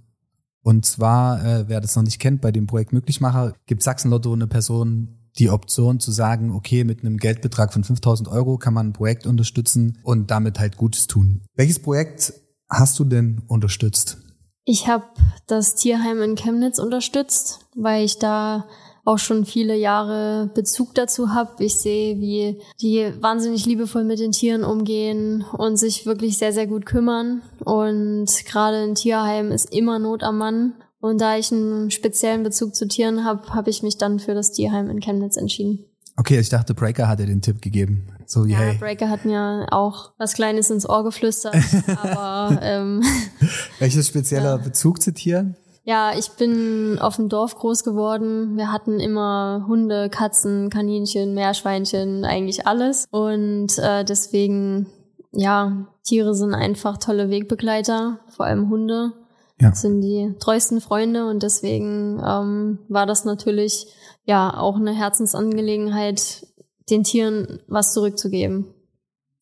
Und 0.62 0.86
zwar, 0.86 1.44
äh, 1.44 1.68
wer 1.68 1.80
das 1.80 1.96
noch 1.96 2.04
nicht 2.04 2.20
kennt, 2.20 2.40
bei 2.40 2.52
dem 2.52 2.68
Projekt 2.68 2.92
Möglichmacher 2.92 3.54
gibt 3.66 3.82
Sachsenlotto 3.82 4.32
eine 4.32 4.46
Person 4.46 5.15
die 5.38 5.50
Option 5.50 6.00
zu 6.00 6.12
sagen, 6.12 6.52
okay, 6.52 6.84
mit 6.84 7.00
einem 7.00 7.18
Geldbetrag 7.18 7.72
von 7.72 7.84
5000 7.84 8.28
Euro 8.28 8.58
kann 8.58 8.74
man 8.74 8.88
ein 8.88 8.92
Projekt 8.92 9.26
unterstützen 9.26 9.98
und 10.02 10.30
damit 10.30 10.58
halt 10.58 10.76
Gutes 10.76 11.06
tun. 11.06 11.42
Welches 11.54 11.78
Projekt 11.78 12.32
hast 12.68 12.98
du 12.98 13.04
denn 13.04 13.42
unterstützt? 13.46 14.18
Ich 14.64 14.88
habe 14.88 15.04
das 15.46 15.76
Tierheim 15.76 16.20
in 16.22 16.34
Chemnitz 16.34 16.78
unterstützt, 16.78 17.60
weil 17.76 18.04
ich 18.04 18.18
da 18.18 18.66
auch 19.04 19.18
schon 19.18 19.44
viele 19.44 19.76
Jahre 19.76 20.50
Bezug 20.52 20.92
dazu 20.96 21.32
habe. 21.32 21.64
Ich 21.64 21.76
sehe, 21.76 22.18
wie 22.18 22.60
die 22.80 23.12
wahnsinnig 23.20 23.64
liebevoll 23.64 24.02
mit 24.02 24.18
den 24.18 24.32
Tieren 24.32 24.64
umgehen 24.64 25.44
und 25.56 25.76
sich 25.76 26.06
wirklich 26.06 26.38
sehr, 26.38 26.52
sehr 26.52 26.66
gut 26.66 26.84
kümmern. 26.84 27.42
Und 27.64 28.26
gerade 28.46 28.78
ein 28.78 28.96
Tierheim 28.96 29.52
ist 29.52 29.72
immer 29.72 30.00
Not 30.00 30.24
am 30.24 30.38
Mann. 30.38 30.74
Und 31.00 31.20
da 31.20 31.36
ich 31.36 31.52
einen 31.52 31.90
speziellen 31.90 32.42
Bezug 32.42 32.74
zu 32.74 32.88
Tieren 32.88 33.24
habe, 33.24 33.54
habe 33.54 33.70
ich 33.70 33.82
mich 33.82 33.98
dann 33.98 34.18
für 34.18 34.34
das 34.34 34.52
Tierheim 34.52 34.90
in 34.90 35.00
Chemnitz 35.00 35.36
entschieden. 35.36 35.84
Okay, 36.16 36.40
ich 36.40 36.48
dachte, 36.48 36.74
Breaker 36.74 37.08
hat 37.08 37.18
dir 37.18 37.26
den 37.26 37.42
Tipp 37.42 37.60
gegeben. 37.60 38.08
So, 38.26 38.44
ja, 38.46 38.58
hey. 38.58 38.78
Breaker 38.78 39.10
hat 39.10 39.24
mir 39.24 39.66
auch 39.70 40.12
was 40.18 40.32
Kleines 40.32 40.70
ins 40.70 40.88
Ohr 40.88 41.04
geflüstert. 41.04 41.54
aber 42.02 42.58
ähm, 42.62 43.02
welches 43.78 44.08
spezieller 44.08 44.56
ja. 44.56 44.62
Bezug 44.62 45.02
zu 45.02 45.12
Tieren? 45.12 45.56
Ja, 45.84 46.12
ich 46.18 46.30
bin 46.30 46.98
auf 46.98 47.14
dem 47.14 47.28
Dorf 47.28 47.54
groß 47.54 47.84
geworden. 47.84 48.56
Wir 48.56 48.72
hatten 48.72 48.98
immer 48.98 49.66
Hunde, 49.68 50.08
Katzen, 50.10 50.68
Kaninchen, 50.68 51.34
Meerschweinchen, 51.34 52.24
eigentlich 52.24 52.66
alles. 52.66 53.06
Und 53.10 53.78
äh, 53.78 54.04
deswegen, 54.04 54.88
ja, 55.30 55.86
Tiere 56.02 56.34
sind 56.34 56.54
einfach 56.54 56.98
tolle 56.98 57.30
Wegbegleiter, 57.30 58.18
vor 58.28 58.46
allem 58.46 58.68
Hunde. 58.68 59.12
Ja. 59.58 59.74
sind 59.74 60.02
die 60.02 60.34
treuesten 60.38 60.80
Freunde 60.80 61.28
und 61.28 61.42
deswegen 61.42 62.20
ähm, 62.24 62.78
war 62.88 63.06
das 63.06 63.24
natürlich 63.24 63.86
ja 64.24 64.54
auch 64.56 64.76
eine 64.76 64.92
Herzensangelegenheit, 64.92 66.46
den 66.90 67.04
Tieren 67.04 67.60
was 67.66 67.94
zurückzugeben. 67.94 68.66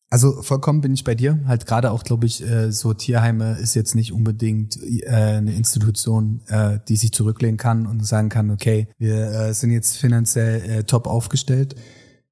Also 0.09 0.41
vollkommen 0.43 0.81
bin 0.81 0.93
ich 0.93 1.03
bei 1.03 1.15
dir. 1.15 1.39
Halt 1.45 1.65
gerade 1.65 1.91
auch, 1.91 2.03
glaube 2.03 2.25
ich, 2.25 2.41
äh, 2.41 2.71
so 2.71 2.93
Tierheime 2.93 3.57
ist 3.57 3.73
jetzt 3.73 3.95
nicht 3.95 4.13
unbedingt 4.13 4.77
äh, 4.81 5.09
eine 5.09 5.53
Institution, 5.53 6.41
äh, 6.47 6.79
die 6.87 6.95
sich 6.95 7.11
zurücklehnen 7.11 7.57
kann 7.57 7.87
und 7.87 8.05
sagen 8.05 8.29
kann, 8.29 8.51
okay, 8.51 8.87
wir 8.97 9.53
sind 9.53 9.71
jetzt 9.71 9.97
finanziell 9.97 10.83
top 10.83 11.07
aufgestellt. 11.07 11.75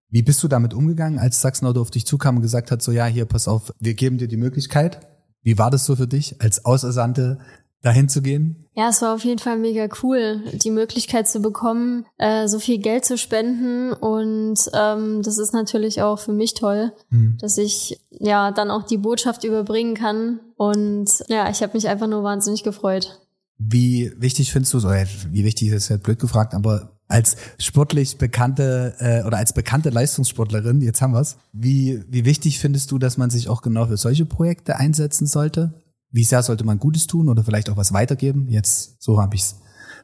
Wie 0.10 0.22
bist 0.22 0.44
du 0.44 0.48
damit 0.48 0.74
umgegangen, 0.76 1.18
als 1.18 1.42
Sachsen-Auto 1.42 1.82
auf 1.82 1.90
dich 1.90 2.06
zukam 2.06 2.36
und 2.36 2.44
gesagt 2.44 2.70
hat, 2.70 2.82
so 2.84 2.92
ja, 2.92 3.06
hier, 3.08 3.26
pass 3.26 3.48
auf, 3.48 3.74
wir 3.80 3.96
geben 3.96 4.20
dir 4.20 4.28
die 4.28 4.38
Möglichkeit. 4.38 5.00
Wie 5.42 5.58
war 5.58 5.72
das 5.72 5.86
so 5.86 5.96
für 5.96 6.08
dich, 6.08 6.40
als 6.40 6.64
Ausersandte 6.66 7.40
dahin 7.84 8.10
zu 8.10 8.22
gehen? 8.22 8.66
Ja, 8.76 8.90
es 8.90 9.04
war 9.04 9.14
auf 9.14 9.24
jeden 9.24 9.40
Fall 9.40 9.58
mega 9.58 9.88
cool, 10.02 10.42
die 10.54 10.72
Möglichkeit 10.72 11.28
zu 11.28 11.42
bekommen, 11.42 12.06
äh, 12.18 12.48
so 12.48 12.58
viel 12.58 12.80
Geld 12.80 13.06
zu 13.06 13.20
spenden. 13.20 13.94
Und 13.94 14.58
ähm, 14.74 15.22
das 15.22 15.38
ist 15.38 15.54
natürlich 15.54 16.02
auch 16.02 16.18
für 16.18 16.32
mich 16.32 16.56
toll, 16.56 16.92
mhm. 17.12 17.38
dass 17.40 17.60
ich 17.60 18.00
ja 18.10 18.52
dann 18.52 18.72
auch 18.72 18.84
die 18.84 18.98
Botschaft 18.98 19.44
überbringen 19.44 19.94
kann. 19.94 20.40
Und 20.56 21.10
ja, 21.28 21.52
ich 21.52 21.62
habe 21.62 21.74
mich 21.76 21.88
einfach 21.88 22.08
nur 22.08 22.24
wahnsinnig 22.24 22.64
gefreut. 22.64 23.20
Wie 23.60 24.12
wichtig 24.18 24.52
findest 24.52 24.74
du, 24.74 24.80
oder 24.80 25.06
wie 25.30 25.44
wichtig 25.44 25.68
ist 25.70 25.90
jetzt 25.90 26.04
blöd 26.04 26.20
gefragt, 26.20 26.56
aber 26.56 26.98
als 27.08 27.36
sportlich 27.60 28.18
bekannte 28.18 28.96
äh, 28.98 29.28
oder 29.28 29.38
als 29.38 29.54
bekannte 29.54 29.92
Leistungssportlerin, 29.92 30.82
jetzt 30.82 31.02
haben 31.02 31.14
wir's, 31.14 31.38
wie, 31.52 32.04
wie 32.10 32.26
wichtig 32.26 32.60
findest 32.60 32.92
du, 32.92 32.98
dass 32.98 33.18
man 33.18 33.30
sich 33.30 33.50
auch 33.50 33.62
genau 33.62 33.86
für 33.86 33.98
solche 33.98 34.26
Projekte 34.26 34.78
einsetzen 34.78 35.28
sollte? 35.28 35.74
Wie 36.14 36.24
sehr 36.24 36.44
sollte 36.44 36.64
man 36.64 36.80
Gutes 36.80 37.08
tun 37.08 37.28
oder 37.28 37.44
vielleicht 37.44 37.70
auch 37.70 37.76
was 37.76 37.92
weitergeben? 37.92 38.48
Jetzt, 38.48 39.02
so 39.02 39.20
habe 39.20 39.36
ich's. 39.36 39.60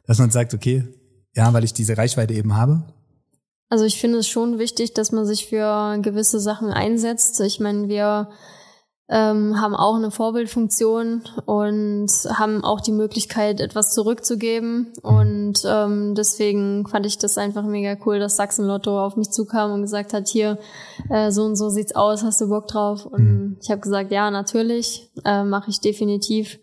Dass 0.06 0.18
man 0.18 0.30
sagt, 0.30 0.52
okay, 0.52 0.88
ja, 1.34 1.52
weil 1.52 1.64
ich 1.64 1.72
diese 1.72 1.96
Reichweite 1.96 2.34
eben 2.34 2.56
habe. 2.56 2.82
Also 3.68 3.84
ich 3.84 4.00
finde 4.00 4.18
es 4.18 4.26
schon 4.26 4.58
wichtig, 4.58 4.92
dass 4.94 5.12
man 5.12 5.24
sich 5.24 5.46
für 5.46 5.98
gewisse 6.02 6.40
Sachen 6.40 6.70
einsetzt. 6.70 7.40
Ich 7.40 7.60
meine, 7.60 7.88
wir 7.88 8.30
ähm, 9.10 9.60
haben 9.60 9.74
auch 9.74 9.96
eine 9.96 10.12
Vorbildfunktion 10.12 11.22
und 11.44 12.10
haben 12.32 12.62
auch 12.62 12.80
die 12.80 12.92
Möglichkeit, 12.92 13.60
etwas 13.60 13.92
zurückzugeben. 13.92 14.92
Und 15.02 15.62
ähm, 15.66 16.14
deswegen 16.14 16.86
fand 16.86 17.06
ich 17.06 17.18
das 17.18 17.36
einfach 17.36 17.64
mega 17.64 17.96
cool, 18.06 18.20
dass 18.20 18.36
Sachsen-Lotto 18.36 19.04
auf 19.04 19.16
mich 19.16 19.30
zukam 19.30 19.72
und 19.72 19.82
gesagt 19.82 20.12
hat, 20.12 20.28
hier, 20.28 20.58
äh, 21.08 21.32
so 21.32 21.44
und 21.44 21.56
so 21.56 21.70
sieht's 21.70 21.96
aus, 21.96 22.22
hast 22.22 22.40
du 22.40 22.48
Bock 22.48 22.68
drauf? 22.68 23.04
Und 23.04 23.24
mhm. 23.24 23.56
ich 23.60 23.70
habe 23.70 23.80
gesagt, 23.80 24.12
ja, 24.12 24.30
natürlich, 24.30 25.10
äh, 25.24 25.42
mache 25.42 25.70
ich 25.70 25.80
definitiv. 25.80 26.60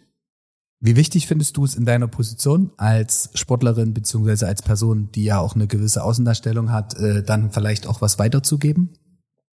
Wie 0.79 0.95
wichtig 0.95 1.27
findest 1.27 1.57
du 1.57 1.65
es 1.65 1.75
in 1.75 1.86
deiner 1.86 2.07
Position 2.07 2.71
als 2.77 3.31
Sportlerin 3.33 3.93
beziehungsweise 3.93 4.47
als 4.47 4.62
Person, 4.62 5.10
die 5.13 5.25
ja 5.25 5.39
auch 5.39 5.55
eine 5.55 5.67
gewisse 5.67 6.03
Außendarstellung 6.03 6.71
hat, 6.71 6.97
äh, 6.97 7.23
dann 7.23 7.51
vielleicht 7.51 7.88
auch 7.88 7.99
was 7.99 8.19
weiterzugeben? 8.19 8.93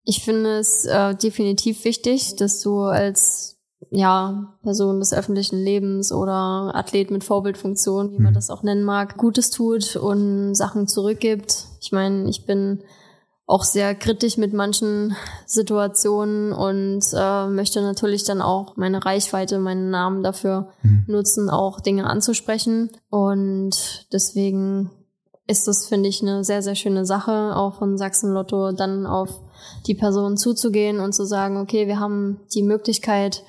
Ich 0.04 0.22
finde 0.22 0.58
es 0.58 0.84
äh, 0.84 1.14
definitiv 1.14 1.84
wichtig, 1.84 2.36
dass 2.36 2.60
du 2.60 2.80
als 2.80 3.54
ja, 3.90 4.54
Person 4.62 4.98
des 4.98 5.12
öffentlichen 5.12 5.62
Lebens 5.62 6.12
oder 6.12 6.72
Athlet 6.74 7.10
mit 7.10 7.24
Vorbildfunktion, 7.24 8.12
wie 8.12 8.18
man 8.18 8.32
mhm. 8.32 8.34
das 8.34 8.50
auch 8.50 8.62
nennen 8.62 8.84
mag, 8.84 9.16
Gutes 9.16 9.50
tut 9.50 9.96
und 9.96 10.54
Sachen 10.54 10.88
zurückgibt. 10.88 11.66
Ich 11.80 11.92
meine, 11.92 12.28
ich 12.28 12.44
bin 12.44 12.82
auch 13.46 13.62
sehr 13.62 13.94
kritisch 13.94 14.38
mit 14.38 14.54
manchen 14.54 15.14
Situationen 15.46 16.52
und 16.52 17.04
äh, 17.14 17.46
möchte 17.46 17.82
natürlich 17.82 18.24
dann 18.24 18.40
auch 18.40 18.76
meine 18.76 19.04
Reichweite, 19.04 19.58
meinen 19.58 19.90
Namen 19.90 20.22
dafür 20.22 20.70
mhm. 20.82 21.04
nutzen, 21.06 21.50
auch 21.50 21.80
Dinge 21.80 22.06
anzusprechen. 22.06 22.90
Und 23.10 24.06
deswegen 24.12 24.90
ist 25.46 25.68
das, 25.68 25.86
finde 25.86 26.08
ich, 26.08 26.22
eine 26.22 26.42
sehr, 26.42 26.62
sehr 26.62 26.74
schöne 26.74 27.04
Sache, 27.04 27.54
auch 27.54 27.74
von 27.74 27.98
Sachsen 27.98 28.32
Lotto 28.32 28.72
dann 28.72 29.06
auf 29.06 29.40
die 29.86 29.94
Person 29.94 30.36
zuzugehen 30.36 31.00
und 31.00 31.14
zu 31.14 31.24
sagen, 31.24 31.56
okay, 31.56 31.86
wir 31.86 32.00
haben 32.00 32.40
die 32.54 32.62
Möglichkeit 32.62 33.44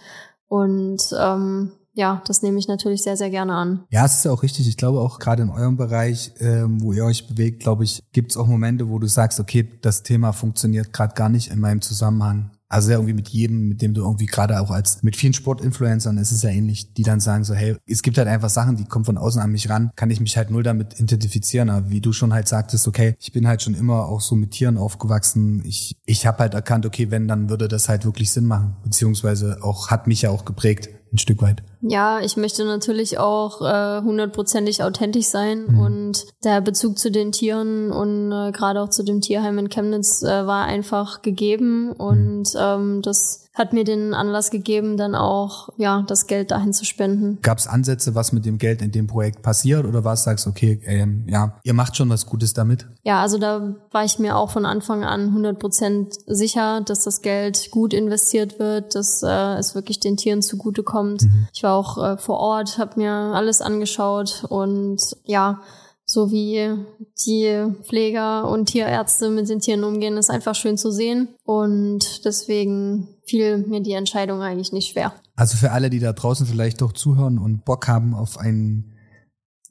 und 0.47 1.01
ähm, 1.19 1.71
ja, 1.95 2.21
das 2.27 2.41
nehme 2.41 2.59
ich 2.59 2.67
natürlich 2.67 3.03
sehr, 3.03 3.15
sehr 3.15 3.29
gerne 3.29 3.53
an. 3.53 3.85
Ja, 3.89 4.05
es 4.05 4.17
ist 4.17 4.25
ja 4.25 4.31
auch 4.31 4.43
richtig. 4.43 4.67
Ich 4.67 4.75
glaube 4.75 4.99
auch 4.99 5.17
gerade 5.17 5.43
in 5.43 5.49
eurem 5.49 5.77
Bereich, 5.77 6.33
ähm, 6.39 6.81
wo 6.81 6.91
ihr 6.91 7.05
euch 7.05 7.27
bewegt, 7.27 7.61
glaube 7.61 7.85
ich, 7.85 8.03
gibt 8.11 8.31
es 8.31 8.37
auch 8.37 8.47
Momente, 8.47 8.89
wo 8.89 8.99
du 8.99 9.07
sagst, 9.07 9.39
okay, 9.39 9.67
das 9.81 10.03
Thema 10.03 10.33
funktioniert 10.33 10.91
gerade 10.91 11.15
gar 11.15 11.29
nicht 11.29 11.51
in 11.51 11.59
meinem 11.59 11.81
Zusammenhang. 11.81 12.51
Also 12.75 12.91
ja, 12.91 12.97
irgendwie 12.97 13.13
mit 13.13 13.29
jedem, 13.29 13.69
mit 13.69 13.81
dem 13.81 13.93
du 13.93 14.01
irgendwie 14.01 14.25
gerade 14.25 14.59
auch 14.59 14.69
als, 14.69 15.01
mit 15.01 15.15
vielen 15.15 15.31
Sportinfluencern 15.31 16.17
ist 16.17 16.33
es 16.33 16.41
ja 16.41 16.49
ähnlich, 16.49 16.93
die 16.93 17.03
dann 17.03 17.21
sagen 17.21 17.45
so, 17.45 17.53
hey, 17.53 17.77
es 17.87 18.01
gibt 18.01 18.17
halt 18.17 18.27
einfach 18.27 18.49
Sachen, 18.49 18.75
die 18.75 18.83
kommen 18.83 19.05
von 19.05 19.17
außen 19.17 19.41
an 19.41 19.49
mich 19.49 19.69
ran, 19.69 19.91
kann 19.95 20.09
ich 20.09 20.19
mich 20.19 20.35
halt 20.35 20.51
null 20.51 20.61
damit 20.61 20.99
identifizieren. 20.99 21.69
Aber 21.69 21.89
wie 21.89 22.01
du 22.01 22.11
schon 22.11 22.33
halt 22.33 22.49
sagtest, 22.49 22.85
okay, 22.85 23.15
ich 23.17 23.31
bin 23.31 23.47
halt 23.47 23.61
schon 23.61 23.75
immer 23.75 24.09
auch 24.09 24.19
so 24.19 24.35
mit 24.35 24.51
Tieren 24.51 24.77
aufgewachsen. 24.77 25.63
Ich, 25.63 25.95
ich 26.05 26.25
habe 26.25 26.39
halt 26.39 26.53
erkannt, 26.53 26.85
okay, 26.85 27.11
wenn, 27.11 27.29
dann 27.29 27.49
würde 27.49 27.69
das 27.69 27.87
halt 27.87 28.03
wirklich 28.03 28.29
Sinn 28.31 28.43
machen. 28.43 28.75
Beziehungsweise 28.83 29.59
auch, 29.61 29.89
hat 29.89 30.07
mich 30.07 30.23
ja 30.23 30.29
auch 30.29 30.43
geprägt 30.43 30.89
ein 31.13 31.17
Stück 31.17 31.41
weit. 31.41 31.63
Ja, 31.87 32.19
ich 32.19 32.35
möchte 32.35 32.65
natürlich 32.65 33.19
auch 33.19 33.61
äh, 33.61 34.01
hundertprozentig 34.01 34.83
authentisch 34.83 35.27
sein 35.27 35.65
mhm. 35.67 35.79
und 35.79 36.25
der 36.43 36.61
Bezug 36.61 36.97
zu 36.97 37.11
den 37.11 37.31
Tieren 37.31 37.91
und 37.91 38.31
äh, 38.31 38.51
gerade 38.51 38.81
auch 38.81 38.89
zu 38.89 39.03
dem 39.03 39.21
Tierheim 39.21 39.59
in 39.59 39.69
Chemnitz 39.69 40.23
äh, 40.23 40.47
war 40.47 40.65
einfach 40.65 41.21
gegeben 41.21 41.91
und 41.91 42.53
mhm. 42.53 42.59
ähm, 42.59 43.01
das 43.03 43.45
hat 43.55 43.71
mir 43.71 43.85
den 43.85 44.13
Anlass 44.13 44.51
gegeben, 44.51 44.97
dann 44.97 45.15
auch 45.15 45.69
ja 45.77 46.03
das 46.07 46.27
Geld 46.27 46.51
dahin 46.51 46.73
zu 46.73 46.83
spenden. 46.83 47.39
Gab 47.41 47.57
es 47.57 47.67
Ansätze, 47.67 48.13
was 48.13 48.33
mit 48.33 48.45
dem 48.45 48.57
Geld 48.57 48.81
in 48.81 48.91
dem 48.91 49.07
Projekt 49.07 49.41
passiert 49.41 49.85
oder 49.85 50.03
was 50.03 50.25
sagst 50.25 50.45
okay, 50.45 50.81
ähm, 50.85 51.23
ja, 51.27 51.57
ihr 51.63 51.73
macht 51.73 51.95
schon 51.95 52.09
was 52.09 52.25
Gutes 52.25 52.53
damit? 52.53 52.85
Ja, 53.03 53.21
also 53.21 53.37
da 53.37 53.75
war 53.91 54.03
ich 54.03 54.19
mir 54.19 54.35
auch 54.35 54.51
von 54.51 54.65
Anfang 54.65 55.05
an 55.05 55.27
100 55.27 55.57
Prozent 55.57 56.15
sicher, 56.27 56.81
dass 56.81 57.05
das 57.05 57.21
Geld 57.21 57.71
gut 57.71 57.93
investiert 57.93 58.59
wird, 58.59 58.93
dass 58.93 59.23
äh, 59.23 59.55
es 59.57 59.73
wirklich 59.73 60.01
den 60.01 60.17
Tieren 60.17 60.41
zugutekommt. 60.41 61.23
Mhm. 61.23 61.47
Ich 61.53 61.63
war 61.63 61.74
auch 61.75 61.97
äh, 61.97 62.17
vor 62.17 62.39
Ort, 62.39 62.77
habe 62.77 62.99
mir 62.99 63.11
alles 63.11 63.61
angeschaut 63.61 64.45
und 64.49 64.99
ja, 65.23 65.61
so 66.05 66.31
wie 66.31 66.77
die 67.25 67.65
Pfleger 67.81 68.47
und 68.47 68.67
Tierärzte 68.67 69.29
mit 69.29 69.49
den 69.49 69.59
Tieren 69.59 69.83
umgehen, 69.83 70.17
ist 70.17 70.29
einfach 70.29 70.53
schön 70.53 70.77
zu 70.77 70.91
sehen. 70.91 71.29
Und 71.43 72.25
deswegen 72.25 73.07
fiel 73.25 73.57
mir 73.57 73.81
die 73.81 73.93
Entscheidung 73.93 74.41
eigentlich 74.41 74.71
nicht 74.71 74.91
schwer. 74.91 75.13
Also 75.35 75.57
für 75.57 75.71
alle, 75.71 75.89
die 75.89 75.99
da 75.99 76.13
draußen 76.13 76.45
vielleicht 76.45 76.81
doch 76.81 76.93
zuhören 76.93 77.39
und 77.39 77.65
Bock 77.65 77.87
haben 77.87 78.13
auf 78.13 78.37
ein 78.37 78.94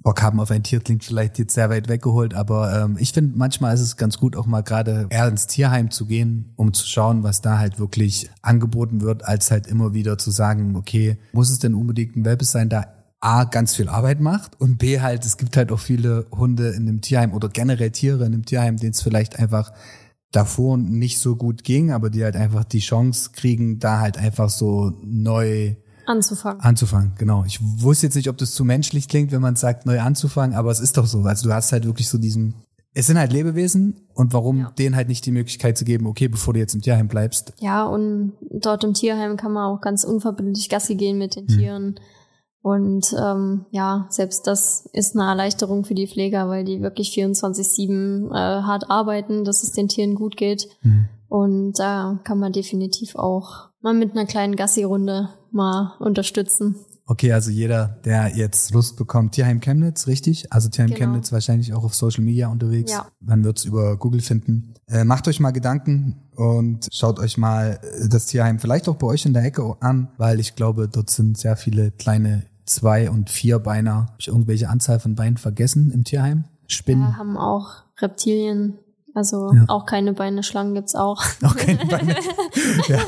Bock 0.02 0.22
haben 0.22 0.40
auf 0.40 0.50
ein 0.50 0.62
Tier 0.62 0.80
klingt 0.80 1.04
vielleicht 1.04 1.38
jetzt 1.38 1.54
sehr 1.54 1.70
weit 1.70 1.88
weggeholt, 1.88 2.34
aber 2.34 2.84
ähm, 2.84 2.96
ich 2.98 3.12
finde 3.12 3.36
manchmal 3.36 3.74
ist 3.74 3.80
es 3.80 3.96
ganz 3.96 4.18
gut 4.18 4.36
auch 4.36 4.46
mal 4.46 4.62
gerade 4.62 5.06
eher 5.10 5.28
ins 5.28 5.46
Tierheim 5.46 5.90
zu 5.90 6.06
gehen, 6.06 6.52
um 6.56 6.72
zu 6.72 6.86
schauen, 6.86 7.22
was 7.22 7.40
da 7.40 7.58
halt 7.58 7.78
wirklich 7.78 8.30
angeboten 8.42 9.00
wird, 9.00 9.24
als 9.24 9.50
halt 9.50 9.66
immer 9.66 9.94
wieder 9.94 10.18
zu 10.18 10.30
sagen, 10.30 10.76
okay, 10.76 11.18
muss 11.32 11.50
es 11.50 11.58
denn 11.58 11.74
unbedingt 11.74 12.16
ein 12.16 12.24
Welpe 12.24 12.44
sein, 12.44 12.68
da 12.68 12.86
A, 13.20 13.44
ganz 13.44 13.74
viel 13.74 13.88
Arbeit 13.88 14.20
macht 14.20 14.60
und 14.60 14.76
B, 14.76 15.00
halt, 15.00 15.24
es 15.24 15.38
gibt 15.38 15.56
halt 15.56 15.72
auch 15.72 15.80
viele 15.80 16.26
Hunde 16.30 16.70
in 16.70 16.84
dem 16.84 17.00
Tierheim 17.00 17.32
oder 17.32 17.48
generell 17.48 17.90
Tiere 17.90 18.26
in 18.26 18.32
dem 18.32 18.44
Tierheim, 18.44 18.76
denen 18.76 18.92
es 18.92 19.00
vielleicht 19.00 19.38
einfach 19.38 19.72
davor 20.30 20.76
nicht 20.76 21.18
so 21.18 21.36
gut 21.36 21.64
ging, 21.64 21.90
aber 21.90 22.10
die 22.10 22.24
halt 22.24 22.36
einfach 22.36 22.64
die 22.64 22.80
Chance 22.80 23.30
kriegen, 23.32 23.78
da 23.78 24.00
halt 24.00 24.18
einfach 24.18 24.50
so 24.50 24.92
neu 25.02 25.76
anzufangen. 26.06 26.60
Anzufangen, 26.60 27.12
genau. 27.18 27.44
Ich 27.46 27.60
wusste 27.62 28.06
jetzt 28.06 28.14
nicht, 28.14 28.28
ob 28.28 28.36
das 28.38 28.52
zu 28.52 28.64
menschlich 28.64 29.08
klingt, 29.08 29.32
wenn 29.32 29.40
man 29.40 29.56
sagt, 29.56 29.86
neu 29.86 30.00
anzufangen, 30.00 30.56
aber 30.56 30.70
es 30.70 30.80
ist 30.80 30.96
doch 30.96 31.06
so. 31.06 31.22
Also 31.22 31.48
du 31.48 31.54
hast 31.54 31.72
halt 31.72 31.84
wirklich 31.84 32.08
so 32.08 32.18
diesen, 32.18 32.54
es 32.92 33.06
sind 33.06 33.18
halt 33.18 33.32
Lebewesen 33.32 34.08
und 34.14 34.32
warum 34.32 34.58
ja. 34.60 34.70
denen 34.78 34.96
halt 34.96 35.08
nicht 35.08 35.26
die 35.26 35.32
Möglichkeit 35.32 35.76
zu 35.76 35.84
geben, 35.84 36.06
okay, 36.06 36.28
bevor 36.28 36.54
du 36.54 36.60
jetzt 36.60 36.74
im 36.74 36.82
Tierheim 36.82 37.08
bleibst. 37.08 37.52
Ja, 37.60 37.84
und 37.84 38.32
dort 38.50 38.84
im 38.84 38.94
Tierheim 38.94 39.36
kann 39.36 39.52
man 39.52 39.64
auch 39.64 39.80
ganz 39.80 40.04
unverbindlich 40.04 40.68
Gassi 40.68 40.94
gehen 40.94 41.18
mit 41.18 41.36
den 41.36 41.48
hm. 41.48 41.58
Tieren. 41.58 41.94
Und 42.64 43.14
ähm, 43.22 43.66
ja, 43.72 44.06
selbst 44.08 44.46
das 44.46 44.88
ist 44.94 45.14
eine 45.14 45.28
Erleichterung 45.28 45.84
für 45.84 45.94
die 45.94 46.06
Pfleger, 46.06 46.48
weil 46.48 46.64
die 46.64 46.80
wirklich 46.80 47.10
24-7 47.10 48.30
äh, 48.30 48.62
hart 48.62 48.88
arbeiten, 48.88 49.44
dass 49.44 49.62
es 49.62 49.72
den 49.72 49.88
Tieren 49.88 50.14
gut 50.14 50.38
geht. 50.38 50.66
Mhm. 50.80 51.08
Und 51.34 51.80
da 51.80 52.20
kann 52.22 52.38
man 52.38 52.52
definitiv 52.52 53.16
auch 53.16 53.70
mal 53.80 53.92
mit 53.92 54.12
einer 54.12 54.24
kleinen 54.24 54.54
Gassi-Runde 54.54 55.30
mal 55.50 55.96
unterstützen. 55.98 56.76
Okay, 57.06 57.32
also 57.32 57.50
jeder, 57.50 57.98
der 58.04 58.36
jetzt 58.36 58.72
Lust 58.72 58.96
bekommt, 58.96 59.32
Tierheim 59.32 59.58
Chemnitz, 59.58 60.06
richtig? 60.06 60.52
Also 60.52 60.68
Tierheim 60.68 60.90
genau. 60.90 61.06
Chemnitz 61.06 61.32
wahrscheinlich 61.32 61.74
auch 61.74 61.82
auf 61.82 61.92
Social 61.92 62.22
Media 62.22 62.46
unterwegs. 62.46 62.92
Ja. 62.92 63.08
Man 63.18 63.42
wird's 63.42 63.64
über 63.64 63.96
Google 63.96 64.20
finden. 64.20 64.74
Äh, 64.86 65.02
macht 65.02 65.26
euch 65.26 65.40
mal 65.40 65.50
Gedanken 65.50 66.22
und 66.36 66.86
schaut 66.92 67.18
euch 67.18 67.36
mal 67.36 67.80
das 68.08 68.26
Tierheim 68.26 68.60
vielleicht 68.60 68.88
auch 68.88 68.94
bei 68.94 69.08
euch 69.08 69.26
in 69.26 69.32
der 69.32 69.42
Ecke 69.42 69.76
an, 69.80 70.12
weil 70.18 70.38
ich 70.38 70.54
glaube, 70.54 70.88
dort 70.88 71.10
sind 71.10 71.36
sehr 71.36 71.56
viele 71.56 71.90
kleine 71.90 72.44
zwei 72.64 73.10
und 73.10 73.28
vier 73.28 73.58
Beiner. 73.58 74.06
Habe 74.06 74.16
ich 74.20 74.28
irgendwelche 74.28 74.68
Anzahl 74.68 75.00
von 75.00 75.16
Beinen 75.16 75.38
vergessen 75.38 75.90
im 75.90 76.04
Tierheim? 76.04 76.44
Spinnen? 76.68 77.02
Ja, 77.02 77.16
haben 77.16 77.36
auch 77.36 77.82
Reptilien. 78.00 78.78
Also 79.14 79.52
ja. 79.54 79.64
auch 79.68 79.86
keine 79.86 80.12
Beine, 80.12 80.42
Schlangen 80.42 80.74
gibt's 80.74 80.96
auch. 80.96 81.22
Auch 81.44 81.56
keine 81.56 81.86
Beine. 81.86 82.16
ja. 82.88 82.98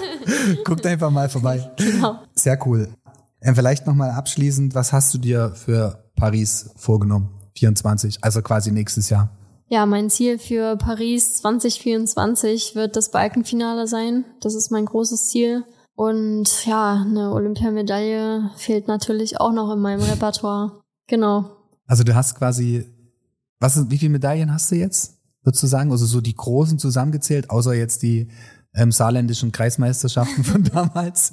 Guckt 0.64 0.86
einfach 0.86 1.10
mal 1.10 1.28
vorbei. 1.28 1.68
Genau. 1.76 2.20
Sehr 2.34 2.64
cool. 2.66 2.88
Ähm, 3.42 3.56
vielleicht 3.56 3.86
nochmal 3.86 4.10
abschließend, 4.10 4.74
was 4.74 4.92
hast 4.92 5.12
du 5.12 5.18
dir 5.18 5.50
für 5.50 6.04
Paris 6.14 6.70
vorgenommen? 6.76 7.30
24, 7.58 8.22
also 8.22 8.40
quasi 8.42 8.70
nächstes 8.70 9.10
Jahr. 9.10 9.30
Ja, 9.68 9.84
mein 9.84 10.10
Ziel 10.10 10.38
für 10.38 10.76
Paris 10.76 11.38
2024 11.38 12.76
wird 12.76 12.94
das 12.94 13.10
Balkenfinale 13.10 13.88
sein. 13.88 14.24
Das 14.40 14.54
ist 14.54 14.70
mein 14.70 14.84
großes 14.84 15.28
Ziel. 15.28 15.64
Und 15.96 16.66
ja, 16.66 17.04
eine 17.04 17.32
Olympiamedaille 17.32 18.50
fehlt 18.56 18.86
natürlich 18.86 19.40
auch 19.40 19.52
noch 19.52 19.72
in 19.72 19.80
meinem 19.80 20.02
Repertoire. 20.02 20.82
Genau. 21.08 21.50
Also 21.86 22.04
du 22.04 22.14
hast 22.14 22.36
quasi, 22.36 22.86
was, 23.58 23.90
wie 23.90 23.98
viele 23.98 24.12
Medaillen 24.12 24.52
hast 24.52 24.70
du 24.70 24.76
jetzt? 24.76 25.15
Würdest 25.46 25.62
du 25.62 25.68
sagen? 25.68 25.92
Also 25.92 26.06
so 26.06 26.20
die 26.20 26.34
großen 26.34 26.76
zusammengezählt, 26.76 27.50
außer 27.50 27.72
jetzt 27.72 28.02
die 28.02 28.26
ähm, 28.74 28.90
saarländischen 28.90 29.52
Kreismeisterschaften 29.52 30.42
von 30.42 30.64
damals? 30.74 31.30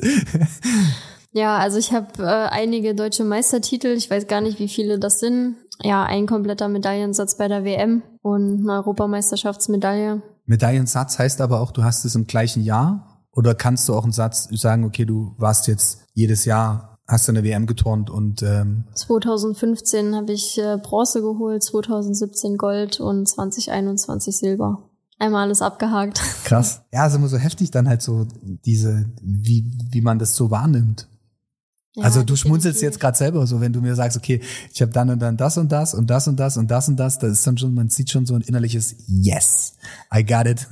ja, 1.31 1.57
also 1.57 1.79
ich 1.79 1.93
habe 1.93 2.21
äh, 2.21 2.47
einige 2.49 2.93
deutsche 2.93 3.23
Meistertitel. 3.23 3.87
Ich 3.87 4.11
weiß 4.11 4.27
gar 4.27 4.39
nicht, 4.39 4.59
wie 4.59 4.67
viele 4.67 4.99
das 4.99 5.19
sind. 5.19 5.55
Ja, 5.81 6.03
ein 6.05 6.27
kompletter 6.27 6.69
Medaillensatz 6.69 7.37
bei 7.37 7.47
der 7.47 7.63
WM 7.63 8.03
und 8.21 8.59
eine 8.59 8.73
Europameisterschaftsmedaille. 8.73 10.21
Medaillensatz 10.45 11.17
heißt 11.17 11.41
aber 11.41 11.59
auch, 11.59 11.71
du 11.71 11.83
hast 11.83 12.05
es 12.05 12.13
im 12.13 12.27
gleichen 12.27 12.61
Jahr? 12.61 13.25
Oder 13.31 13.55
kannst 13.55 13.89
du 13.89 13.95
auch 13.95 14.03
einen 14.03 14.13
Satz 14.13 14.47
sagen, 14.51 14.85
okay, 14.85 15.05
du 15.05 15.33
warst 15.39 15.67
jetzt 15.67 16.05
jedes 16.13 16.45
Jahr 16.45 16.92
hast 17.13 17.27
du 17.27 17.31
eine 17.31 17.43
WM 17.43 17.65
geturnt 17.65 18.09
und 18.09 18.43
ähm 18.43 18.83
2015 18.93 20.15
habe 20.15 20.33
ich 20.33 20.57
äh, 20.57 20.77
Bronze 20.77 21.21
geholt, 21.21 21.63
2017 21.63 22.57
Gold 22.57 22.99
und 22.99 23.27
2021 23.27 24.35
Silber. 24.35 24.89
Einmal 25.19 25.43
alles 25.43 25.61
abgehakt. 25.61 26.19
Krass. 26.43 26.81
Ja, 26.91 27.07
ist 27.07 27.15
immer 27.15 27.29
so 27.29 27.37
heftig 27.37 27.71
dann 27.71 27.87
halt 27.87 28.01
so 28.01 28.27
diese, 28.43 29.05
wie, 29.21 29.71
wie 29.91 30.01
man 30.01 30.19
das 30.19 30.35
so 30.35 30.51
wahrnimmt. 30.51 31.07
Ja, 31.95 32.05
also 32.05 32.23
du 32.23 32.35
schmunzelst 32.35 32.81
jetzt 32.81 32.99
gerade 32.99 33.15
selber 33.15 33.45
so, 33.45 33.61
wenn 33.61 33.71
du 33.71 33.79
mir 33.79 33.93
sagst, 33.93 34.17
okay, 34.17 34.41
ich 34.73 34.81
habe 34.81 34.91
dann 34.91 35.11
und 35.11 35.19
dann 35.19 35.37
das 35.37 35.59
und 35.59 35.71
das 35.71 35.93
und 35.93 36.09
das 36.09 36.27
und 36.27 36.39
das 36.39 36.57
und 36.57 36.71
das 36.71 36.89
und 36.89 36.97
das, 36.97 37.19
das 37.19 37.31
ist 37.31 37.45
dann 37.45 37.55
schon, 37.55 37.75
man 37.75 37.89
sieht 37.89 38.09
schon 38.09 38.25
so 38.25 38.33
ein 38.33 38.41
innerliches 38.41 38.95
Yes, 39.07 39.75
I 40.11 40.25
got 40.25 40.47
it. 40.47 40.67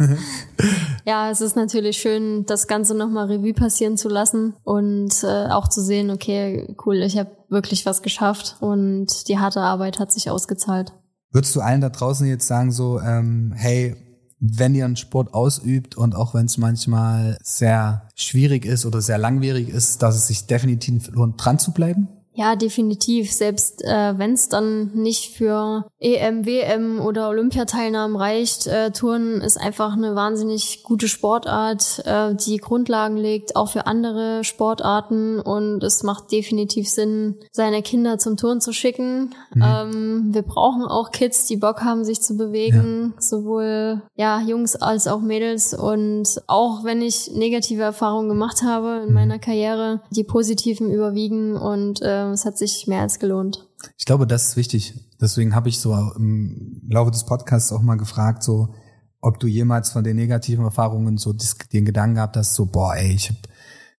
ja, 1.06 1.30
es 1.30 1.40
ist 1.40 1.56
natürlich 1.56 1.98
schön, 1.98 2.48
das 2.48 2.68
Ganze 2.68 2.96
nochmal 2.96 3.28
Revue 3.28 3.54
passieren 3.54 3.98
zu 3.98 4.10
lassen 4.10 4.56
und 4.64 5.24
äh, 5.24 5.50
auch 5.50 5.68
zu 5.68 5.84
sehen, 5.84 6.10
okay, 6.10 6.76
cool, 6.88 6.96
ich 7.04 7.20
habe 7.20 7.30
wirklich 7.50 7.86
was 7.86 8.02
geschafft 8.02 8.58
und 8.60 9.28
die 9.28 9.38
harte 9.38 9.62
Arbeit 9.62 10.00
hat 10.00 10.12
sich 10.12 10.32
ausgezahlt. 10.32 10.94
Würdest 11.32 11.56
du 11.56 11.62
allen 11.62 11.82
da 11.82 11.90
draußen 11.90 12.26
jetzt 12.26 12.48
sagen 12.48 12.72
so, 12.72 13.00
ähm, 13.00 13.54
hey, 13.56 13.96
wenn 14.42 14.74
ihr 14.74 14.86
einen 14.86 14.96
Sport 14.96 15.34
ausübt 15.34 15.96
und 15.96 16.16
auch 16.16 16.34
wenn 16.34 16.48
es 16.48 16.58
manchmal 16.58 17.38
sehr 17.44 18.10
schwierig 18.16 18.66
ist 18.66 18.86
oder 18.86 19.00
sehr 19.00 19.20
langwierig 19.20 19.70
ist, 19.70 20.02
dass 20.02 20.16
es 20.16 20.28
sich 20.28 20.48
definitiv 20.48 21.10
lohnt, 21.12 21.44
dran 21.44 21.60
zu 21.60 21.72
bleiben? 21.72 22.10
Ja, 22.34 22.56
definitiv. 22.56 23.32
Selbst 23.32 23.84
äh, 23.84 24.18
wenn 24.18 24.34
es 24.34 24.48
dann 24.48 24.92
nicht 24.94 25.36
für 25.36 25.86
EM, 26.00 26.46
WM 26.46 27.02
oder 27.02 27.28
Olympiateilnahmen 27.28 28.16
reicht, 28.16 28.68
äh, 28.68 28.92
Touren 28.92 29.42
ist 29.42 29.60
einfach 29.60 29.94
eine 29.94 30.16
wahnsinnig 30.16 30.84
gute 30.84 31.10
Sportart, 31.10 32.02
äh, 32.06 32.34
die 32.34 32.58
Grundlagen 32.58 33.18
legt, 33.18 33.58
auch 33.58 33.70
für 33.70 33.86
andere 33.86 34.46
Sportarten. 34.46 35.42
Und 35.42 35.84
es 35.84 36.04
macht 36.04 36.32
definitiv 36.32 36.88
Sinn, 36.88 37.36
seine 37.52 37.82
Kinder 37.82 38.18
zum 38.18 38.38
Touren 38.38 38.62
zu 38.62 38.72
schicken. 38.72 39.36
Mhm. 39.54 39.64
Ähm, 39.64 40.30
wir 40.34 40.44
brauchen 40.44 40.86
auch 40.86 41.12
Kids, 41.12 41.48
die 41.48 41.58
Bock 41.58 41.82
haben, 41.82 42.06
sich 42.06 42.22
zu 42.22 42.38
bewegen, 42.38 43.14
ja. 43.16 43.22
sowohl 43.22 44.02
ja 44.16 44.40
Jungs 44.40 44.78
als 44.78 45.08
auch 45.08 45.20
Mädels. 45.20 45.74
Und 45.74 46.42
auch 46.48 46.86
wenn 46.86 47.02
ich 47.02 47.32
negative 47.34 47.82
Erfahrungen 47.82 48.30
gemacht 48.30 48.64
habe 48.64 49.02
in 49.04 49.10
mhm. 49.10 49.16
meiner 49.16 49.40
Karriere, 49.40 50.02
die 50.12 50.24
positiven 50.24 50.90
überwiegen 50.90 51.58
und 51.58 52.02
äh, 52.02 52.21
es 52.30 52.46
hat 52.46 52.58
sich 52.58 52.88
mehr 52.88 53.02
als 53.02 53.20
gelohnt. 53.20 53.68
Ich 53.98 54.06
glaube, 54.06 54.28
das 54.28 54.50
ist 54.50 54.58
wichtig. 54.58 54.94
Deswegen 55.20 55.56
habe 55.56 55.70
ich 55.70 55.80
so 55.80 55.94
im 56.16 56.82
Laufe 56.90 57.12
des 57.12 57.26
Podcasts 57.26 57.72
auch 57.72 57.82
mal 57.82 57.96
gefragt, 57.96 58.44
so, 58.44 58.74
ob 59.22 59.40
du 59.40 59.48
jemals 59.48 59.92
von 59.92 60.04
den 60.04 60.16
negativen 60.16 60.66
Erfahrungen 60.66 61.18
so 61.18 61.34
den 61.34 61.86
Gedanken 61.86 62.16
gehabt 62.16 62.38
hast, 62.38 62.54
so, 62.56 62.66
boah, 62.66 62.96
ey, 62.96 63.14
ich 63.14 63.30
hab, 63.30 63.38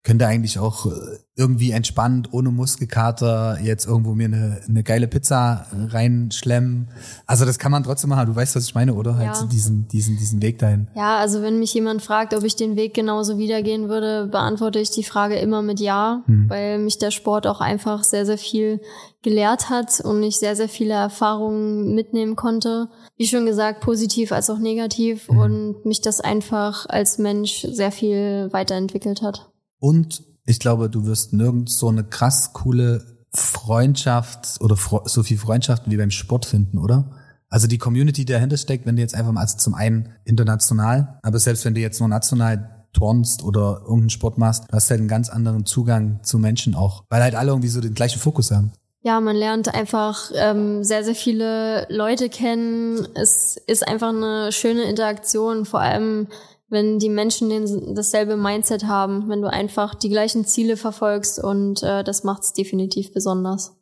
könnte 0.05 0.27
eigentlich 0.27 0.59
auch 0.59 0.87
äh, 0.87 0.91
irgendwie 1.37 1.71
entspannt, 1.71 2.29
ohne 2.33 2.51
Muskelkater, 2.51 3.59
jetzt 3.63 3.87
irgendwo 3.87 4.15
mir 4.15 4.27
eine, 4.27 4.61
eine 4.69 4.83
geile 4.83 5.07
Pizza 5.07 5.67
reinschlemmen. 5.73 6.89
Also 7.25 7.45
das 7.45 7.59
kann 7.59 7.71
man 7.71 7.85
trotzdem 7.85 8.11
machen. 8.11 8.27
Du 8.27 8.35
weißt, 8.35 8.57
was 8.57 8.65
ich 8.65 8.75
meine, 8.75 8.95
oder? 8.95 9.17
Halt 9.17 9.29
ja. 9.29 9.35
so 9.35 9.47
diesen, 9.47 9.87
diesen, 9.89 10.17
diesen 10.17 10.43
Weg 10.43 10.59
dahin. 10.59 10.89
Ja, 10.97 11.19
also 11.19 11.41
wenn 11.41 11.61
mich 11.61 11.73
jemand 11.73 12.03
fragt, 12.03 12.35
ob 12.35 12.43
ich 12.43 12.57
den 12.57 12.75
Weg 12.75 12.95
genauso 12.95 13.39
wiedergehen 13.39 13.89
würde, 13.89 14.27
beantworte 14.27 14.81
ich 14.81 14.91
die 14.91 15.05
Frage 15.05 15.37
immer 15.37 15.63
mit 15.63 15.79
Ja, 15.79 16.23
hm. 16.27 16.51
weil 16.51 16.79
mich 16.81 16.99
der 16.99 17.13
Sport 17.13 17.47
auch 17.47 17.61
einfach 17.61 18.03
sehr, 18.03 18.27
sehr 18.27 18.39
viel 18.39 18.81
gelehrt 19.23 19.71
hat 19.71 20.01
und 20.01 20.21
ich 20.25 20.39
sehr, 20.39 20.57
sehr 20.57 20.69
viele 20.69 20.95
Erfahrungen 20.95 21.95
mitnehmen 21.95 22.35
konnte. 22.35 22.89
Wie 23.17 23.29
schon 23.29 23.47
gesagt, 23.47 23.81
positiv 23.81 24.33
als 24.33 24.51
auch 24.51 24.59
negativ 24.59 25.29
hm. 25.29 25.39
und 25.39 25.85
mich 25.87 26.01
das 26.01 26.21
einfach 26.21 26.87
als 26.89 27.19
Mensch 27.19 27.65
sehr 27.71 27.93
viel 27.93 28.49
weiterentwickelt 28.53 29.23
hat. 29.23 29.52
Und 29.83 30.23
ich 30.47 30.61
glaube, 30.61 30.89
du 30.89 31.07
wirst 31.07 31.33
nirgends 31.33 31.77
so 31.77 31.89
eine 31.89 32.05
krass 32.05 32.53
coole 32.53 33.05
Freundschaft 33.35 34.61
oder 34.61 34.77
so 35.07 35.25
viel 35.25 35.39
Freundschaften 35.39 35.91
wie 35.91 35.97
beim 35.97 36.13
Sport 36.13 36.47
finden, 36.47 36.79
oder? 36.79 37.11
Also 37.49 37.67
die 37.67 37.79
Community, 37.79 38.25
die 38.25 38.33
dahinter 38.33 38.59
steckt, 38.59 38.87
wenn 38.87 38.95
du 38.95 39.03
jetzt 39.03 39.17
einfach 39.17 39.33
mal, 39.33 39.41
also 39.41 39.59
zum 39.59 39.75
einen 39.75 40.11
international, 40.25 41.19
aber 41.25 41.41
selbst 41.41 41.65
wenn 41.65 41.75
du 41.75 41.81
jetzt 41.81 41.99
nur 41.99 42.09
national 42.09 42.87
turnst 42.93 43.43
oder 43.43 43.81
irgendeinen 43.81 44.11
Sport 44.11 44.39
machst, 44.39 44.65
du 44.69 44.73
hast 44.73 44.89
halt 44.89 45.01
einen 45.01 45.09
ganz 45.09 45.29
anderen 45.29 45.67
Zugang 45.67 46.21
zu 46.23 46.39
Menschen 46.39 46.77
auch, 46.77 47.03
weil 47.09 47.21
halt 47.21 47.35
alle 47.35 47.51
irgendwie 47.51 47.69
so 47.69 47.81
den 47.81 47.95
gleichen 47.95 48.21
Fokus 48.21 48.53
haben. 48.53 48.71
Ja, 49.01 49.21
man 49.21 49.35
lernt 49.35 49.75
einfach 49.75 50.31
ähm, 50.33 50.85
sehr, 50.85 51.03
sehr 51.03 51.17
viele 51.17 51.89
Leute 51.91 52.29
kennen. 52.29 53.09
Es 53.17 53.57
ist 53.67 53.87
einfach 53.87 54.11
eine 54.11 54.53
schöne 54.53 54.85
Interaktion, 54.85 55.65
vor 55.65 55.81
allem 55.81 56.29
wenn 56.73 56.99
die 56.99 57.11
Menschen 57.11 57.51
den, 57.51 57.95
dasselbe 57.95 58.37
Mindset 58.37 58.85
haben, 58.85 59.29
wenn 59.29 59.43
du 59.43 59.51
einfach 59.51 59.95
die 59.95 60.09
gleichen 60.09 60.45
Ziele 60.47 60.77
verfolgst 60.77 61.39
und 61.39 61.83
äh, 61.83 62.03
das 62.03 62.25
macht 62.25 62.43
es 62.43 62.53
definitiv 62.55 63.13
besonders. 63.13 63.77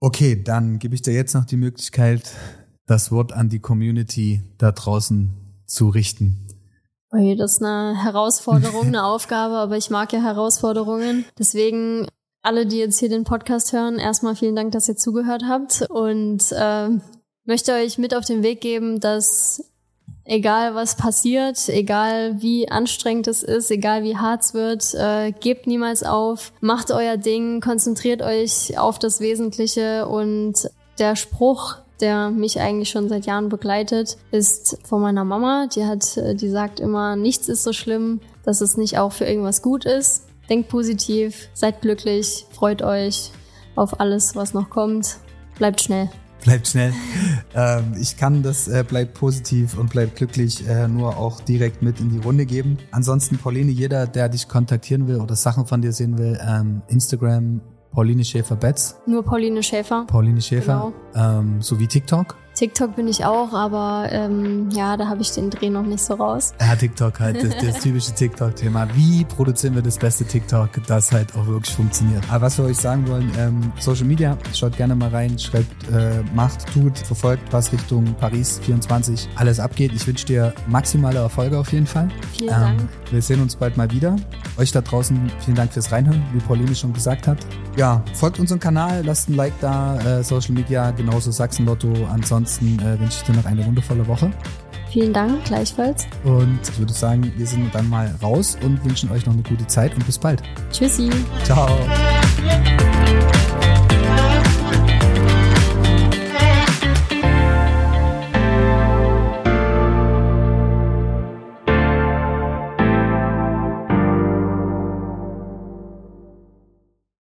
Okay, 0.00 0.42
dann 0.42 0.78
gebe 0.80 0.94
ich 0.94 1.02
dir 1.02 1.14
jetzt 1.14 1.34
noch 1.34 1.44
die 1.44 1.56
Möglichkeit, 1.56 2.32
das 2.86 3.10
Wort 3.10 3.32
an 3.32 3.48
die 3.48 3.60
Community 3.60 4.42
da 4.58 4.72
draußen 4.72 5.30
zu 5.66 5.88
richten. 5.88 6.46
Okay, 7.10 7.36
das 7.36 7.52
ist 7.52 7.62
eine 7.62 8.02
Herausforderung, 8.02 8.88
eine 8.88 9.04
Aufgabe, 9.06 9.54
aber 9.54 9.76
ich 9.76 9.88
mag 9.88 10.12
ja 10.12 10.20
Herausforderungen. 10.20 11.24
Deswegen 11.38 12.08
alle, 12.42 12.66
die 12.66 12.78
jetzt 12.78 12.98
hier 12.98 13.08
den 13.08 13.24
Podcast 13.24 13.72
hören, 13.72 13.98
erstmal 13.98 14.34
vielen 14.34 14.56
Dank, 14.56 14.72
dass 14.72 14.88
ihr 14.88 14.96
zugehört 14.96 15.44
habt 15.48 15.86
und 15.88 16.42
äh, 16.50 16.88
möchte 17.44 17.72
euch 17.72 17.98
mit 17.98 18.14
auf 18.14 18.24
den 18.24 18.42
Weg 18.42 18.60
geben, 18.60 19.00
dass 19.00 19.73
egal 20.24 20.74
was 20.74 20.96
passiert, 20.96 21.68
egal 21.68 22.40
wie 22.40 22.68
anstrengend 22.70 23.26
es 23.28 23.42
ist, 23.42 23.70
egal 23.70 24.02
wie 24.02 24.16
hart 24.16 24.42
es 24.42 24.54
wird, 24.54 24.94
äh, 24.94 25.32
gebt 25.32 25.66
niemals 25.66 26.02
auf, 26.02 26.52
macht 26.60 26.90
euer 26.90 27.16
Ding, 27.16 27.60
konzentriert 27.60 28.22
euch 28.22 28.78
auf 28.78 28.98
das 28.98 29.20
Wesentliche 29.20 30.06
und 30.06 30.70
der 30.98 31.16
Spruch, 31.16 31.76
der 32.00 32.30
mich 32.30 32.60
eigentlich 32.60 32.90
schon 32.90 33.08
seit 33.08 33.26
Jahren 33.26 33.48
begleitet, 33.48 34.16
ist 34.30 34.78
von 34.84 35.00
meiner 35.00 35.24
Mama. 35.24 35.68
Die 35.74 35.84
hat, 35.84 36.16
äh, 36.16 36.34
die 36.34 36.48
sagt 36.48 36.80
immer, 36.80 37.16
nichts 37.16 37.48
ist 37.48 37.62
so 37.62 37.72
schlimm, 37.72 38.20
dass 38.44 38.60
es 38.60 38.76
nicht 38.76 38.98
auch 38.98 39.12
für 39.12 39.24
irgendwas 39.24 39.62
gut 39.62 39.84
ist. 39.84 40.26
Denkt 40.48 40.68
positiv, 40.68 41.48
seid 41.54 41.80
glücklich, 41.80 42.46
freut 42.50 42.82
euch 42.82 43.30
auf 43.76 44.00
alles, 44.00 44.36
was 44.36 44.54
noch 44.54 44.70
kommt. 44.70 45.16
Bleibt 45.56 45.80
schnell 45.80 46.10
bleibt 46.44 46.68
schnell. 46.68 46.92
ähm, 47.54 47.94
ich 48.00 48.16
kann 48.16 48.42
das 48.42 48.68
äh, 48.68 48.84
bleibt 48.86 49.14
positiv 49.14 49.76
und 49.76 49.90
bleibt 49.90 50.16
glücklich 50.16 50.66
äh, 50.68 50.86
nur 50.86 51.16
auch 51.16 51.40
direkt 51.40 51.82
mit 51.82 52.00
in 52.00 52.10
die 52.10 52.18
Runde 52.18 52.46
geben. 52.46 52.78
Ansonsten, 52.92 53.38
Pauline, 53.38 53.72
jeder, 53.72 54.06
der 54.06 54.28
dich 54.28 54.48
kontaktieren 54.48 55.08
will 55.08 55.16
oder 55.16 55.34
Sachen 55.34 55.66
von 55.66 55.82
dir 55.82 55.92
sehen 55.92 56.18
will, 56.18 56.38
ähm, 56.46 56.82
Instagram, 56.88 57.60
Pauline 57.90 58.24
Schäfer-Betz. 58.24 58.96
Nur 59.06 59.24
Pauline 59.24 59.62
Schäfer. 59.62 60.04
Pauline 60.06 60.40
Schäfer. 60.40 60.92
Genau. 61.14 61.38
Ähm, 61.38 61.62
sowie 61.62 61.86
TikTok. 61.86 62.36
TikTok 62.54 62.94
bin 62.94 63.08
ich 63.08 63.24
auch, 63.24 63.52
aber 63.52 64.08
ähm, 64.10 64.70
ja, 64.70 64.96
da 64.96 65.08
habe 65.08 65.22
ich 65.22 65.32
den 65.32 65.50
Dreh 65.50 65.70
noch 65.70 65.82
nicht 65.82 66.02
so 66.02 66.14
raus. 66.14 66.54
Ja, 66.60 66.76
TikTok 66.76 67.18
halt, 67.18 67.42
das, 67.42 67.56
das 67.60 67.80
typische 67.80 68.12
TikTok-Thema. 68.14 68.86
Wie 68.94 69.24
produzieren 69.24 69.74
wir 69.74 69.82
das 69.82 69.98
beste 69.98 70.24
TikTok, 70.24 70.70
das 70.86 71.10
halt 71.10 71.34
auch 71.34 71.46
wirklich 71.46 71.74
funktioniert? 71.74 72.22
Aber 72.30 72.42
was 72.42 72.58
wir 72.58 72.66
euch 72.66 72.76
sagen 72.76 73.08
wollen, 73.08 73.30
ähm, 73.38 73.72
Social 73.80 74.04
Media, 74.04 74.38
schaut 74.52 74.76
gerne 74.76 74.94
mal 74.94 75.08
rein, 75.08 75.36
schreibt, 75.36 75.90
äh, 75.92 76.22
macht, 76.34 76.72
tut, 76.72 76.96
verfolgt, 76.98 77.52
was 77.52 77.72
Richtung 77.72 78.14
Paris 78.20 78.60
24 78.62 79.28
alles 79.34 79.58
abgeht. 79.58 79.92
Ich 79.92 80.06
wünsche 80.06 80.26
dir 80.26 80.54
maximale 80.68 81.18
Erfolge 81.18 81.58
auf 81.58 81.72
jeden 81.72 81.86
Fall. 81.86 82.08
Vielen 82.36 82.54
ähm, 82.54 82.60
Dank. 82.60 82.88
Wir 83.10 83.22
sehen 83.22 83.42
uns 83.42 83.56
bald 83.56 83.76
mal 83.76 83.90
wieder. 83.90 84.14
Euch 84.58 84.70
da 84.70 84.80
draußen 84.80 85.18
vielen 85.44 85.56
Dank 85.56 85.72
fürs 85.72 85.90
Reinhören, 85.90 86.22
wie 86.32 86.38
Pauline 86.38 86.74
schon 86.74 86.92
gesagt 86.92 87.26
hat. 87.26 87.38
Ja, 87.76 88.04
folgt 88.14 88.38
unserem 88.38 88.60
Kanal, 88.60 89.02
lasst 89.04 89.28
ein 89.28 89.34
Like 89.34 89.58
da, 89.60 89.98
äh, 89.98 90.22
Social 90.22 90.52
Media, 90.52 90.92
genauso 90.92 91.32
Sachsen-Lotto. 91.32 91.92
Ansonsten 92.12 92.43
ansonsten 92.44 92.78
äh, 92.80 93.00
wünsche 93.00 93.18
ich 93.20 93.22
dir 93.22 93.32
noch 93.32 93.46
eine 93.46 93.64
wundervolle 93.64 94.06
Woche. 94.06 94.30
Vielen 94.90 95.12
Dank, 95.12 95.44
gleichfalls. 95.44 96.06
Und 96.24 96.60
ich 96.62 96.78
würde 96.78 96.92
sagen, 96.92 97.32
wir 97.36 97.46
sind 97.46 97.74
dann 97.74 97.88
mal 97.88 98.14
raus 98.22 98.56
und 98.62 98.84
wünschen 98.84 99.10
euch 99.10 99.26
noch 99.26 99.32
eine 99.32 99.42
gute 99.42 99.66
Zeit 99.66 99.94
und 99.94 100.04
bis 100.06 100.18
bald. 100.18 100.42
Tschüssi. 100.70 101.10
Ciao. 101.44 101.68